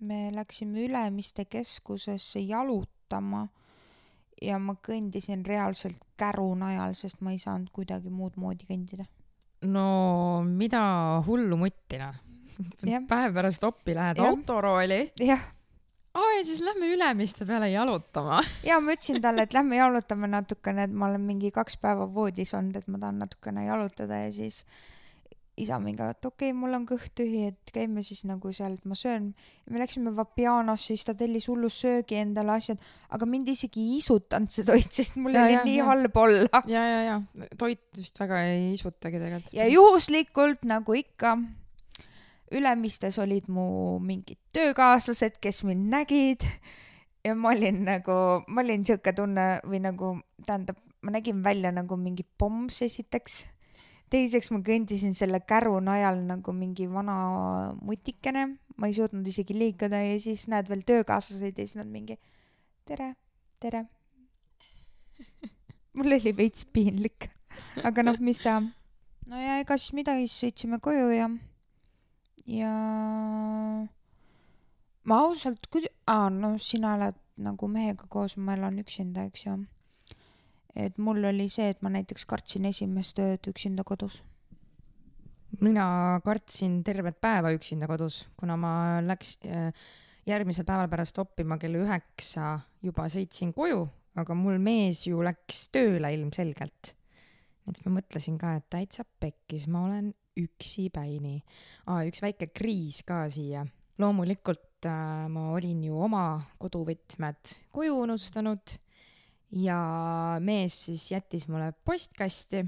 me 0.01 0.21
läksime 0.35 0.85
Ülemiste 0.85 1.45
keskusesse 1.45 2.41
jalutama 2.41 3.49
ja 4.43 4.59
ma 4.59 4.75
kõndisin 4.75 5.45
reaalselt 5.47 6.01
käru 6.17 6.55
najal, 6.59 6.95
sest 6.95 7.21
ma 7.21 7.35
ei 7.35 7.39
saanud 7.39 7.71
kuidagi 7.73 8.11
muud 8.11 8.37
moodi 8.37 8.67
kõndida. 8.69 9.07
no 9.63 10.43
mida 10.45 11.23
hullu 11.27 11.57
mutti 11.57 11.99
noh. 11.99 12.15
Päev 12.85 13.35
pärast 13.35 13.65
oppi 13.67 13.95
lähed 13.95 14.21
autorooli. 14.23 15.11
jah, 15.21 15.54
ja 16.39 16.45
siis 16.45 16.61
lähme 16.61 16.89
Ülemiste 16.95 17.47
peale 17.47 17.71
jalutama. 17.71 18.43
ja 18.71 18.81
ma 18.81 18.95
ütlesin 18.95 19.21
talle, 19.23 19.47
et 19.47 19.55
lähme 19.55 19.79
jalutame 19.79 20.31
natukene, 20.31 20.89
et 20.89 20.93
ma 20.95 21.09
olen 21.11 21.23
mingi 21.27 21.51
kaks 21.55 21.79
päeva 21.83 22.09
voodis 22.15 22.55
olnud, 22.55 22.77
et 22.81 22.91
ma 22.91 23.01
tahan 23.03 23.23
natukene 23.25 23.67
jalutada 23.67 24.25
ja 24.27 24.33
siis 24.33 24.65
isa 25.57 25.79
mingi, 25.79 26.03
et 26.03 26.27
okei 26.27 26.51
okay,, 26.51 26.57
mul 26.59 26.75
on 26.75 26.85
kõht 26.89 27.13
tühi, 27.19 27.45
et 27.53 27.73
käime 27.75 28.03
siis 28.03 28.25
nagu 28.27 28.51
seal, 28.55 28.75
et 28.75 28.87
ma 28.91 28.97
söön. 28.99 29.29
me 29.71 29.79
läksime 29.79 30.11
Vapianosse, 30.17 30.91
siis 30.91 31.05
ta 31.07 31.15
tellis 31.15 31.47
hullu 31.49 31.71
söögi 31.71 32.19
endale 32.19 32.57
asjad, 32.57 32.81
aga 33.15 33.27
mind 33.27 33.53
isegi 33.53 33.85
ei 33.85 34.01
isutanud 34.01 34.51
see 34.51 34.67
toit, 34.67 34.91
sest 34.91 35.17
mul 35.17 35.35
Ja, 35.35 35.45
oli 35.47 35.55
ja, 35.55 35.65
nii 35.67 35.77
ja. 35.79 35.85
halb 35.91 36.17
olla. 36.25 36.63
ja, 36.67 36.83
ja, 36.83 37.03
ja 37.07 37.49
toit 37.59 37.85
vist 37.97 38.19
väga 38.21 38.43
ei 38.51 38.73
isutagi 38.75 39.21
tegelikult. 39.23 39.55
ja 39.55 39.69
juhuslikult 39.71 40.67
nagu 40.67 40.99
ikka, 40.99 41.37
Ülemistes 42.55 43.19
olid 43.19 43.49
mu 43.51 43.99
mingid 43.99 44.39
töökaaslased, 44.55 45.41
kes 45.43 45.65
mind 45.67 45.89
nägid 45.91 46.45
ja 47.25 47.35
ma 47.35 47.51
olin 47.55 47.83
nagu, 47.87 48.17
ma 48.47 48.63
olin 48.63 48.85
siuke 48.87 49.15
tunne 49.17 49.59
või 49.65 49.81
nagu 49.83 50.13
tähendab, 50.45 50.79
ma 51.03 51.15
nägin 51.15 51.43
välja 51.45 51.73
nagu 51.75 51.97
mingi 51.97 52.27
pomms 52.39 52.83
esiteks. 52.87 53.47
teiseks 54.13 54.51
ma 54.53 54.61
kõndisin 54.63 55.15
selle 55.17 55.41
käru 55.41 55.81
najal 55.83 56.21
nagu 56.29 56.53
mingi 56.53 56.87
vana 56.87 57.17
mutikene, 57.83 58.47
ma 58.77 58.87
ei 58.87 58.95
suutnud 58.95 59.27
isegi 59.27 59.57
liikuda 59.57 60.03
ja 60.05 60.19
siis 60.21 60.47
näed 60.49 60.69
veel 60.69 60.85
töökaaslased 60.87 61.59
ja 61.59 61.67
siis 61.67 61.77
nad 61.81 61.89
mingi 61.91 62.19
tere, 62.85 63.15
tere. 63.61 63.87
mul 65.97 66.13
oli 66.13 66.37
veits 66.37 66.69
piinlik, 66.71 67.31
aga 67.83 68.05
noh, 68.05 68.21
mis 68.21 68.43
teha. 68.45 68.61
no 69.27 69.41
ja 69.41 69.59
ega 69.65 69.79
siis 69.81 69.97
midagi, 69.97 70.29
siis 70.29 70.45
sõitsime 70.45 70.79
koju 70.85 71.09
ja, 71.17 71.31
ja 72.47 72.73
ma 75.05 75.21
ausalt, 75.27 75.69
kui, 75.73 75.85
aa 76.11 76.29
no 76.33 76.55
sina 76.61 76.95
elad 76.99 77.19
nagu 77.45 77.69
mehega 77.69 78.07
koos, 78.11 78.37
ma 78.37 78.55
elan 78.57 78.79
üksinda, 78.83 79.27
eks 79.29 79.47
ju. 79.47 79.57
et 80.75 80.97
mul 80.99 81.25
oli 81.25 81.49
see, 81.49 81.69
et 81.71 81.83
ma 81.83 81.93
näiteks 81.95 82.27
kartsin 82.31 82.67
esimest 82.71 83.19
ööd 83.23 83.51
üksinda 83.51 83.85
kodus. 83.87 84.23
mina 85.61 86.21
kartsin 86.25 86.83
tervet 86.85 87.21
päeva 87.21 87.53
üksinda 87.55 87.87
kodus, 87.91 88.29
kuna 88.37 88.57
ma 88.57 88.75
läks 89.05 89.39
järgmisel 90.27 90.65
päeval 90.65 90.89
pärast 90.89 91.19
oppima 91.21 91.59
kell 91.61 91.79
üheksa 91.79 92.59
juba 92.83 93.09
sõitsin 93.13 93.53
koju, 93.57 93.85
aga 94.17 94.35
mul 94.35 94.59
mees 94.63 95.07
ju 95.07 95.23
läks 95.23 95.69
tööle 95.75 96.13
ilmselgelt. 96.17 96.95
et 97.69 97.81
ma 97.87 97.99
mõtlesin 97.99 98.39
ka, 98.39 98.57
et 98.59 98.69
täitsa 98.71 99.05
pekkis, 99.21 99.67
ma 99.69 99.87
olen 99.89 100.13
üksipäini 100.41 101.41
ah,. 101.87 102.05
üks 102.07 102.23
väike 102.23 102.51
kriis 102.55 103.03
ka 103.07 103.25
siia. 103.31 103.67
loomulikult 103.99 104.89
äh, 104.91 105.27
ma 105.31 105.51
olin 105.55 105.85
ju 105.87 105.99
oma 106.07 106.41
koduvõtmed 106.59 107.55
koju 107.73 108.01
unustanud 108.07 108.79
ja 109.55 109.79
mees 110.43 110.87
siis 110.89 111.11
jättis 111.13 111.47
mulle 111.49 111.73
postkasti 111.85 112.65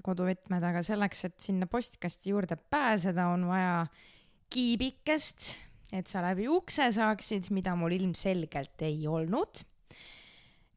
koduvõtmed, 0.00 0.64
aga 0.64 0.80
selleks, 0.84 1.26
et 1.28 1.36
sinna 1.42 1.68
postkasti 1.70 2.32
juurde 2.32 2.56
pääseda, 2.56 3.28
on 3.34 3.44
vaja 3.50 3.82
kiibikest, 4.52 5.52
et 5.92 6.08
sa 6.08 6.22
läbi 6.24 6.48
ukse 6.48 6.88
saaksid, 6.96 7.50
mida 7.52 7.74
mul 7.76 7.92
ilmselgelt 7.98 8.86
ei 8.86 9.04
olnud. 9.08 9.66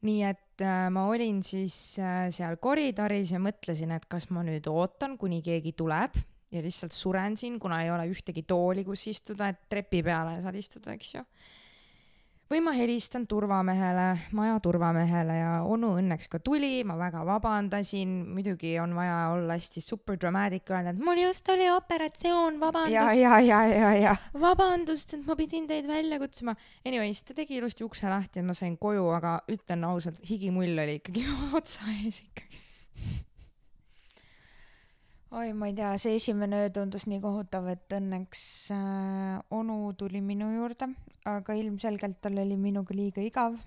nii 0.05 0.21
et 0.27 0.44
äh, 0.63 0.87
ma 0.93 1.07
olin 1.11 1.41
siis 1.43 1.97
äh, 1.99 2.29
seal 2.35 2.57
koridoris 2.61 3.33
ja 3.35 3.41
mõtlesin, 3.41 3.91
et 3.95 4.07
kas 4.11 4.29
ma 4.35 4.43
nüüd 4.45 4.67
ootan, 4.71 5.17
kuni 5.19 5.41
keegi 5.45 5.75
tuleb 5.77 6.17
ja 6.53 6.63
lihtsalt 6.63 6.95
suren 6.95 7.35
siin, 7.39 7.59
kuna 7.59 7.81
ei 7.83 7.91
ole 7.91 8.07
ühtegi 8.11 8.45
tooli, 8.47 8.85
kus 8.87 9.07
istuda, 9.11 9.49
et 9.51 9.65
trepi 9.71 10.03
peale 10.05 10.37
saad 10.43 10.57
istuda, 10.59 10.95
eks 10.95 11.15
ju 11.17 11.25
või 12.51 12.61
ma 12.61 12.73
helistan 12.75 13.25
turvamehele, 13.27 14.05
maja 14.37 14.59
turvamehele 14.63 15.37
ja 15.39 15.51
onu 15.65 15.95
õnneks 15.99 16.29
ka 16.29 16.39
tuli, 16.45 16.83
ma 16.87 16.97
väga 16.99 17.23
vabandasin, 17.25 18.11
muidugi 18.35 18.75
on 18.81 18.93
vaja 18.97 19.17
olla 19.33 19.57
hästi 19.57 19.81
super 19.81 20.19
dramatic, 20.21 20.69
öelda, 20.69 20.93
et 20.93 21.01
mul 21.01 21.23
just 21.23 21.49
oli 21.49 21.69
operatsioon, 21.73 22.59
vabandust. 22.61 23.17
ja, 23.17 23.39
ja, 23.39 23.39
ja, 23.41 23.61
ja, 23.73 23.93
ja. 24.01 24.15
vabandust, 24.39 25.17
et 25.17 25.25
ma 25.25 25.37
pidin 25.39 25.67
teid 25.69 25.89
välja 25.89 26.19
kutsuma. 26.21 26.55
Anyways, 26.85 27.23
ta 27.25 27.37
tegi 27.37 27.57
ilusti 27.57 27.85
ukse 27.87 28.09
lahti 28.11 28.43
ja 28.43 28.47
ma 28.47 28.57
sain 28.57 28.77
koju, 28.77 29.07
aga 29.17 29.39
ütlen 29.51 29.87
ausalt, 29.89 30.21
higimull 30.29 30.85
oli 30.85 30.99
ikkagi 31.01 31.25
otsa 31.57 31.89
ees 32.03 32.21
ikkagi 32.27 32.63
oi, 35.31 35.53
ma 35.53 35.67
ei 35.67 35.73
tea, 35.73 35.95
see 35.97 36.15
esimene 36.19 36.59
öö 36.63 36.69
tundus 36.69 37.07
nii 37.09 37.19
kohutav, 37.23 37.67
et 37.73 37.93
õnneks 37.97 38.41
äh, 38.75 39.39
onu 39.49 39.93
tuli 39.97 40.21
minu 40.21 40.51
juurde, 40.53 40.91
aga 41.25 41.55
ilmselgelt 41.57 42.21
tal 42.21 42.37
oli 42.43 42.57
minuga 42.57 42.93
liiga 42.95 43.23
igav. 43.25 43.57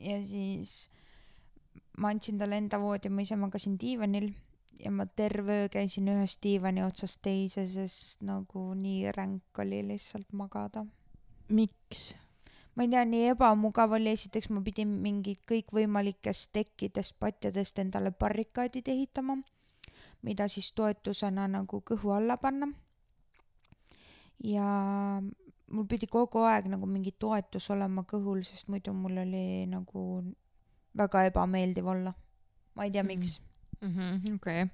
ja 0.00 0.20
siis 0.24 0.90
ma 1.98 2.14
andsin 2.14 2.38
talle 2.38 2.56
enda 2.56 2.78
voodi, 2.80 3.10
ma 3.10 3.26
ise 3.26 3.36
magasin 3.36 3.76
diivanil 3.80 4.30
ja 4.80 4.90
ma 4.90 5.06
terve 5.06 5.64
öö 5.64 5.68
käisin 5.68 6.08
ühest 6.08 6.42
diivani 6.42 6.84
otsast 6.84 7.20
teise, 7.22 7.66
sest 7.66 8.22
nagu 8.22 8.70
nii 8.74 9.12
ränk 9.12 9.58
oli 9.58 9.82
lihtsalt 9.90 10.32
magada. 10.32 10.86
miks? 11.48 12.14
ma 12.76 12.86
ei 12.86 12.94
tea, 12.94 13.04
nii 13.04 13.28
ebamugav 13.34 13.98
oli, 13.98 14.14
esiteks 14.14 14.48
ma 14.54 14.62
pidin 14.62 15.00
mingid 15.02 15.42
kõikvõimalikest 15.50 16.52
tekkidest, 16.54 17.18
patjadest 17.18 17.78
endale 17.82 18.14
barrikaadid 18.14 18.88
ehitama 18.88 19.42
mida 20.22 20.48
siis 20.48 20.72
toetusena 20.72 21.48
nagu 21.48 21.82
kõhu 21.86 22.12
alla 22.16 22.36
panna. 22.36 22.68
ja 24.44 24.66
mul 25.70 25.86
pidi 25.86 26.06
kogu 26.06 26.44
aeg 26.48 26.68
nagu 26.72 26.86
mingi 26.86 27.12
toetus 27.12 27.70
olema 27.70 28.02
kõhul, 28.02 28.42
sest 28.44 28.68
muidu 28.68 28.92
mul 28.92 29.18
oli 29.24 29.66
nagu 29.66 30.24
väga 30.96 31.24
ebameeldiv 31.30 31.86
olla. 31.86 32.14
ma 32.74 32.84
ei 32.84 32.90
tea, 32.90 33.02
miks 33.02 33.40
mm 33.80 33.90
-hmm,. 33.94 34.34
okei 34.34 34.68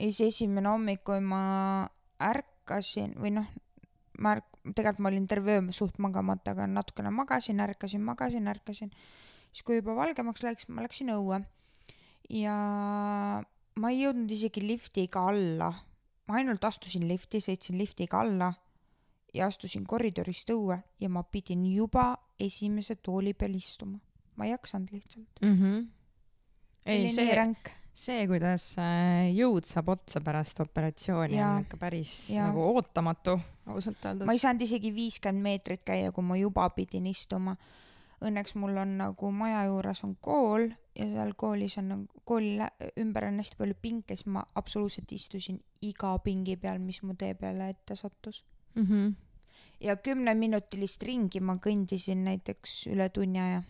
ja 0.00 0.10
siis 0.12 0.20
esimene 0.34 0.68
hommik, 0.68 1.04
kui 1.06 1.20
ma 1.20 1.86
ärkasin 2.22 3.14
või 3.20 3.34
noh, 3.38 3.48
ma 4.18 4.36
ärk-, 4.36 4.58
tegelikult 4.72 5.02
ma 5.04 5.12
olin 5.12 5.26
terve 5.30 5.58
öö 5.58 5.72
suht 5.76 5.98
magamata, 5.98 6.54
aga 6.54 6.66
natukene 6.66 7.10
magasin, 7.10 7.60
ärkasin, 7.60 8.02
magasin, 8.02 8.48
ärkasin. 8.48 8.90
siis, 9.52 9.62
kui 9.62 9.76
juba 9.76 9.94
valgemaks 9.94 10.42
läks, 10.42 10.68
ma 10.68 10.82
läksin 10.82 11.12
õue 11.14 11.42
ja 12.30 12.56
ma 13.80 13.90
ei 13.90 14.04
jõudnud 14.04 14.30
isegi 14.30 14.62
liftiga 14.64 15.26
alla. 15.30 15.72
ma 16.28 16.38
ainult 16.40 16.64
astusin 16.64 17.08
lifti, 17.08 17.40
sõitsin 17.42 17.78
liftiga 17.78 18.22
alla 18.24 18.52
ja 19.34 19.48
astusin 19.50 19.84
koridorist 19.86 20.50
õue 20.54 20.78
ja 21.00 21.10
ma 21.12 21.24
pidin 21.26 21.64
juba 21.68 22.14
esimese 22.40 22.96
tooli 22.96 23.34
peal 23.34 23.56
istuma. 23.58 23.98
ma 24.36 24.46
ei 24.46 24.54
jaksanud 24.54 24.92
lihtsalt 24.92 25.42
mm. 25.42 25.56
-hmm. 25.58 25.86
ei, 26.86 27.08
see, 27.08 27.54
see, 27.92 28.26
kuidas 28.26 28.74
äh, 28.78 29.30
jõud 29.34 29.66
saab 29.66 29.88
otsa 29.88 30.20
pärast 30.20 30.60
operatsiooni, 30.60 31.42
on 31.42 31.66
ikka 31.66 31.76
päris 31.76 32.30
ja. 32.30 32.46
nagu 32.48 32.62
ootamatu, 32.74 33.38
ausalt 33.66 34.04
öeldes. 34.04 34.26
ma 34.26 34.32
ei 34.32 34.42
saanud 34.42 34.62
isegi 34.62 34.94
viiskümmend 34.94 35.42
meetrit 35.42 35.84
käia, 35.84 36.12
kui 36.12 36.24
ma 36.24 36.36
juba 36.36 36.70
pidin 36.70 37.06
istuma. 37.06 37.56
Õnneks 38.24 38.54
mul 38.56 38.76
on 38.78 38.96
nagu 38.96 39.30
maja 39.34 39.64
juures 39.66 40.00
on 40.04 40.16
kool 40.16 40.70
ja 40.94 41.06
seal 41.10 41.34
koolis 41.38 41.76
on 41.80 41.90
nagu, 41.90 42.22
kooli 42.26 42.66
ümber 43.02 43.28
on 43.28 43.40
hästi 43.42 43.58
palju 43.58 43.76
pinke, 43.82 44.16
siis 44.16 44.28
ma 44.30 44.44
absoluutselt 44.58 45.12
istusin 45.14 45.58
iga 45.86 46.14
pingi 46.24 46.56
peal, 46.60 46.80
mis 46.82 47.02
mu 47.02 47.16
tee 47.18 47.34
peale 47.38 47.68
ette 47.74 47.96
sattus 47.98 48.44
mm. 48.74 48.84
-hmm. 48.86 49.14
ja 49.80 49.96
kümneminutilist 49.96 51.02
ringi 51.02 51.40
ma 51.40 51.58
kõndisin 51.62 52.24
näiteks 52.24 52.86
üle 52.94 53.08
tunni 53.08 53.40
aja. 53.40 53.62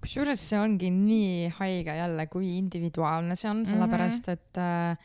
kusjuures 0.00 0.48
see 0.48 0.58
ongi 0.58 0.90
nii 0.90 1.52
haige 1.58 1.96
jälle, 1.96 2.26
kui 2.26 2.58
individuaalne 2.58 3.36
see 3.36 3.50
on, 3.50 3.66
sellepärast 3.66 4.26
mhm. 4.26 4.32
et 4.32 4.58
äh, 4.58 4.98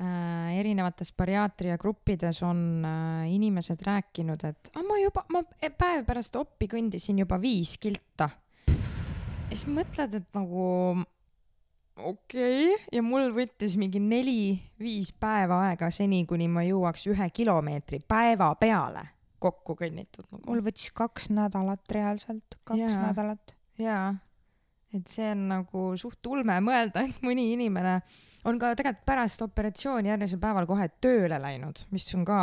äh, 0.00 0.58
erinevates 0.60 1.12
bariaatria 1.12 1.76
gruppides 1.78 2.42
on 2.42 2.84
äh, 2.84 3.34
inimesed 3.34 3.82
rääkinud, 3.82 4.44
et 4.44 4.70
ma 4.76 5.02
juba, 5.02 5.26
ma 5.28 5.42
päev 5.78 6.06
pärast 6.06 6.36
oppi 6.36 6.70
kõndisin 6.70 7.18
juba 7.18 7.40
viis 7.40 7.76
kilta 7.78 8.30
ja 9.52 9.58
siis 9.58 9.68
mõtled, 9.68 10.14
et 10.16 10.28
nagu 10.36 10.66
okei 12.00 12.72
okay. 12.72 12.84
ja 12.96 13.02
mul 13.04 13.28
võttis 13.36 13.76
mingi 13.80 14.00
neli-viis 14.00 15.12
päeva 15.20 15.66
aega 15.68 15.90
seni, 15.92 16.22
kuni 16.28 16.48
ma 16.48 16.64
jõuaks 16.64 17.04
ühe 17.12 17.28
kilomeetri 17.36 18.00
päeva 18.08 18.52
peale 18.60 19.04
kokku 19.42 19.76
kõnnitud 19.76 20.24
nagu.. 20.30 20.44
mul 20.48 20.62
võttis 20.64 20.92
kaks 20.96 21.28
nädalat 21.34 21.92
reaalselt, 21.92 22.56
kaks 22.64 22.80
ja, 22.80 22.92
nädalat. 23.10 23.52
jaa, 23.82 24.06
et 24.96 25.12
see 25.12 25.28
on 25.34 25.44
nagu 25.50 25.84
suht 26.00 26.32
ulme 26.32 26.56
mõelda, 26.64 27.04
et 27.04 27.20
mõni 27.26 27.50
inimene 27.52 27.98
on 28.48 28.56
ka 28.62 28.72
tegelikult 28.78 29.04
pärast 29.08 29.44
operatsiooni 29.44 30.14
järgmisel 30.14 30.40
päeval 30.40 30.70
kohe 30.70 30.88
tööle 31.02 31.36
läinud, 31.42 31.84
mis 31.92 32.08
on 32.16 32.24
ka 32.28 32.40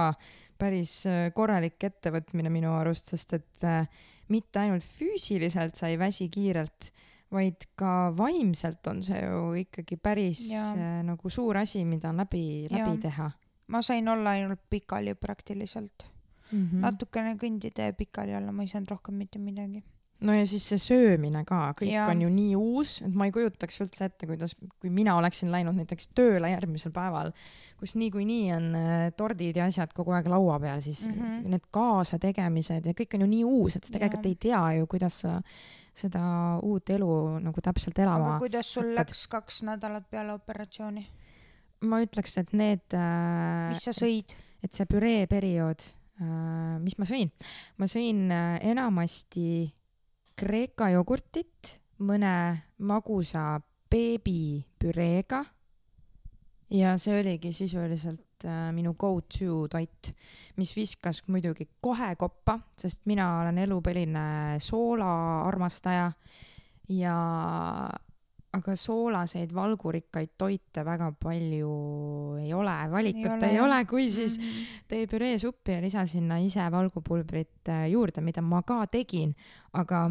päris 0.62 1.02
äh, 1.10 1.30
korralik 1.34 1.82
ettevõtmine 1.90 2.52
minu 2.54 2.76
arust, 2.78 3.10
sest 3.16 3.38
et 3.40 3.66
äh, 3.66 4.06
mitte 4.30 4.62
ainult 4.62 4.86
füüsiliselt 4.86 5.78
sa 5.80 5.90
ei 5.90 5.98
väsi 6.00 6.30
kiirelt, 6.32 6.92
vaid 7.32 7.68
ka 7.78 8.12
vaimselt 8.18 8.88
on 8.88 9.04
see 9.06 9.20
ju 9.22 9.42
ikkagi 9.64 9.98
päris 10.02 10.48
ja. 10.54 10.64
äh, 10.74 11.04
nagu 11.06 11.30
suur 11.30 11.58
asi, 11.62 11.84
mida 11.86 12.14
läbi, 12.16 12.68
läbi 12.72 12.96
ja. 12.96 12.98
teha. 13.02 13.32
ma 13.68 13.82
sain 13.86 14.10
olla 14.10 14.34
ainult 14.38 14.62
pikali 14.70 15.16
praktiliselt 15.16 16.08
mm. 16.52 16.66
-hmm. 16.66 16.82
natukene 16.82 17.36
kõndida 17.36 17.92
ja 17.92 17.94
pikali 17.94 18.36
olla, 18.36 18.52
ma 18.52 18.66
ei 18.66 18.68
saanud 18.68 18.90
rohkem 18.90 19.16
mitte 19.16 19.40
midagi 19.40 19.84
no 20.26 20.36
ja 20.36 20.46
siis 20.48 20.66
see 20.72 20.82
söömine 20.82 21.44
ka, 21.48 21.74
kõik 21.80 21.92
ja. 21.94 22.08
on 22.12 22.22
ju 22.26 22.30
nii 22.34 22.56
uus, 22.60 22.98
et 23.06 23.16
ma 23.16 23.28
ei 23.30 23.34
kujutaks 23.36 23.80
üldse 23.86 24.10
ette, 24.10 24.28
kuidas, 24.28 24.56
kui 24.82 24.92
mina 24.94 25.16
oleksin 25.20 25.52
läinud 25.54 25.78
näiteks 25.80 26.10
tööle 26.18 26.52
järgmisel 26.52 26.92
päeval, 26.96 27.32
kus 27.80 27.96
niikuinii 28.00 28.54
on 28.58 28.70
äh, 28.76 29.06
tordid 29.18 29.60
ja 29.60 29.70
asjad 29.70 29.94
kogu 29.96 30.16
aeg 30.18 30.28
laua 30.32 30.60
peal, 30.60 30.82
siis 30.84 31.06
mm 31.08 31.14
-hmm. 31.14 31.50
need 31.56 31.68
kaasategemised 31.72 32.92
ja 32.92 32.96
kõik 32.98 33.16
on 33.16 33.26
ju 33.26 33.28
nii 33.36 33.44
uus, 33.48 33.76
et 33.76 33.84
sa 33.84 33.96
tegelikult 33.96 34.26
ja. 34.26 34.30
ei 34.30 34.36
tea 34.36 34.64
ju, 34.80 34.88
kuidas 34.88 35.22
sa 35.24 35.42
seda 36.00 36.24
uut 36.66 36.90
elu 36.96 37.14
nagu 37.44 37.64
täpselt 37.64 38.00
elama 38.00 38.36
aga 38.36 38.44
kuidas 38.44 38.74
sul 38.74 38.92
hakkad. 38.92 39.00
läks 39.02 39.26
kaks 39.32 39.64
nädalat 39.68 40.10
peale 40.12 40.36
operatsiooni? 40.38 41.06
ma 41.88 42.02
ütleks, 42.04 42.38
et 42.42 42.54
need 42.54 42.98
äh, 42.98 43.72
mis 43.74 43.88
sa 43.88 43.96
sõid? 43.96 44.36
et 44.64 44.76
see 44.76 44.88
püree 44.90 45.28
periood 45.32 45.84
äh,, 46.22 46.78
mis 46.84 46.98
ma 47.00 47.08
sõin? 47.08 47.32
ma 47.80 47.88
sõin 47.92 48.26
äh, 48.32 48.56
enamasti 48.72 49.70
kreeka 50.40 50.90
jogurtit 50.94 51.80
mõne 52.00 52.32
magusa 52.80 53.60
beebipüreega. 53.92 55.44
Ja 56.72 56.98
see 57.02 57.20
oligi 57.20 57.52
sisuliselt 57.56 58.46
äh, 58.46 58.70
minu 58.76 58.94
go-to 59.00 59.64
toit, 59.72 60.12
mis 60.58 60.74
viskas 60.76 61.24
muidugi 61.28 61.70
kohe 61.82 62.14
koppa, 62.20 62.60
sest 62.78 63.08
mina 63.10 63.40
olen 63.42 63.58
elupõline 63.66 64.60
soolaarmastaja 64.64 66.12
ja 66.94 67.16
aga 68.50 68.74
soolaseid 68.82 69.52
valgurikkaid 69.54 70.32
toite 70.38 70.82
väga 70.86 71.12
palju 71.22 71.74
ei 72.42 72.54
ole, 72.58 72.78
valikut 72.92 73.28
ei 73.28 73.36
ole, 73.36 73.52
ei 73.52 73.60
ole, 73.62 73.84
kui 73.86 74.08
siis 74.10 74.40
mm 74.40 74.46
-hmm. 74.46 74.88
tee 74.88 75.08
püreesuppi 75.08 75.72
ja 75.72 75.82
lisa 75.82 76.06
sinna 76.06 76.38
ise 76.38 76.72
valgupulbrit 76.72 77.70
äh, 77.70 77.90
juurde, 77.90 78.22
mida 78.22 78.42
ma 78.42 78.62
ka 78.64 78.88
tegin, 78.88 79.36
aga 79.74 80.10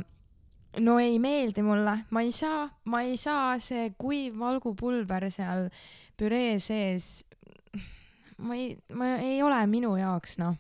no 0.81 0.99
ei 0.99 1.19
meeldi 1.23 1.63
mulle, 1.63 1.95
ma 2.11 2.23
ei 2.23 2.33
saa, 2.33 2.67
ma 2.91 3.03
ei 3.07 3.17
saa, 3.21 3.57
see 3.63 3.93
kuiv 3.99 4.39
valgupulber 4.41 5.29
seal 5.33 5.69
püree 6.19 6.59
sees. 6.63 7.25
ma 8.45 8.55
ei, 8.55 8.73
ma 8.95 9.17
ei 9.19 9.43
ole 9.43 9.59
minu 9.67 9.97
jaoks, 9.99 10.37
noh. 10.43 10.55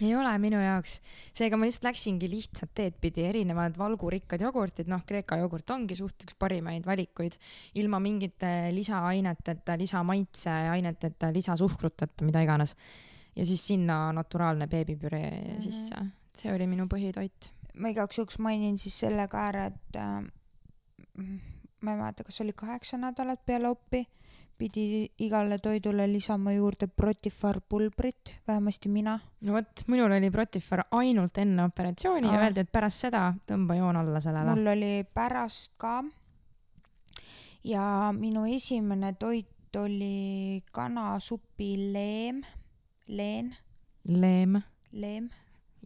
ei 0.00 0.14
ole 0.16 0.32
minu 0.42 0.58
jaoks, 0.62 0.96
seega 1.36 1.58
ma 1.60 1.68
lihtsalt 1.68 1.90
läksingi 1.90 2.30
lihtsat 2.32 2.72
teed 2.74 2.96
pidi, 3.02 3.26
erinevad 3.28 3.76
valgurikkad 3.78 4.42
jogurtid, 4.42 4.88
noh, 4.90 5.04
Kreeka 5.06 5.38
jogurt 5.42 5.70
ongi 5.70 5.98
suht 5.98 6.26
üks 6.26 6.38
parimaid 6.40 6.88
valikuid, 6.88 7.36
ilma 7.78 8.00
mingite 8.02 8.72
lisaaineteta, 8.74 9.78
lisamaitseaineteta, 9.78 11.30
lisasuhkruteta, 11.36 12.26
mida 12.26 12.42
iganes. 12.46 12.76
ja 13.36 13.46
siis 13.46 13.62
sinna 13.66 14.10
naturaalne 14.12 14.66
beebipüree 14.66 15.30
mm 15.30 15.56
-hmm. 15.56 15.62
sisse, 15.62 16.04
see 16.34 16.52
oli 16.52 16.66
minu 16.66 16.88
põhitoit 16.90 17.52
ma 17.80 17.90
igaks 17.92 18.18
juhuks 18.18 18.38
mainin 18.38 18.78
siis 18.78 18.98
selle 19.00 19.24
ka 19.32 19.46
ära, 19.48 19.66
et 19.72 19.96
äh, 19.96 20.22
ma 21.80 21.92
ei 21.94 21.96
mäleta, 21.96 22.24
kas 22.24 22.40
oli 22.44 22.52
kaheksa 22.52 23.00
nädalat 23.00 23.40
peale 23.46 23.70
oppi 23.72 24.04
pidi 24.60 25.08
igale 25.24 25.56
toidule 25.58 26.04
lisama 26.12 26.52
juurde 26.52 26.86
Protifar 26.86 27.60
pulbrit, 27.68 28.34
vähemasti 28.48 28.88
mina. 28.88 29.18
no 29.40 29.52
vot, 29.52 29.84
minul 29.88 30.12
oli 30.12 30.30
Protifar 30.30 30.84
ainult 30.90 31.38
enne 31.40 31.64
operatsiooni 31.64 32.28
ja 32.28 32.34
Aa. 32.36 32.42
öeldi, 32.44 32.64
et 32.66 32.72
pärast 32.72 33.06
seda 33.06 33.22
tõmba 33.48 33.78
joon 33.78 33.96
alla 33.96 34.20
sellele. 34.20 34.56
mul 34.56 34.72
oli 34.74 34.92
pärast 35.14 35.72
ka. 35.80 36.02
ja 37.64 37.84
minu 38.16 38.44
esimene 38.54 39.14
toit 39.18 39.76
oli 39.80 40.62
kanasupileem, 40.72 42.42
leen, 43.06 43.54
leem, 44.04 44.60
leem, 44.92 45.30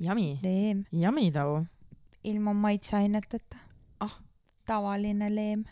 yummy, 0.01 0.39
leem 0.43 0.85
yummy 0.93 1.31
too. 1.31 1.63
Ilma 2.25 2.53
maitseaineteta. 2.53 3.57
Ah. 4.01 4.21
tavaline 4.67 5.35
leem 5.35 5.65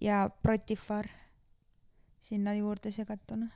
ja 0.00 0.30
Protifar 0.42 1.06
sinna 2.20 2.54
juurde 2.54 2.90
segatuna. 2.90 3.48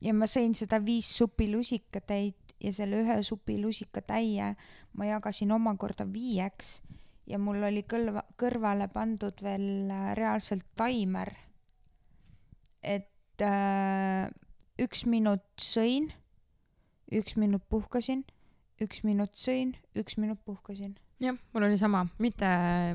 ja 0.00 0.14
ma 0.14 0.26
sõin 0.28 0.54
seda 0.54 0.84
viis 0.84 1.08
supilusikatäit 1.18 2.54
ja 2.60 2.72
selle 2.72 3.00
ühe 3.02 3.22
supilusikatäie 3.22 4.54
ma 4.92 5.06
jagasin 5.08 5.52
omakorda 5.52 6.06
viieks 6.12 6.80
ja 7.26 7.38
mul 7.40 7.62
oli 7.64 7.84
kõlva, 7.88 8.24
kõrvale 8.40 8.88
pandud 8.92 9.40
veel 9.42 9.90
äh, 9.90 10.12
reaalselt 10.18 10.66
taimer. 10.76 11.32
et 12.82 13.40
äh, 13.42 14.28
üks 14.78 15.06
minut 15.08 15.46
sõin, 15.60 16.10
üks 17.12 17.36
minut 17.40 17.64
puhkasin, 17.68 18.24
üks 18.82 19.04
minut 19.06 19.34
sõin, 19.38 19.74
üks 19.94 20.18
minut 20.18 20.40
puhkasin. 20.44 20.94
jah, 21.22 21.36
mul 21.54 21.68
oli 21.68 21.78
sama, 21.78 22.04
mitte, 22.18 22.48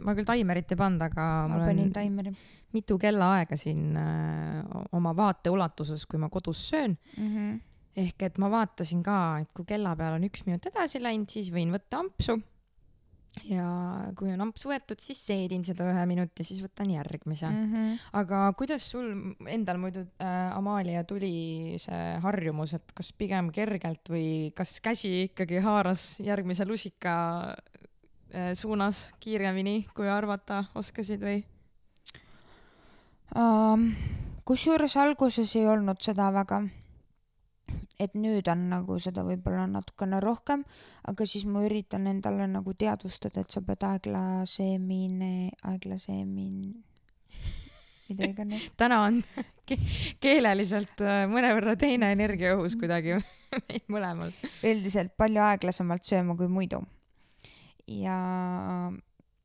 ma 0.03 0.15
küll 0.17 0.27
taimerit 0.27 0.71
ei 0.71 0.79
pannud, 0.79 1.01
aga 1.07 1.27
ma 1.47 1.61
panin 1.63 1.93
taimeri 1.95 2.33
mitu 2.75 2.97
kellaaega 3.01 3.57
siin 3.57 3.97
äh, 3.97 4.85
oma 4.95 5.15
vaate 5.17 5.49
ulatuses, 5.53 6.05
kui 6.05 6.21
ma 6.21 6.29
kodus 6.29 6.69
söön. 6.69 6.97
mm. 7.17 7.35
-hmm. 7.35 7.59
ehk 7.95 8.21
et 8.21 8.37
ma 8.37 8.51
vaatasin 8.51 9.03
ka, 9.03 9.39
et 9.41 9.51
kui 9.53 9.65
kella 9.65 9.95
peal 9.95 10.13
on 10.13 10.23
üks 10.23 10.45
minut 10.45 10.65
edasi 10.65 11.01
läinud, 11.03 11.29
siis 11.29 11.51
võin 11.51 11.73
võtta 11.73 11.99
ampsu. 11.99 12.39
Ja 13.45 13.65
kui 14.17 14.31
on 14.33 14.41
amps 14.41 14.65
võetud, 14.65 14.99
siis 15.01 15.19
seedin 15.29 15.63
seda 15.65 15.85
ühe 15.91 16.05
minuti, 16.09 16.43
siis 16.47 16.61
võtan 16.63 16.89
järgmise 16.93 17.47
mm.. 17.49 17.59
Mm 17.59 17.75
-hmm. 17.75 17.99
aga 18.21 18.41
kuidas 18.57 18.85
sul 18.91 19.11
endal 19.47 19.77
muidu 19.77 20.05
äh,, 20.21 20.57
Amalia, 20.57 21.03
tuli 21.03 21.77
see 21.77 22.17
harjumus, 22.23 22.73
et 22.73 22.93
kas 22.95 23.13
pigem 23.13 23.51
kergelt 23.51 24.09
või 24.09 24.51
kas 24.55 24.79
käsi 24.81 25.29
ikkagi 25.29 25.61
haaras 25.63 26.19
järgmise 26.19 26.65
lusika 26.65 27.15
äh, 28.33 28.53
suunas 28.53 29.13
kiiremini, 29.19 29.87
kui 29.93 30.09
arvata 30.09 30.65
oskasid 30.75 31.21
või? 31.21 31.43
Um, 33.35 33.93
kusjuures 34.43 34.95
alguses 34.97 35.55
ei 35.55 35.67
olnud 35.69 36.01
seda 36.01 36.31
väga, 36.33 36.63
et 37.99 38.15
nüüd 38.15 38.47
on 38.51 38.67
nagu 38.71 38.95
seda 39.03 39.25
võib-olla 39.27 39.65
natukene 39.67 40.21
rohkem, 40.23 40.63
aga 41.09 41.25
siis 41.27 41.45
ma 41.49 41.65
üritan 41.67 42.07
endale 42.07 42.47
nagu 42.47 42.73
teadvustada, 42.73 43.43
et 43.43 43.51
sa 43.51 43.61
pead 43.65 43.83
aeglasemini, 43.83 45.49
aeglasemini, 45.67 46.71
mida 48.09 48.29
iganes. 48.31 48.69
täna 48.79 49.01
on 49.07 49.19
ke 49.67 49.77
keeleliselt 50.23 51.03
äh, 51.03 51.25
mõnevõrra 51.31 51.75
teine 51.79 52.13
energia 52.15 52.55
õhus 52.55 52.77
kuidagi 52.79 53.19
mõlemal. 53.93 54.31
üldiselt 54.63 55.13
palju 55.19 55.43
aeglasemalt 55.49 56.07
sööma 56.07 56.37
kui 56.39 56.47
muidu. 56.51 56.81
ja, 57.87 58.19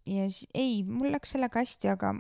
ja 0.07 0.29
siis 0.31 0.47
ei, 0.55 0.83
mul 0.87 1.11
läks 1.15 1.35
sellega 1.35 1.65
hästi, 1.65 1.91
aga 1.97 2.15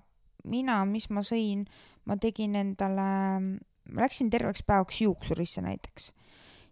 mina, 0.50 0.82
mis 0.88 1.08
ma 1.14 1.22
sõin, 1.24 1.64
ma 2.08 2.18
tegin 2.20 2.58
endale, 2.58 3.08
ma 3.40 4.04
läksin 4.04 4.30
terveks 4.32 4.64
päevaks 4.66 5.00
juuksurisse 5.04 5.64
näiteks, 5.64 6.10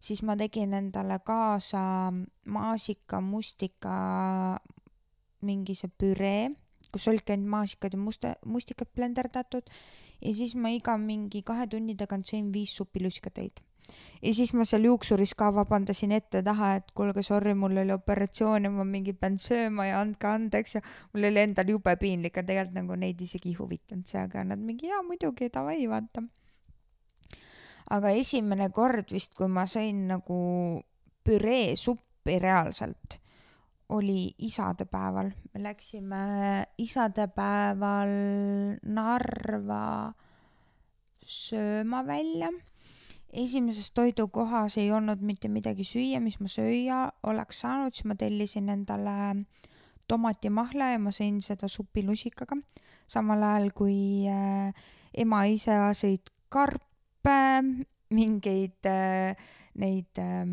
siis 0.03 0.23
ma 0.27 0.37
tegin 0.39 0.75
endale 0.75 1.21
kaasa 1.25 2.13
maasika, 2.45 3.21
mustika 3.23 3.97
mingi 5.47 5.75
see 5.79 5.91
püree, 5.99 6.53
kus 6.93 7.09
olidki 7.11 7.37
ainult 7.37 7.51
maasikad 7.57 7.95
ja 7.95 7.99
musta, 7.99 8.35
mustikad 8.47 8.91
blenderdatud 8.95 9.71
ja 10.23 10.33
siis 10.35 10.55
ma 10.59 10.71
iga 10.75 10.97
mingi 10.99 11.43
kahe 11.47 11.67
tunni 11.71 11.95
tagant 11.99 12.27
sõin 12.29 12.51
viis 12.55 12.75
supilusikatäit 12.79 13.63
ja 14.23 14.35
siis 14.35 14.53
ma 14.55 14.65
seal 14.69 14.87
juuksuris 14.87 15.35
ka 15.39 15.51
vabandasin 15.55 16.15
ette-taha, 16.17 16.75
et 16.79 16.93
kuulge, 16.97 17.25
sorry, 17.27 17.55
mul 17.59 17.77
oli 17.83 17.95
operatsioon 17.95 18.69
ja 18.69 18.71
ma 18.75 18.87
mingi 18.89 19.15
pean 19.15 19.39
sööma 19.43 19.89
ja 19.89 20.03
andke 20.03 20.31
andeks 20.31 20.79
ja 20.79 20.85
mul 21.13 21.31
oli 21.31 21.43
endal 21.43 21.75
jube 21.75 21.97
piinlik 22.01 22.39
ja 22.39 22.47
tegelikult 22.47 22.79
nagu 22.79 22.99
neid 22.99 23.21
isegi 23.21 23.53
ei 23.53 23.59
huvitanud 23.59 24.07
see, 24.09 24.23
aga 24.23 24.47
nad 24.53 24.63
mingi 24.63 24.91
jaa 24.91 25.03
muidugi, 25.07 25.51
davai, 25.53 25.83
vaata. 25.91 26.25
Aga 27.91 28.13
esimene 28.17 28.71
kord 28.71 29.13
vist, 29.13 29.35
kui 29.35 29.49
ma 29.49 29.67
sõin 29.67 30.07
nagu 30.11 30.39
püreesuppi 31.25 32.39
reaalselt, 32.43 33.19
oli 33.93 34.33
isadepäeval, 34.39 35.33
me 35.53 35.63
läksime 35.63 36.23
isadepäeval 36.81 38.13
Narva 38.83 39.85
sööma 41.27 42.03
välja. 42.07 42.51
Esimeses 43.33 43.93
toidukohas 43.97 44.77
ei 44.77 44.91
olnud 44.93 45.23
mitte 45.25 45.49
midagi 45.49 45.85
süüa, 45.89 46.21
mis 46.21 46.39
ma 46.41 46.51
süüa 46.53 46.99
oleks 47.29 47.63
saanud, 47.65 47.95
siis 47.97 48.05
ma 48.09 48.17
tellisin 48.21 48.69
endale 48.73 49.45
tomatimahla 50.11 50.93
ja 50.93 51.01
ma 51.01 51.13
sõin 51.15 51.41
seda 51.45 51.69
supilusikaga. 51.69 52.59
samal 53.13 53.43
ajal 53.45 53.73
kui 53.77 54.25
äh, 54.29 54.73
ema 55.13 55.45
isa 55.49 55.91
sõid 55.97 56.31
karpe, 57.23 57.85
mingeid 58.13 58.87
äh, 58.87 59.37
neid 59.75 60.19
äh,, 60.19 60.47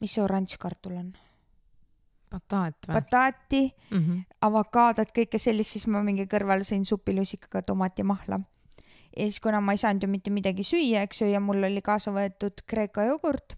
mis 0.00 0.12
see 0.12 0.22
oranž 0.22 0.58
kartul 0.60 0.98
on, 0.98 1.12
bataat 2.30 2.88
või? 2.88 2.94
bataati, 2.94 3.62
Mm 3.90 4.00
-hmm. 4.00 4.24
avokaadot, 4.40 5.12
kõike 5.14 5.38
sellist, 5.38 5.70
siis 5.70 5.86
ma 5.86 6.02
mingi 6.02 6.26
kõrval 6.26 6.64
sõin 6.64 6.84
supilusikaga 6.84 7.62
tomatimahla. 7.62 8.40
ja 9.16 9.22
siis, 9.22 9.40
kuna 9.40 9.60
ma 9.60 9.72
ei 9.72 9.78
saanud 9.78 10.02
ju 10.02 10.08
mitte 10.08 10.30
midagi 10.30 10.62
süüa, 10.62 11.02
eks 11.02 11.20
ju, 11.20 11.26
ja 11.28 11.40
mul 11.40 11.64
oli 11.64 11.82
kaasa 11.82 12.10
võetud 12.10 12.64
Kreeka 12.66 13.04
jogurt, 13.04 13.56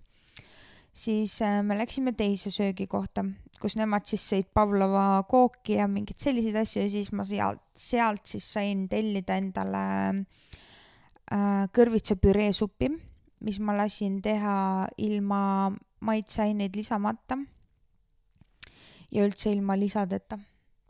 siis 0.92 1.42
äh, 1.42 1.62
me 1.62 1.78
läksime 1.78 2.12
teise 2.12 2.51
söögikohta, 2.51 3.24
kus 3.61 3.76
nemad 3.76 4.07
siis 4.07 4.32
sõid 4.32 4.53
Pavlova 4.55 5.24
kooki 5.28 5.72
ja 5.72 5.88
mingeid 5.88 6.18
selliseid 6.18 6.57
asju 6.57 6.82
ja 6.82 6.88
siis 6.90 7.12
ma 7.12 7.24
sealt, 7.24 7.62
sealt 7.74 8.26
siis 8.26 8.53
sain 8.53 8.88
tellida 8.88 9.36
endale 9.36 10.09
äh, 10.09 10.24
kõrvitsapüreesuppi, 11.77 12.91
mis 13.41 13.59
ma 13.61 13.74
lasin 13.77 14.20
teha 14.22 14.87
ilma 14.99 15.72
maitseaineid 16.01 16.77
lisamata 16.77 17.39
ja 19.12 19.24
üldse 19.27 19.53
ilma 19.53 19.77
lisadeta. 19.79 20.39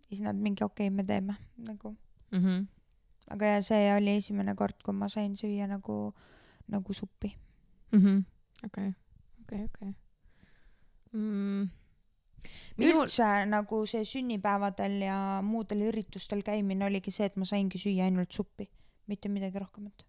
siis 0.09 0.20
nad 0.20 0.37
mingi 0.37 0.64
okei 0.64 0.87
okay,, 0.87 0.97
me 0.97 1.05
teeme 1.05 1.34
nagu, 1.57 1.97
Mm 2.30 2.43
-hmm. 2.45 2.66
aga 3.30 3.47
ja 3.47 3.62
see 3.62 3.95
oli 3.97 4.16
esimene 4.16 4.55
kord, 4.55 4.74
kui 4.84 4.95
ma 4.95 5.09
sain 5.09 5.37
süüa 5.37 5.66
nagu, 5.66 6.14
nagu 6.68 6.93
suppi. 6.93 7.37
Mhm. 7.93 8.18
okei, 8.64 8.93
okei, 9.43 9.64
okei. 9.64 9.95
Mm. 11.12 11.68
minul, 12.76 13.03
üldse 13.03 13.47
nagu 13.47 13.87
see 13.87 14.05
sünnipäevadel 14.05 15.01
ja 15.03 15.41
muudel 15.43 15.80
üritustel 15.80 16.43
käimine 16.43 16.84
oligi 16.84 17.11
see, 17.11 17.26
et 17.26 17.37
ma 17.37 17.45
saingi 17.45 17.78
süüa 17.78 18.05
ainult 18.05 18.32
suppi, 18.32 18.68
mitte 19.07 19.28
midagi 19.28 19.59
rohkemat. 19.59 20.07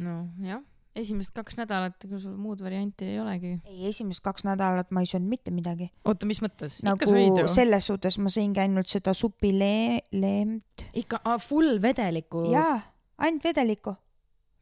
nojah, 0.00 0.62
esimesed 0.96 1.34
kaks 1.36 1.58
nädalat, 1.60 1.96
ega 2.06 2.18
sul 2.22 2.36
muud 2.40 2.62
varianti 2.64 3.08
ei 3.10 3.20
olegi. 3.20 3.52
ei, 3.64 3.86
esimesed 3.90 4.24
kaks 4.24 4.46
nädalat 4.48 4.90
ma 4.94 5.02
ei 5.04 5.10
söönud 5.10 5.30
mitte 5.30 5.52
midagi. 5.54 5.90
oota, 6.04 6.28
mis 6.28 6.40
mõttes? 6.44 6.80
nagu 6.86 7.08
selles 7.52 7.90
suhtes 7.90 8.18
ma 8.22 8.32
sõingi 8.32 8.62
ainult 8.64 8.90
seda 8.92 9.14
supilee, 9.16 10.00
leemt 10.16 10.88
ikka 10.96 11.20
ah, 11.24 11.40
full 11.42 11.80
vedelikku? 11.82 12.46
jaa, 12.52 12.80
ainult 13.18 13.44
vedelikku. 13.50 13.96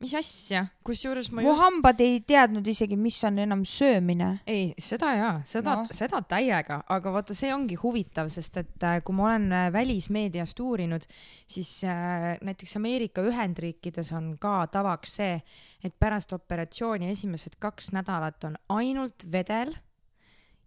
Mis 0.04 0.14
asja, 0.18 0.64
kusjuures 0.86 1.30
ma 1.32 1.42
mu 1.42 1.50
just. 1.50 1.62
hambad 1.64 2.00
ei 2.04 2.20
teadnud 2.26 2.66
isegi, 2.70 2.98
mis 3.00 3.18
on 3.24 3.38
enam 3.44 3.64
söömine. 3.68 4.30
ei, 4.46 4.72
seda 4.78 5.12
jaa, 5.16 5.34
seda 5.48 5.78
no., 5.80 5.86
seda 5.96 6.20
täiega, 6.34 6.82
aga 6.94 7.14
vaata, 7.14 7.36
see 7.36 7.52
ongi 7.54 7.78
huvitav, 7.80 8.28
sest 8.32 8.60
et 8.62 8.86
äh, 8.86 9.00
kui 9.04 9.16
ma 9.16 9.30
olen 9.30 9.48
äh, 9.52 9.70
välismeediast 9.74 10.60
uurinud, 10.60 11.06
siis 11.46 11.72
äh, 11.88 12.34
näiteks 12.44 12.76
Ameerika 12.80 13.24
Ühendriikides 13.24 14.12
on 14.16 14.34
ka 14.42 14.60
tavaks 14.72 15.16
see, 15.20 15.40
et 15.84 15.96
pärast 15.98 16.32
operatsiooni 16.36 17.10
esimesed 17.10 17.58
kaks 17.62 17.92
nädalat 17.96 18.44
on 18.44 18.56
ainult 18.76 19.26
vedel 19.32 19.74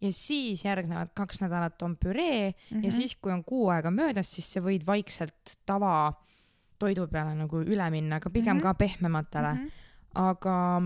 ja 0.02 0.12
siis 0.14 0.66
järgnevad 0.66 1.10
kaks 1.18 1.42
nädalat 1.42 1.82
on 1.82 1.98
püree 1.98 2.50
mm 2.50 2.56
Mhm. 2.58 2.80
-hmm. 2.80 2.86
ja 2.86 2.92
siis, 2.92 3.16
kui 3.16 3.32
on 3.32 3.44
kuu 3.44 3.70
aega 3.70 3.92
möödas, 3.92 4.32
siis 4.36 4.54
sa 4.54 4.60
võid 4.60 4.86
vaikselt 4.86 5.58
tava 5.66 6.14
toidu 6.80 7.08
peale 7.08 7.34
nagu 7.36 7.62
üle 7.62 7.90
minna, 7.92 8.16
aga 8.16 8.30
pigem 8.30 8.54
mm 8.54 8.58
Mhm. 8.58 8.68
-hmm. 8.68 8.74
ka 8.74 8.74
pehmematele 8.74 9.54
mm. 9.54 9.60
Mhm. 9.60 9.68
-hmm. 9.68 10.30
aga 10.30 10.82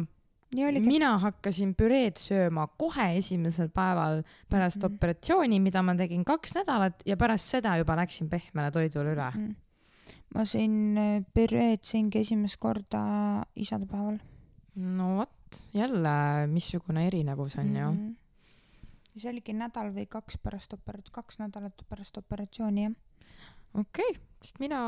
nii 0.56 0.66
oligi. 0.66 0.88
mina 0.88 1.18
hakkasin 1.18 1.76
püreed 1.76 2.18
sööma 2.18 2.68
kohe 2.78 3.18
esimesel 3.18 3.70
päeval 3.70 4.24
pärast 4.50 4.78
mm 4.78 4.82
Mhm. 4.82 4.92
-hmm. 4.92 4.96
operatsiooni, 4.96 5.60
mida 5.60 5.82
ma 5.82 5.96
tegin 5.96 6.26
kaks 6.26 6.56
nädalat 6.56 7.02
ja 7.06 7.18
pärast 7.18 7.46
seda 7.46 7.78
juba 7.78 7.96
läksin 7.96 8.30
pehmele 8.30 8.72
toidule 8.72 9.14
üle. 9.14 9.32
Mhm. 9.36 9.52
ma 10.36 10.42
sõin 10.42 10.98
äh, 10.98 11.24
püreed 11.34 11.82
sõingi 11.84 12.18
esimest 12.22 12.58
korda 12.60 13.44
isadepäeval 13.56 14.20
no 14.76 15.18
vot, 15.18 15.60
jälle 15.74 16.48
missugune 16.48 17.08
erinevus 17.08 17.58
on 17.58 17.76
ju 17.76 17.92
mm. 17.92 17.98
-hmm. 17.98 19.20
see 19.20 19.30
oligi 19.32 19.54
nädal 19.54 19.92
või 19.92 20.06
kaks 20.08 20.38
pärast 20.38 20.74
operat-, 20.74 21.12
kaks 21.12 21.40
nädalat 21.40 21.82
pärast 21.90 22.18
operatsiooni, 22.18 22.84
jah. 22.84 22.94
Okei 23.74 24.10
okay., 24.10 24.22
sest 24.42 24.60
mina, 24.60 24.82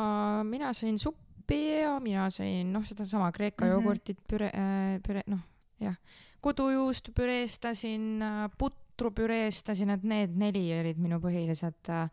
mina 0.47 0.71
sõin 0.73 0.97
suppi 0.97 1.59
ja 1.83 1.97
mina 2.03 2.29
sõin 2.33 2.71
noh, 2.73 2.85
sedasama 2.85 3.31
Kreeka 3.31 3.65
mm 3.65 3.69
-hmm. 3.69 3.73
jogurtit, 3.73 4.21
püre 4.27 4.51
äh,, 4.53 4.99
püre, 5.05 5.23
noh, 5.27 5.43
jah, 5.79 5.95
kodujuustu 6.41 7.11
püreestasin, 7.11 8.21
äh, 8.21 8.49
putru 8.57 9.11
püreestasin, 9.11 9.89
et 9.89 10.03
need 10.03 10.35
neli 10.37 10.65
olid 10.79 10.97
minu 10.97 11.19
põhilised 11.19 11.89
äh, 11.89 12.09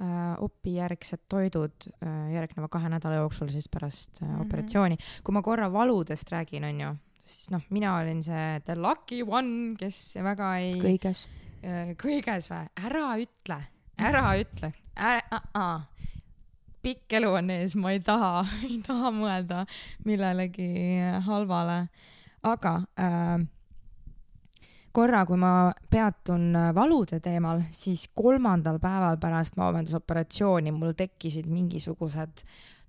äh, 0.00 0.36
opijärgsed 0.42 1.26
toidud 1.28 1.88
äh, 1.88 2.32
järgneva 2.34 2.68
kahe 2.68 2.90
nädala 2.92 3.22
jooksul 3.22 3.50
siis 3.52 3.68
pärast 3.68 4.22
äh, 4.22 4.28
mm 4.28 4.34
-hmm. 4.34 4.46
operatsiooni. 4.46 4.96
kui 5.24 5.32
ma 5.32 5.42
korra 5.42 5.72
valudest 5.72 6.32
räägin, 6.32 6.64
onju, 6.64 6.96
siis 7.18 7.50
noh, 7.50 7.62
mina 7.70 7.96
olin 7.98 8.22
see 8.22 8.60
the 8.64 8.74
lucky 8.74 9.22
one, 9.22 9.76
kes 9.78 10.16
väga 10.22 10.56
ei. 10.56 10.72
kõiges 10.80 11.26
äh,. 11.62 11.94
kõiges 11.96 12.50
või? 12.50 12.66
ära 12.84 13.16
ütle, 13.16 13.60
ära 13.98 14.24
ütle, 14.40 14.72
ära 14.96 15.20
uh, 15.32 15.60
uh. 15.60 15.80
pikk 16.82 17.18
elu 17.18 17.32
on 17.38 17.50
ees, 17.50 17.74
ma 17.76 17.92
ei 17.94 18.00
taha 18.04 18.44
ei 18.68 18.80
taha 18.84 19.12
mõelda 19.14 19.64
millelegi 20.04 20.70
halvale. 21.26 21.86
aga 22.46 22.74
äh, 23.00 23.38
korra, 24.96 25.24
kui 25.28 25.36
ma 25.40 25.52
peatun 25.90 26.54
äh, 26.56 26.72
valude 26.74 27.20
teemal, 27.20 27.60
siis 27.74 28.08
kolmandal 28.14 28.78
päeval 28.80 29.18
pärast 29.20 29.58
vabadusoperatsiooni 29.60 30.72
mul 30.72 30.94
tekkisid 30.96 31.48
mingisugused 31.50 32.44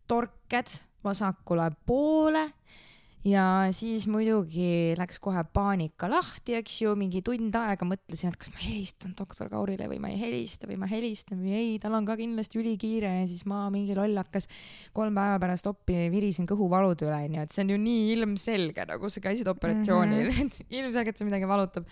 torked 0.07 0.77
vasakule 1.03 1.71
poole 1.85 2.45
ja 3.27 3.43
siis 3.75 4.05
muidugi 4.09 4.95
läks 4.97 5.19
kohe 5.23 5.41
paanika 5.53 6.07
lahti, 6.09 6.55
eks 6.59 6.77
ju, 6.83 6.93
mingi 6.99 7.21
tund 7.25 7.55
aega 7.59 7.87
mõtlesin, 7.87 8.31
et 8.31 8.39
kas 8.39 8.51
ma 8.53 8.61
helistan 8.61 9.15
doktor 9.17 9.49
Kaurile 9.51 9.89
või 9.91 9.99
ma 10.03 10.11
ei 10.13 10.19
helista 10.21 10.69
või 10.69 10.77
ma 10.79 10.89
helistan 10.89 11.41
või 11.41 11.55
ei, 11.57 11.73
tal 11.83 11.97
on 11.97 12.07
ka 12.07 12.17
kindlasti 12.19 12.61
ülikiire 12.61 13.11
ja 13.19 13.25
siis 13.29 13.43
ma 13.49 13.65
mingi 13.73 13.97
lollakas 13.97 14.47
kolm 14.95 15.17
päeva 15.17 15.41
pärast 15.43 15.67
oppi 15.69 16.07
virisin 16.13 16.47
kõhuvalude 16.49 17.07
üle, 17.09 17.19
onju, 17.27 17.43
et 17.43 17.55
see 17.55 17.65
on 17.65 17.75
ju 17.75 17.81
nii 17.83 18.07
ilmselge, 18.15 18.87
nagu 18.93 19.11
sa 19.11 19.23
käisid 19.23 19.51
operatsioonil 19.51 20.29
mm, 20.29 20.31
-hmm. 20.31 20.55
et 20.63 20.79
ilmselgelt 20.79 21.19
see 21.19 21.27
midagi 21.27 21.49
valutab. 21.49 21.89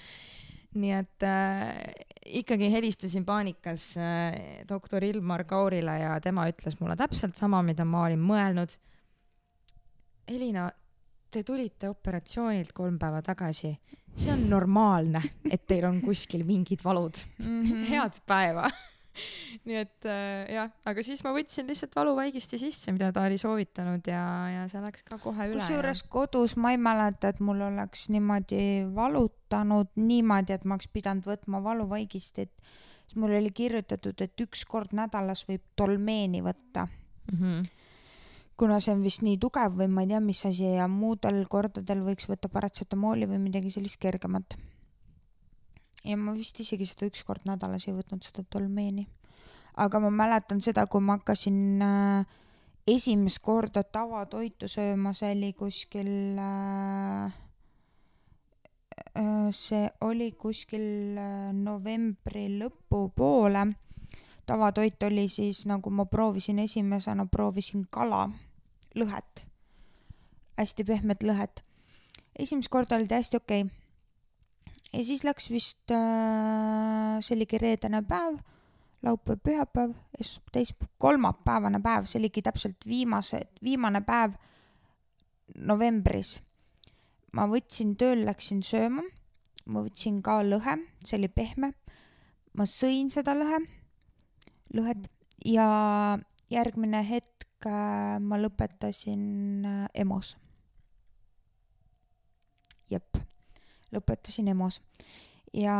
nii 0.75 0.91
et 0.91 1.23
äh, 1.23 1.93
ikkagi 2.39 2.67
helistasin 2.71 3.25
paanikas 3.25 3.95
äh, 3.97 4.63
doktor 4.69 5.03
Ilmar 5.03 5.45
Kaurile 5.47 5.99
ja 5.99 6.19
tema 6.19 6.49
ütles 6.51 6.75
mulle 6.79 6.95
täpselt 6.95 7.35
sama, 7.35 7.61
mida 7.63 7.85
ma 7.85 8.03
olin 8.03 8.19
mõelnud. 8.19 8.75
Elina 10.27 10.67
te 11.35 11.43
tulite 11.43 11.91
operatsioonilt 11.91 12.71
kolm 12.75 12.99
päeva 12.99 13.21
tagasi. 13.25 13.75
see 14.15 14.31
on 14.31 14.45
normaalne, 14.47 15.19
et 15.51 15.65
teil 15.67 15.83
on 15.89 15.97
kuskil 16.01 16.45
mingid 16.47 16.83
valud 16.83 17.17
mm. 17.43 17.63
-hmm. 17.63 17.87
head 17.91 18.21
päeva 18.25 18.69
nii 19.67 19.77
et 19.79 20.07
äh, 20.07 20.45
jah, 20.55 20.71
aga 20.87 21.03
siis 21.03 21.23
ma 21.25 21.33
võtsin 21.35 21.67
lihtsalt 21.67 21.95
valuvaigisti 21.95 22.59
sisse, 22.59 22.91
mida 22.95 23.11
ta 23.15 23.25
oli 23.27 23.37
soovitanud 23.39 24.07
ja, 24.07 24.23
ja 24.51 24.65
see 24.71 24.81
läks 24.83 25.03
ka 25.07 25.19
kohe 25.23 25.49
üle. 25.49 25.59
kusjuures 25.59 26.03
ja... 26.03 26.09
kodus 26.11 26.55
ma 26.55 26.71
ei 26.75 26.79
mäleta, 26.81 27.31
et 27.31 27.39
mul 27.43 27.61
oleks 27.67 28.09
niimoodi 28.15 28.87
valutanud 28.95 29.91
niimoodi, 29.95 30.55
et 30.55 30.65
ma 30.65 30.77
oleks 30.77 30.91
pidanud 30.91 31.27
võtma 31.27 31.63
valuvaigistit. 31.63 32.51
siis 33.05 33.15
mul 33.19 33.35
oli 33.39 33.51
kirjutatud, 33.55 34.21
et 34.21 34.47
üks 34.47 34.65
kord 34.67 34.95
nädalas 34.95 35.45
võib 35.49 35.63
tolmeeni 35.75 36.43
võtta 36.45 36.87
mm. 36.87 37.39
-hmm 37.39 37.74
kuna 38.57 38.79
see 38.79 38.93
on 38.95 39.03
vist 39.03 39.23
nii 39.25 39.37
tugev 39.41 39.75
või 39.75 39.89
ma 39.91 40.05
ei 40.05 40.13
tea, 40.13 40.21
mis 40.23 40.45
asi 40.47 40.69
ja 40.77 40.87
muudel 40.91 41.41
kordadel 41.51 42.05
võiks 42.05 42.29
võtta 42.29 42.49
paratsetamooli 42.51 43.27
või 43.27 43.41
midagi 43.49 43.73
sellist 43.73 43.99
kergemat. 43.99 44.55
ja 46.05 46.17
ma 46.17 46.33
vist 46.33 46.59
isegi 46.59 46.85
seda 46.85 47.09
üks 47.09 47.23
kord 47.27 47.43
nädalas 47.45 47.87
ei 47.87 47.93
võtnud, 47.93 48.23
seda 48.23 48.45
tolmeeni. 48.49 49.07
aga 49.75 49.99
ma 49.99 50.09
mäletan 50.09 50.61
seda, 50.61 50.87
kui 50.87 51.01
ma 51.01 51.17
hakkasin 51.19 51.81
äh, 51.83 52.25
esimest 52.87 53.41
korda 53.43 53.83
tavatoitu 53.83 54.69
sööma, 54.71 55.13
see 55.13 55.33
oli 55.35 55.51
kuskil 55.57 56.39
äh, 56.39 57.33
äh, 59.19 59.49
see 59.51 59.89
oli 60.01 60.31
kuskil 60.31 61.17
äh, 61.19 61.51
novembri 61.51 62.47
lõpupoole. 62.55 63.73
tavatoit 64.45 65.03
oli 65.03 65.27
siis 65.27 65.65
nagu 65.65 65.89
ma 65.89 66.05
proovisin 66.05 66.59
esimesena, 66.59 67.25
proovisin 67.25 67.87
kala 67.89 68.29
lõhet, 68.95 69.45
hästi 70.59 70.85
pehmet 70.87 71.23
lõhet. 71.23 71.63
esimest 72.39 72.71
korda 72.71 72.95
oli 72.95 73.07
täiesti 73.07 73.37
okei 73.37 73.65
okay.. 73.65 73.73
ja 74.93 75.03
siis 75.03 75.23
läks 75.23 75.49
vist 75.51 75.91
äh,, 75.91 77.19
see 77.21 77.35
oligi 77.35 77.59
reedene 77.61 78.01
päev, 78.07 78.39
laupäev, 79.05 79.39
pühapäev, 79.43 79.93
esmaspäev, 80.19 80.51
teisipäev, 80.51 80.91
kolmapäevane 80.97 81.81
päev, 81.83 82.09
see 82.09 82.19
oligi 82.19 82.41
täpselt 82.45 82.87
viimase, 82.87 83.45
viimane 83.63 84.01
päev 84.01 84.35
novembris. 85.55 86.39
ma 87.35 87.49
võtsin 87.51 87.97
tööl, 87.99 88.23
läksin 88.25 88.61
sööma, 88.63 89.03
ma 89.65 89.81
võtsin 89.83 90.21
ka 90.23 90.39
lõhe, 90.43 90.77
see 91.03 91.19
oli 91.19 91.27
pehme. 91.27 91.73
ma 92.55 92.63
sõin 92.63 93.11
seda 93.11 93.35
lõhe, 93.35 93.59
lõhet 94.73 95.09
ja 95.45 95.67
järgmine 96.49 97.03
hetk 97.03 97.45
ma 97.65 98.37
lõpetasin 98.37 99.65
äh, 99.65 99.87
EMO-s. 100.01 100.37
jep, 102.89 103.17
lõpetasin 103.91 104.51
EMO-s 104.51 104.81
ja 105.55 105.75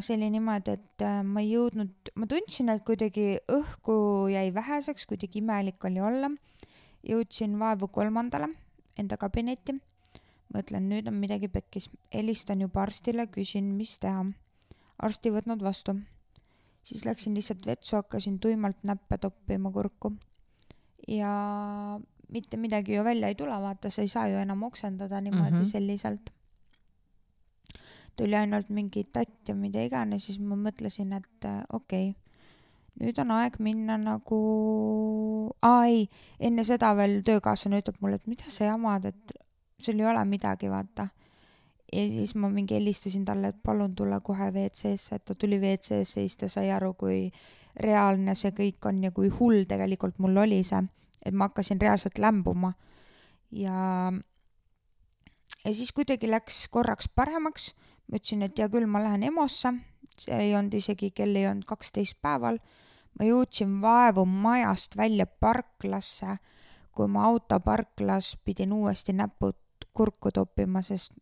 see 0.00 0.16
oli 0.16 0.30
niimoodi, 0.30 0.76
et 0.78 1.04
äh, 1.04 1.20
ma 1.26 1.42
ei 1.42 1.50
jõudnud, 1.52 2.12
ma 2.16 2.28
tundsin, 2.30 2.70
et 2.72 2.84
kuidagi 2.86 3.40
õhku 3.52 3.96
jäi 4.32 4.52
väheseks, 4.54 5.06
kuidagi 5.10 5.42
imelik 5.42 5.84
oli 5.84 6.00
olla. 6.00 6.30
jõudsin 7.06 7.58
vaevu 7.58 7.88
kolmandale 7.88 8.48
enda 8.98 9.16
kabinetti. 9.16 9.76
mõtlen, 10.54 10.88
nüüd 10.88 11.08
on 11.08 11.18
midagi 11.18 11.48
pekkis, 11.48 11.90
helistan 12.14 12.60
juba 12.60 12.82
arstile, 12.82 13.26
küsin, 13.26 13.74
mis 13.76 13.98
teha. 13.98 14.24
arst 14.98 15.26
ei 15.26 15.32
võtnud 15.32 15.62
vastu. 15.62 15.98
siis 16.84 17.04
läksin 17.04 17.34
lihtsalt 17.34 17.66
vetsu, 17.66 17.96
hakkasin 17.96 18.38
tuimalt 18.38 18.84
näppe 18.84 19.18
toppima 19.18 19.72
kurku 19.72 20.16
ja 21.06 22.00
mitte 22.28 22.56
midagi 22.56 22.96
ju 22.96 23.04
välja 23.04 23.28
ei 23.28 23.34
tule, 23.34 23.60
vaata, 23.62 23.90
sa 23.90 24.02
ei 24.02 24.08
saa 24.08 24.28
ju 24.28 24.38
enam 24.38 24.62
oksendada 24.62 25.20
niimoodi 25.20 25.50
mm 25.50 25.60
-hmm. 25.62 25.64
selliselt. 25.64 26.30
tuli 28.16 28.36
ainult 28.36 28.68
mingi 28.68 29.04
tatt 29.04 29.48
ja 29.48 29.54
mida 29.54 29.82
iganes, 29.84 30.26
siis 30.26 30.38
ma 30.38 30.56
mõtlesin, 30.56 31.12
et 31.16 31.44
äh, 31.44 31.64
okei 31.72 32.10
okay,, 32.10 32.22
nüüd 33.00 33.18
on 33.20 33.30
aeg 33.30 33.58
minna 33.58 33.98
nagu, 34.00 35.52
aa 35.62 35.84
ei, 35.84 36.06
enne 36.40 36.64
seda 36.64 36.94
veel 36.96 37.20
töökaaslane 37.26 37.82
ütleb 37.82 38.00
mulle, 38.00 38.20
et 38.20 38.26
mida 38.26 38.48
sa 38.52 38.70
jamad, 38.70 39.04
et 39.04 39.36
sul 39.78 40.00
ei 40.00 40.06
ole 40.06 40.24
midagi, 40.24 40.70
vaata. 40.72 41.08
ja 41.92 42.08
siis 42.08 42.34
ma 42.34 42.48
mingi 42.48 42.74
helistasin 42.74 43.24
talle, 43.24 43.52
et 43.52 43.62
palun 43.62 43.94
tule 43.94 44.20
kohe 44.20 44.48
WC-sse, 44.50 45.14
et 45.14 45.24
ta 45.24 45.34
tuli 45.34 45.60
WC-sse, 45.60 46.04
siis 46.04 46.36
ta 46.36 46.48
sai 46.48 46.70
aru, 46.70 46.94
kui 46.94 47.30
reaalne 47.82 48.34
see 48.34 48.52
kõik 48.56 48.88
on 48.88 49.02
ja 49.04 49.12
kui 49.14 49.28
hull 49.32 49.66
tegelikult 49.68 50.18
mul 50.22 50.36
oli 50.44 50.62
see, 50.64 50.82
et 51.24 51.34
ma 51.34 51.50
hakkasin 51.50 51.80
reaalselt 51.80 52.18
lämbuma. 52.18 52.72
ja, 53.50 54.12
ja 55.64 55.74
siis 55.74 55.92
kuidagi 55.92 56.30
läks 56.30 56.66
korraks 56.70 57.08
paremaks, 57.08 57.74
ma 58.08 58.20
ütlesin, 58.20 58.42
et 58.46 58.58
hea 58.58 58.68
küll, 58.72 58.86
ma 58.86 59.02
lähen 59.04 59.26
EMO-sse, 59.28 59.74
see 60.18 60.40
ei 60.48 60.54
olnud 60.56 60.74
isegi, 60.74 61.10
kell 61.10 61.36
ei 61.36 61.48
olnud 61.50 61.66
kaksteist 61.68 62.18
päeval, 62.22 62.58
ma 63.18 63.28
jõudsin 63.28 63.78
vaevu 63.82 64.26
majast 64.26 64.96
välja 64.96 65.26
parklasse, 65.26 66.38
kui 66.96 67.08
ma 67.12 67.26
autoparklas 67.28 68.36
pidin 68.44 68.72
uuesti 68.72 69.12
näpud 69.12 69.58
kurku 69.96 70.32
toppima, 70.32 70.82
sest 70.82 71.12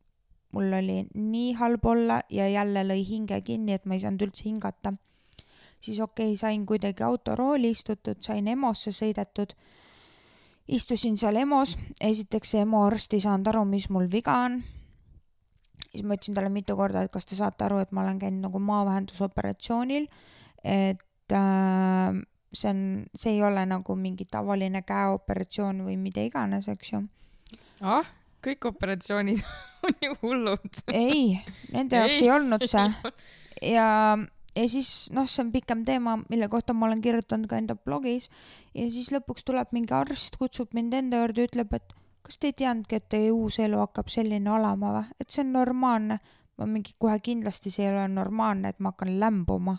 mul 0.54 0.70
oli 0.72 1.00
nii 1.14 1.54
halb 1.58 1.86
olla 1.86 2.20
ja 2.30 2.46
jälle 2.48 2.84
lõi 2.86 3.02
hinge 3.06 3.40
kinni, 3.42 3.74
et 3.74 3.86
ma 3.86 3.96
ei 3.96 4.04
saanud 4.04 4.22
üldse 4.28 4.46
hingata 4.46 4.94
siis 5.84 6.00
okei 6.00 6.32
okay,, 6.32 6.40
sain 6.40 6.66
kuidagi 6.66 7.04
autorooli 7.04 7.70
istutud, 7.74 8.20
sain 8.24 8.48
EMO-sse 8.48 8.92
sõidetud. 8.94 9.54
istusin 10.68 11.18
seal 11.20 11.36
EMO-s, 11.36 11.76
esiteks 12.00 12.54
see 12.54 12.64
EMO 12.64 12.86
arst 12.86 13.12
ei 13.12 13.20
saanud 13.20 13.52
aru, 13.52 13.64
mis 13.68 13.90
mul 13.92 14.08
viga 14.10 14.36
on. 14.46 14.62
siis 15.90 16.02
ma 16.02 16.16
ütlesin 16.16 16.34
talle 16.34 16.50
mitu 16.50 16.76
korda, 16.76 17.04
et 17.04 17.12
kas 17.12 17.26
te 17.28 17.36
saate 17.36 17.66
aru, 17.66 17.82
et 17.84 17.92
ma 17.92 18.02
olen 18.02 18.18
käinud 18.18 18.48
nagu 18.48 18.58
maavähendusoperatsioonil, 18.58 20.08
et 20.64 21.32
äh, 21.32 22.22
see 22.54 22.70
on, 22.70 22.82
see 23.14 23.36
ei 23.36 23.42
ole 23.42 23.66
nagu 23.66 23.96
mingi 23.96 24.26
tavaline 24.30 24.82
käeoperatsioon 24.82 25.84
või 25.86 25.96
mida 26.00 26.24
iganes, 26.24 26.68
eks 26.72 26.92
ju. 26.94 27.02
ah, 27.82 28.08
kõik 28.44 28.70
operatsioonid 28.72 29.42
on 29.86 29.98
ju 30.02 30.16
hullud. 30.22 30.84
ei, 30.92 31.40
nende 31.72 32.00
jaoks 32.00 32.22
ei 32.22 32.30
olnud 32.32 32.64
see 32.70 32.88
ja 33.76 34.16
ja 34.56 34.68
siis 34.68 35.10
noh, 35.14 35.26
see 35.30 35.42
on 35.44 35.50
pikem 35.52 35.84
teema, 35.86 36.18
mille 36.30 36.48
kohta 36.48 36.74
ma 36.76 36.86
olen 36.86 37.02
kirjutanud 37.02 37.48
ka 37.50 37.58
enda 37.58 37.76
blogis 37.76 38.30
ja 38.74 38.86
siis 38.90 39.10
lõpuks 39.14 39.46
tuleb 39.46 39.74
mingi 39.74 39.94
arst, 39.94 40.38
kutsub 40.40 40.74
mind 40.76 40.94
enda 40.94 41.22
juurde, 41.22 41.48
ütleb, 41.48 41.74
et 41.74 41.94
kas 42.24 42.38
te 42.38 42.50
ei 42.50 42.56
teadnudki, 42.62 43.00
et 43.00 43.08
teie 43.12 43.32
uus 43.34 43.58
elu 43.60 43.80
hakkab 43.82 44.08
selline 44.12 44.50
olema 44.50 44.94
või, 44.98 45.18
et 45.20 45.30
see 45.30 45.44
on 45.44 45.52
normaalne. 45.58 46.20
ma 46.54 46.68
mingi 46.70 46.92
kohe 47.02 47.16
kindlasti 47.18 47.70
see 47.74 47.82
ei 47.82 47.90
ole 47.90 48.06
normaalne, 48.08 48.70
et 48.70 48.78
ma 48.78 48.92
hakkan 48.92 49.16
lämbuma. 49.20 49.78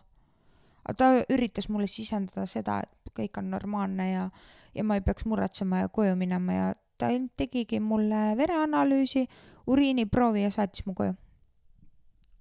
aga 0.84 0.96
ta 0.98 1.12
üritas 1.32 1.70
mulle 1.70 1.88
sisendada 1.88 2.46
seda, 2.46 2.82
et 2.84 3.14
kõik 3.16 3.38
on 3.40 3.50
normaalne 3.50 4.12
ja, 4.12 4.30
ja 4.76 4.84
ma 4.84 4.96
ei 4.96 5.02
peaks 5.02 5.26
muretsema 5.26 5.80
ja 5.80 5.88
koju 5.88 6.16
minema 6.16 6.54
ja 6.54 6.74
ta 6.98 7.08
tegigi 7.38 7.80
mulle 7.80 8.36
vereanalüüsi, 8.38 9.28
uriiniproovi 9.68 10.44
ja 10.44 10.52
saatis 10.52 10.86
mu 10.86 10.94
koju 10.94 11.16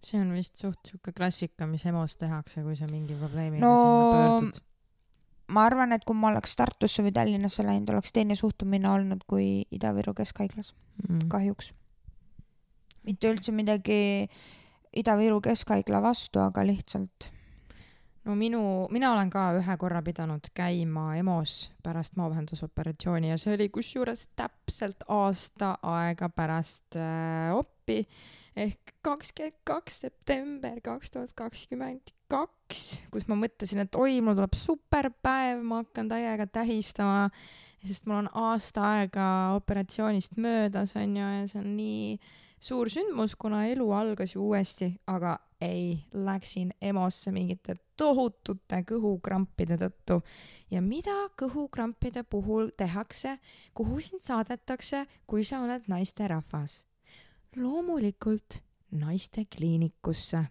see 0.07 0.21
on 0.21 0.33
vist 0.37 0.61
suht 0.61 0.81
sihuke 0.89 1.15
klassika, 1.17 1.69
mis 1.71 1.85
EMO-s 1.89 2.19
tehakse, 2.21 2.63
kui 2.65 2.77
sa 2.79 2.89
mingi 2.91 3.17
probleemiga 3.19 3.65
no, 3.65 3.75
sinna 3.77 4.09
pöördud. 4.15 4.61
ma 5.55 5.67
arvan, 5.69 5.95
et 5.97 6.05
kui 6.07 6.17
ma 6.19 6.31
oleks 6.33 6.57
Tartusse 6.59 7.05
või 7.07 7.15
Tallinnasse 7.17 7.67
läinud, 7.67 7.95
oleks 7.95 8.13
teine 8.15 8.37
suhtumine 8.39 8.91
olnud 8.91 9.25
kui 9.31 9.65
Ida-Viru 9.75 10.15
Keskhaiglas 10.17 10.75
mm., 11.05 11.29
kahjuks. 11.33 11.73
mitte 13.05 13.33
üldse 13.33 13.53
midagi 13.53 14.29
Ida-Viru 14.95 15.41
Keskhaigla 15.45 16.03
vastu, 16.05 16.43
aga 16.45 16.65
lihtsalt 16.67 17.31
no 18.25 18.35
minu, 18.39 18.63
mina 18.95 19.13
olen 19.13 19.31
ka 19.33 19.51
ühe 19.59 19.77
korra 19.81 20.01
pidanud 20.05 20.49
käima 20.57 21.13
EMO-s 21.19 21.71
pärast 21.85 22.17
maavähendusoperatsiooni 22.21 23.33
ja 23.33 23.39
see 23.41 23.55
oli 23.57 23.69
kusjuures 23.73 24.29
täpselt 24.37 25.05
aasta 25.13 25.75
aega 25.83 26.31
pärast 26.33 26.97
äh, 27.01 27.53
oppi. 27.57 28.05
Ehk 28.55 28.95
kakskümmend 29.03 29.57
kaks 29.67 30.01
september 30.05 30.79
kaks 30.85 31.11
tuhat 31.11 31.33
kakskümmend 31.37 32.15
kaks, 32.31 32.83
kus 33.13 33.27
ma 33.29 33.37
mõtlesin, 33.39 33.83
et 33.83 33.99
oi, 33.99 34.21
mul 34.25 34.37
tuleb 34.39 34.55
superpäev, 34.59 35.61
ma 35.67 35.83
hakkan 35.83 36.09
täiega 36.11 36.47
tähistama, 36.47 37.29
sest 37.85 38.07
mul 38.09 38.23
on 38.23 38.31
aasta 38.47 38.87
aega 38.95 39.27
operatsioonist 39.59 40.39
möödas, 40.41 40.95
onju, 40.99 41.27
ja 41.41 41.49
see 41.51 41.61
on 41.61 41.75
nii 41.77 42.15
suur 42.65 42.89
sündmus, 42.91 43.35
kuna 43.37 43.67
elu 43.69 43.91
algas 43.93 44.37
ju 44.37 44.47
uuesti, 44.47 44.95
aga 45.11 45.37
ei, 45.65 45.99
läksin 46.13 46.73
EMO-sse 46.83 47.33
mingite 47.35 47.77
tohutute 47.97 48.83
kõhukrampide 48.89 49.79
tõttu. 49.81 50.21
ja 50.71 50.83
mida 50.83 51.15
kõhukrampide 51.41 52.25
puhul 52.25 52.71
tehakse, 52.77 53.39
kuhu 53.75 54.01
sind 54.01 54.23
saadetakse, 54.25 55.07
kui 55.27 55.45
sa 55.45 55.63
oled 55.65 55.89
naisterahvas? 55.89 56.85
loomulikult 57.57 58.63
naistekliinikusse, 58.99 60.45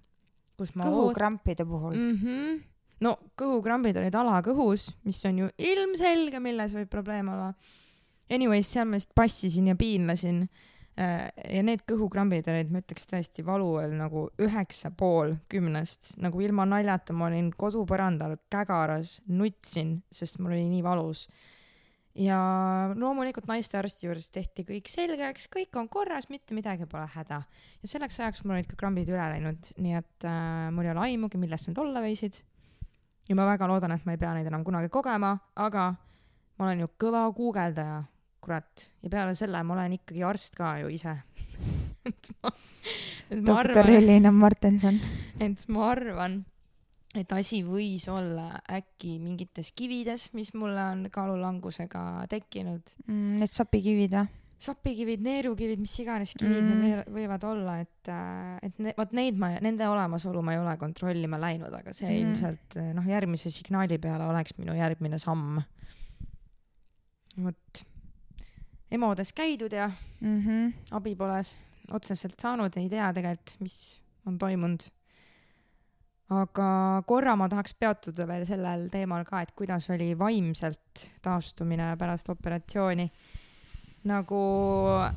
kus 0.57 0.76
ma 0.76 0.88
kõhukrampide 0.88 1.66
puhul 1.68 1.95
mm? 1.95 2.20
-hmm. 2.20 2.61
no 3.03 3.18
kõhukrambid 3.39 3.97
olid 3.99 4.16
alakõhus, 4.16 4.91
mis 5.03 5.24
on 5.26 5.43
ju 5.43 5.49
ilmselge, 5.57 6.39
milles 6.39 6.76
võib 6.76 6.89
probleem 6.89 7.30
olla. 7.30 7.53
Anyways, 8.32 8.72
seal 8.72 8.88
ma 8.88 8.95
lihtsalt 8.95 9.16
passisin 9.16 9.68
ja 9.68 9.76
piinlesin 9.76 10.47
ja 10.98 11.64
need 11.66 11.82
kõhukrambid 11.89 12.48
olid, 12.52 12.70
ma 12.74 12.82
ütleks 12.84 13.08
tõesti, 13.10 13.46
valu 13.46 13.70
oli 13.82 13.98
nagu 13.98 14.28
üheksa 14.41 14.91
pool 14.98 15.36
kümnest, 15.50 16.14
nagu 16.22 16.41
ilma 16.46 16.68
naljata, 16.70 17.16
ma 17.18 17.32
olin 17.32 17.50
kodupõrandal 17.58 18.38
kägaras, 18.54 19.18
nutsin, 19.26 19.98
sest 20.14 20.39
mul 20.41 20.54
oli 20.54 20.68
nii 20.70 20.86
valus. 20.86 21.28
ja 22.14 22.38
loomulikult 22.94 23.48
naistearsti 23.50 24.06
juures 24.06 24.30
tehti 24.30 24.62
kõik 24.68 24.86
selgeks, 24.86 25.48
kõik 25.50 25.74
on 25.82 25.89
korras, 25.89 26.30
mitte 26.30 26.54
midagi 26.54 26.86
pole 26.86 27.08
häda. 27.16 27.41
ja 27.82 27.89
selleks 27.89 28.20
ajaks 28.20 28.44
mul 28.44 28.60
olid 28.60 28.70
ka 28.70 28.78
krambid 28.78 29.10
üle 29.10 29.26
läinud, 29.34 29.74
nii 29.78 29.98
et 29.98 30.30
äh, 30.30 30.70
mul 30.72 30.86
ei 30.86 30.94
ole 30.94 31.08
aimugi, 31.10 31.41
millest 31.41 31.72
need 31.72 31.82
olla 31.82 32.06
võisid. 32.06 32.44
ja 33.30 33.36
ma 33.36 33.50
väga 33.50 33.68
loodan, 33.68 33.98
et 33.98 34.06
ma 34.06 34.14
ei 34.14 34.22
pea 34.22 34.34
neid 34.38 34.48
enam 34.48 34.64
kunagi 34.64 34.94
kogema, 34.94 35.39
aga 35.56 35.96
ma 36.60 36.70
olen 36.70 36.86
ju 36.86 36.94
kõva 37.02 37.26
guugeldaja 37.34 38.04
kurat, 38.44 38.88
ja 39.04 39.12
peale 39.12 39.36
selle 39.38 39.62
ma 39.64 39.78
olen 39.78 39.98
ikkagi 40.00 40.24
arst 40.28 40.58
ka 40.60 40.76
ju 40.84 40.91
ise 40.94 41.16
doktor 43.48 43.89
Elina 43.89 44.32
Martenson. 44.36 45.00
et 45.39 45.64
ma 45.72 45.89
arvan, 45.94 46.41
et 47.16 47.34
asi 47.36 47.62
võis 47.66 48.06
olla 48.12 48.50
äkki 48.68 49.18
mingites 49.24 49.72
kivides, 49.78 50.32
mis 50.38 50.54
mulle 50.58 50.84
on 50.91 51.10
kaalulangusega 51.14 52.28
tekkinud 52.32 52.96
mm,. 53.08 53.36
Need 53.41 53.54
sapikivid 53.54 54.18
või? 54.20 54.32
sapikivid, 54.64 55.20
neerukivid, 55.26 55.82
mis 55.84 55.94
iganes 56.00 56.32
kivid 56.39 56.64
mm. 56.64 56.84
need 56.84 57.10
võivad 57.12 57.44
olla, 57.50 57.78
et, 57.84 58.12
äh, 58.12 58.54
et 58.64 58.78
ne, 58.80 58.94
vot 58.96 59.12
neid 59.16 59.39
ma, 59.39 59.50
nende 59.64 59.89
olemasolu 59.91 60.44
ma 60.46 60.56
ei 60.56 60.62
ole 60.62 60.76
kontrollima 60.80 61.39
läinud, 61.41 61.74
aga 61.82 61.91
see 61.96 62.08
mm. 62.08 62.20
ilmselt 62.22 62.78
noh, 62.96 63.08
järgmise 63.12 63.52
signaali 63.52 64.00
peale 64.00 64.30
oleks 64.30 64.56
minu 64.62 64.76
järgmine 64.78 65.20
samm. 65.20 65.60
vot 67.44 67.84
EMO-des 68.94 69.34
käidud 69.34 69.74
ja 69.74 69.91
mm 70.22 70.41
-hmm. 70.41 70.74
abi 70.91 71.16
pole 71.16 71.41
otseselt 71.91 72.39
saanud, 72.39 72.78
ei 72.78 72.89
tea 72.89 73.14
tegelikult, 73.14 73.56
mis 73.60 73.78
on 74.28 74.38
toimunud. 74.38 74.86
aga 76.34 76.68
korra 77.06 77.36
ma 77.36 77.50
tahaks 77.50 77.76
peatuda 77.78 78.26
veel 78.28 78.46
sellel 78.46 78.88
teemal 78.89 79.26
ka, 79.28 79.41
et 79.41 79.52
kuidas 79.52 79.89
oli 79.89 80.14
vaimselt 80.20 81.10
taastumine 81.22 81.96
pärast 81.98 82.30
operatsiooni. 82.30 83.12
nagu 84.04 84.39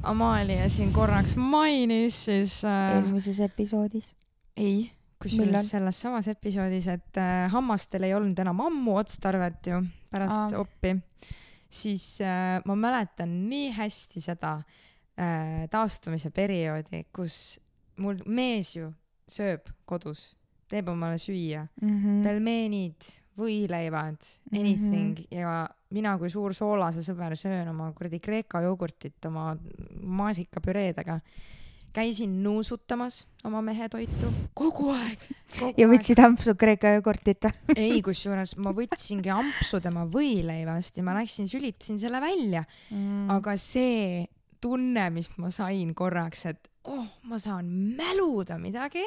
Amalia 0.03 0.68
siin 0.68 0.93
korraks 0.93 1.37
mainis, 1.37 2.24
siis 2.24 2.64
äh,. 2.64 2.97
eelmises 2.97 3.41
episoodis. 3.41 4.14
ei, 4.57 4.93
kusjuures 5.22 5.70
selles 5.70 6.01
samas 6.01 6.29
episoodis, 6.29 6.89
et 6.89 7.16
äh, 7.16 7.51
hammastel 7.51 8.03
ei 8.03 8.14
olnud 8.14 8.39
enam 8.39 8.61
ammu 8.61 8.97
otstarvet 8.97 9.66
ju 9.66 9.83
pärast 10.11 10.53
Aa. 10.53 10.61
oppi 10.61 10.97
siis 11.70 12.20
äh, 12.24 12.60
ma 12.64 12.76
mäletan 12.78 13.32
nii 13.48 13.70
hästi 13.76 14.22
seda 14.24 14.56
äh, 14.58 15.66
taastumise 15.70 16.30
perioodi, 16.30 17.04
kus 17.12 17.58
mul 18.02 18.20
mees 18.26 18.76
ju 18.76 18.90
sööb 19.26 19.70
kodus, 19.88 20.34
teeb 20.70 20.88
omale 20.88 21.18
süüa 21.18 21.66
mm, 21.80 21.96
-hmm. 21.96 22.22
pelmeenid, 22.26 23.08
võileivad, 23.36 24.22
anything 24.52 25.18
mm 25.18 25.24
-hmm. 25.24 25.38
ja 25.38 25.68
mina 25.90 26.16
kui 26.18 26.30
suur 26.30 26.54
soolasõber 26.54 27.36
söön 27.36 27.68
oma 27.68 27.92
kuradi 27.92 28.20
Kreeka 28.20 28.60
jogurtit 28.60 29.24
oma 29.26 29.56
maasikapüreedega 30.02 31.20
käisin 31.97 32.42
nuusutamas 32.42 33.22
oma 33.44 33.62
mehe 33.64 33.88
toitu. 33.88 34.28
Kogu 34.55 34.90
aeg. 34.92 35.22
ja 35.78 35.88
võtsid 35.88 36.20
ampsu 36.20 36.55
Kreeka 36.59 36.92
jogurtit 36.97 37.49
ei, 37.76 38.01
kusjuures 38.05 38.57
ma 38.61 38.74
võtsingi 38.76 39.32
ampsu 39.32 39.80
tema 39.84 40.05
võileivast 40.11 41.01
ja 41.01 41.07
ma 41.07 41.16
läksin, 41.16 41.49
sülitasin 41.49 42.01
selle 42.03 42.20
välja. 42.20 42.64
Mm.. 42.90 43.30
aga 43.32 43.57
see 43.61 44.26
tunne, 44.61 45.09
mis 45.14 45.30
ma 45.40 45.53
sain 45.55 45.94
korraks, 45.97 46.47
et 46.51 46.68
oh, 46.90 47.07
ma 47.30 47.40
saan 47.40 47.70
mäluda 47.97 48.59
midagi 48.61 49.05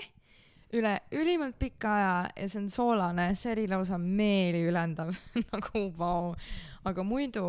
üle 0.78 1.00
ülimalt 1.18 1.58
pika 1.58 1.94
aja 1.98 2.18
ja 2.38 2.50
see 2.50 2.62
on 2.62 2.68
soolane, 2.70 3.32
see 3.38 3.56
oli 3.56 3.70
lausa 3.70 3.98
meeli 4.02 4.62
ülendav 4.70 5.14
nagu 5.54 5.86
vau. 5.98 6.36
aga 6.86 7.06
muidu 7.06 7.46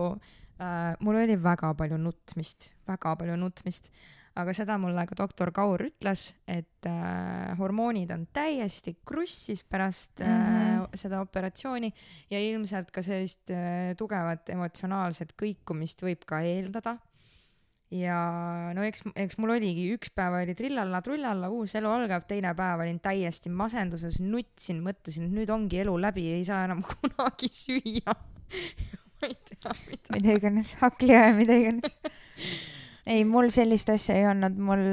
äh, 0.61 0.97
mul 1.01 1.21
oli 1.21 1.37
väga 1.41 1.75
palju 1.77 2.01
nutmist, 2.01 2.73
väga 2.89 3.17
palju 3.21 3.37
nutmist 3.41 3.93
aga 4.41 4.55
seda 4.57 4.77
mulle 4.81 5.05
ka 5.09 5.17
doktor 5.19 5.53
Kaur 5.55 5.83
ütles, 5.85 6.31
et 6.49 6.89
äh, 6.89 7.53
hormoonid 7.59 8.11
on 8.15 8.27
täiesti 8.35 8.97
krussis 9.07 9.63
pärast 9.65 10.21
mm 10.21 10.27
-hmm. 10.27 10.83
äh, 10.85 10.89
seda 10.95 11.21
operatsiooni 11.21 11.93
ja 12.31 12.41
ilmselt 12.41 12.91
ka 12.91 13.03
sellist 13.03 13.51
äh, 13.51 13.95
tugevat 13.97 14.51
emotsionaalset 14.51 15.35
kõikumist 15.37 16.03
võib 16.03 16.25
ka 16.27 16.41
eeldada. 16.41 16.99
ja 17.91 18.71
no 18.75 18.83
eks, 18.87 19.03
eks 19.17 19.39
mul 19.39 19.51
oligi, 19.51 19.89
üks 19.95 20.13
päev 20.15 20.37
oli 20.43 20.55
trillalla-trullalla, 20.55 21.49
uus 21.51 21.75
elu 21.75 21.91
algab, 21.91 22.23
teine 22.23 22.55
päev 22.55 22.85
olin 22.85 23.01
täiesti 23.01 23.51
masenduses, 23.51 24.21
nutsin, 24.21 24.79
mõtlesin, 24.83 25.27
et 25.27 25.35
nüüd 25.35 25.51
ongi 25.51 25.81
elu 25.83 25.97
läbi, 26.01 26.29
ei 26.33 26.45
saa 26.45 26.65
enam 26.65 26.85
kunagi 26.91 27.49
süüa 27.51 28.15
ma 29.21 29.29
ei 29.29 29.37
tea 29.45 29.73
mida. 29.89 30.15
mida 30.15 30.37
iganes, 30.39 30.75
hakkliha 30.81 31.25
ja 31.25 31.35
mida 31.35 31.57
iganes 31.59 31.97
ei, 33.11 33.25
mul 33.25 33.51
sellist 33.51 33.91
asja 33.91 34.17
ei 34.19 34.27
olnud, 34.31 34.59
mul, 34.63 34.87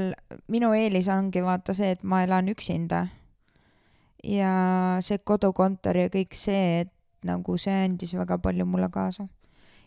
minu 0.51 0.73
eelis 0.77 1.09
ongi 1.13 1.43
vaata 1.45 1.75
see, 1.77 1.93
et 1.95 2.03
ma 2.03 2.23
elan 2.25 2.49
üksinda. 2.53 3.07
ja 4.23 4.51
see 5.05 5.19
kodukontor 5.23 5.95
ja 5.95 6.09
kõik 6.11 6.33
see, 6.35 6.81
et 6.81 6.93
nagu 7.27 7.57
see 7.61 7.75
andis 7.85 8.15
väga 8.17 8.39
palju 8.41 8.65
mulle 8.65 8.89
kaasa. 8.93 9.27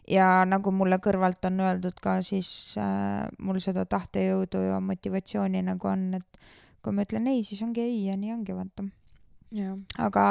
ja 0.09 0.45
nagu 0.47 0.73
mulle 0.75 0.99
kõrvalt 1.03 1.45
on 1.47 1.61
öeldud 1.61 1.99
ka, 2.03 2.21
siis 2.23 2.77
äh, 2.79 3.27
mul 3.39 3.59
seda 3.63 3.85
tahtejõudu 3.85 4.63
ja 4.69 4.81
motivatsiooni 4.81 5.63
nagu 5.67 5.89
on, 5.89 6.15
et 6.19 6.41
kui 6.83 6.95
ma 6.95 7.05
ütlen 7.05 7.29
ei, 7.31 7.43
siis 7.45 7.61
ongi 7.63 7.83
ei 7.85 8.07
ja 8.07 8.17
nii 8.17 8.33
ongi, 8.33 8.57
vaata. 8.57 8.87
aga 9.99 10.25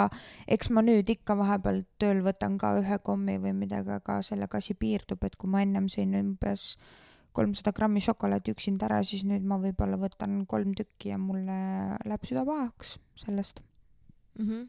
eks 0.47 0.71
ma 0.71 0.81
nüüd 0.81 1.09
ikka 1.11 1.35
vahepeal 1.37 1.83
tööl 1.99 2.23
võtan 2.23 2.57
ka 2.57 2.77
ühe 2.79 2.97
kommi 3.03 3.37
või 3.43 3.53
midagi, 3.53 3.91
aga 3.99 4.21
sellega 4.23 4.57
asi 4.63 4.73
piirdub, 4.73 5.23
et 5.23 5.35
kui 5.35 5.51
ma 5.51 5.61
ennem 5.67 5.91
sõin 5.91 6.15
umbes 6.15 6.77
kolmsada 7.35 7.73
grammi 7.75 8.01
šokolaadi 8.03 8.53
üksinda 8.55 8.87
ära, 8.89 8.99
siis 9.05 9.23
nüüd 9.27 9.45
ma 9.47 9.59
võib-olla 9.61 9.99
võtan 10.01 10.41
kolm 10.49 10.73
tükki 10.77 11.13
ja 11.13 11.19
mulle 11.21 11.59
läheb 12.05 12.27
süda 12.27 12.45
pahaks 12.47 12.97
sellest 13.19 13.61
mm. 14.39 14.45
-hmm. 14.45 14.67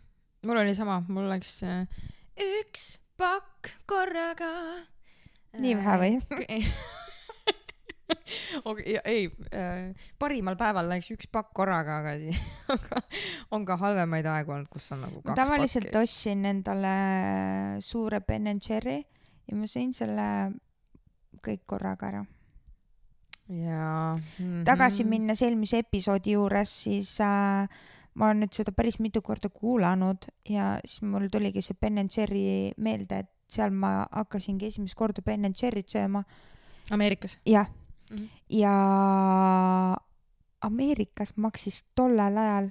mul 0.48 0.62
oli 0.62 0.74
sama, 0.76 1.00
mul 1.08 1.28
läks 1.32 1.62
äh, 1.64 1.86
üks 2.60 2.98
pakk 3.20 3.74
korraga. 3.86 4.52
nii 5.58 5.76
vähe 5.76 5.98
või? 6.00 6.16
või? 6.30 6.64
ei, 9.04 9.28
parimal 10.18 10.56
päeval 10.60 10.88
läks 10.90 11.10
üks 11.14 11.28
pakk 11.32 11.52
korraga, 11.56 12.00
aga 12.02 12.16
siis 12.20 12.40
on 13.54 13.64
ka 13.68 13.76
halvemaid 13.80 14.26
aegu 14.30 14.54
olnud, 14.56 14.70
kus 14.72 14.90
on 14.94 15.04
nagu 15.06 15.22
kaks 15.22 15.38
tavaliselt 15.38 15.90
pakki. 15.90 16.02
ostsin 16.02 16.44
endale 16.48 16.94
suure 17.84 18.20
Ben 18.20 18.48
Jerry 18.56 19.00
ja 19.50 19.56
ma 19.56 19.68
sõin 19.70 19.94
selle 19.96 20.26
kõik 21.44 21.64
korraga 21.66 22.10
ära. 22.10 22.22
Jaa 23.50 24.14
mm. 24.38 24.64
tagasi. 24.64 25.04
minnes 25.04 25.42
eelmise 25.42 25.82
episoodi 25.84 26.36
juures, 26.36 26.72
siis 26.84 27.12
äh, 27.24 27.66
ma 28.14 28.30
olen 28.30 28.44
nüüd 28.44 28.54
seda 28.54 28.72
päris 28.76 29.00
mitu 29.02 29.22
korda 29.22 29.50
kuulanud 29.52 30.30
ja 30.48 30.76
siis 30.84 31.02
mul 31.02 31.28
tuligi 31.32 31.62
see 31.64 31.78
Ben 31.80 31.98
and 31.98 32.14
Jerry 32.16 32.72
meelde, 32.76 33.24
et 33.24 33.30
seal 33.50 33.74
ma 33.74 34.06
hakkasingi 34.10 34.70
esimest 34.70 34.98
korda 34.98 35.22
Ben 35.26 35.44
and 35.44 35.58
Jerry't 35.58 35.90
sööma. 35.90 36.22
Ameerikas 36.90 37.38
jah, 37.46 37.68
mm. 38.10 38.16
-hmm. 38.16 38.28
ja 38.48 38.74
Ameerikas 40.60 41.32
maksis 41.36 41.84
tollel 41.94 42.36
ajal 42.38 42.70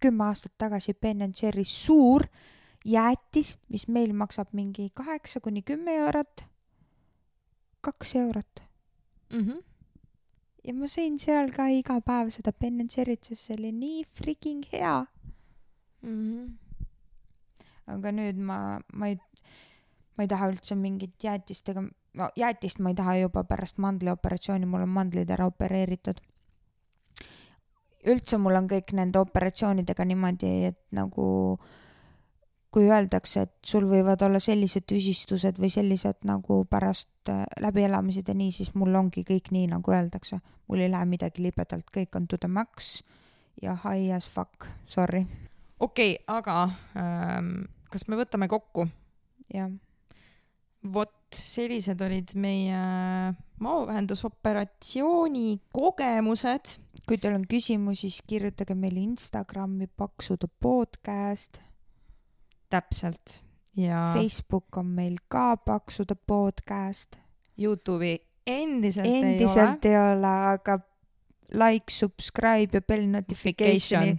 kümme 0.00 0.24
aastat 0.24 0.52
tagasi 0.58 0.94
Ben 0.94 1.22
and 1.22 1.34
Jerry 1.42 1.64
suur 1.64 2.26
jäätis, 2.84 3.58
mis 3.68 3.88
meil 3.88 4.12
maksab 4.12 4.48
mingi 4.52 4.90
kaheksa 4.94 5.40
kuni 5.40 5.62
kümme 5.62 5.94
eurot, 5.94 6.44
kaks 7.80 8.16
eurot 8.16 8.72
Mm 9.32 9.44
-hmm. 9.46 9.71
Ja 10.66 10.74
ma 10.76 10.88
sõin 10.90 11.18
seal 11.18 11.50
ka 11.54 11.68
iga 11.74 11.98
päev 12.04 12.30
seda 12.34 12.52
Ben 12.54 12.80
Jerry't, 12.86 13.26
sest 13.26 13.48
see 13.48 13.56
oli 13.58 13.72
nii 13.74 14.04
freaking 14.06 14.64
hea. 14.72 15.04
Mm 16.02 16.18
-hmm. 16.18 16.50
aga 17.86 18.12
nüüd 18.12 18.38
ma, 18.38 18.80
ma 18.92 19.08
ei, 19.08 19.18
ma 20.16 20.24
ei 20.24 20.28
taha 20.28 20.48
üldse 20.50 20.74
mingit 20.74 21.14
jäätist 21.22 21.68
ega, 21.68 21.82
no 22.14 22.28
jäätist 22.36 22.78
ma 22.78 22.90
ei 22.90 22.94
taha 22.94 23.16
juba 23.16 23.44
pärast 23.44 23.78
mandlioperatsiooni, 23.78 24.66
mul 24.66 24.82
on 24.82 24.88
mandlid 24.88 25.30
ära 25.30 25.46
opereeritud. 25.46 26.20
üldse 28.06 28.38
mul 28.38 28.56
on 28.58 28.66
kõik 28.66 28.92
nende 28.92 29.18
operatsioonidega 29.18 30.04
niimoodi, 30.04 30.64
et 30.64 30.80
nagu 30.90 31.58
kui 32.72 32.88
öeldakse, 32.88 33.44
et 33.46 33.52
sul 33.68 33.84
võivad 33.88 34.22
olla 34.24 34.40
sellised 34.40 34.86
tüsistused 34.88 35.60
või 35.60 35.68
sellised 35.72 36.24
nagu 36.28 36.62
pärast 36.70 37.28
äh, 37.28 37.44
läbielamised 37.60 38.28
ja 38.28 38.36
nii, 38.36 38.52
siis 38.54 38.72
mul 38.74 38.94
ongi 38.96 39.26
kõik 39.28 39.52
nii, 39.52 39.68
nagu 39.74 39.92
öeldakse. 39.92 40.40
mul 40.68 40.80
ei 40.80 40.90
lähe 40.90 41.04
midagi 41.04 41.44
libedalt, 41.44 41.90
kõik 41.92 42.16
on 42.16 42.26
to 42.26 42.38
the 42.40 42.48
max 42.48 43.02
ja 43.62 43.76
high 43.84 44.14
as 44.16 44.28
fuck, 44.28 44.68
sorry, 44.86 45.26
okei 45.80 46.16
okay,, 46.16 46.24
aga 46.26 46.70
ähm, 46.96 47.64
kas 47.92 48.08
me 48.08 48.16
võtame 48.16 48.48
kokku? 48.48 48.86
jah. 49.52 49.68
vot 50.82 51.36
sellised 51.36 52.00
olid 52.00 52.32
meie 52.34 52.78
maovähendusoperatsiooni 53.60 55.60
kogemused. 55.72 56.78
kui 57.06 57.18
teil 57.18 57.36
on 57.36 57.44
küsimusi, 57.50 58.08
siis 58.08 58.22
kirjutage 58.26 58.74
meile 58.78 59.02
Instagrami 59.02 59.86
Paksude 59.86 60.48
podcast, 60.60 61.60
täpselt 62.72 63.42
ja 63.76 64.10
Facebook 64.14 64.76
on 64.80 64.92
meil 64.96 65.18
ka 65.28 65.56
Paksude 65.56 66.16
podcast. 66.26 67.18
Youtube'i 67.60 68.16
endiselt, 68.46 69.06
ei 69.06 69.22
endiselt 69.22 69.84
ei 69.84 69.96
ole, 69.98 70.32
aga 70.56 70.78
like, 71.52 71.92
subscribe 71.92 72.80
ja 72.80 72.80
bell 72.80 73.10
notificationi 73.12 74.16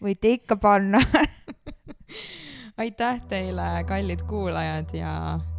võite 0.00 0.32
ikka 0.38 0.56
panna. 0.56 1.02
aitäh 2.80 3.20
teile, 3.28 3.84
kallid 3.88 4.24
kuulajad 4.28 4.96
ja 4.96 5.12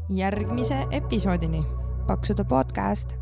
järgmise 0.09 0.85
episoodini 0.91 1.63
paksude 2.07 2.43
podcast. 2.43 3.17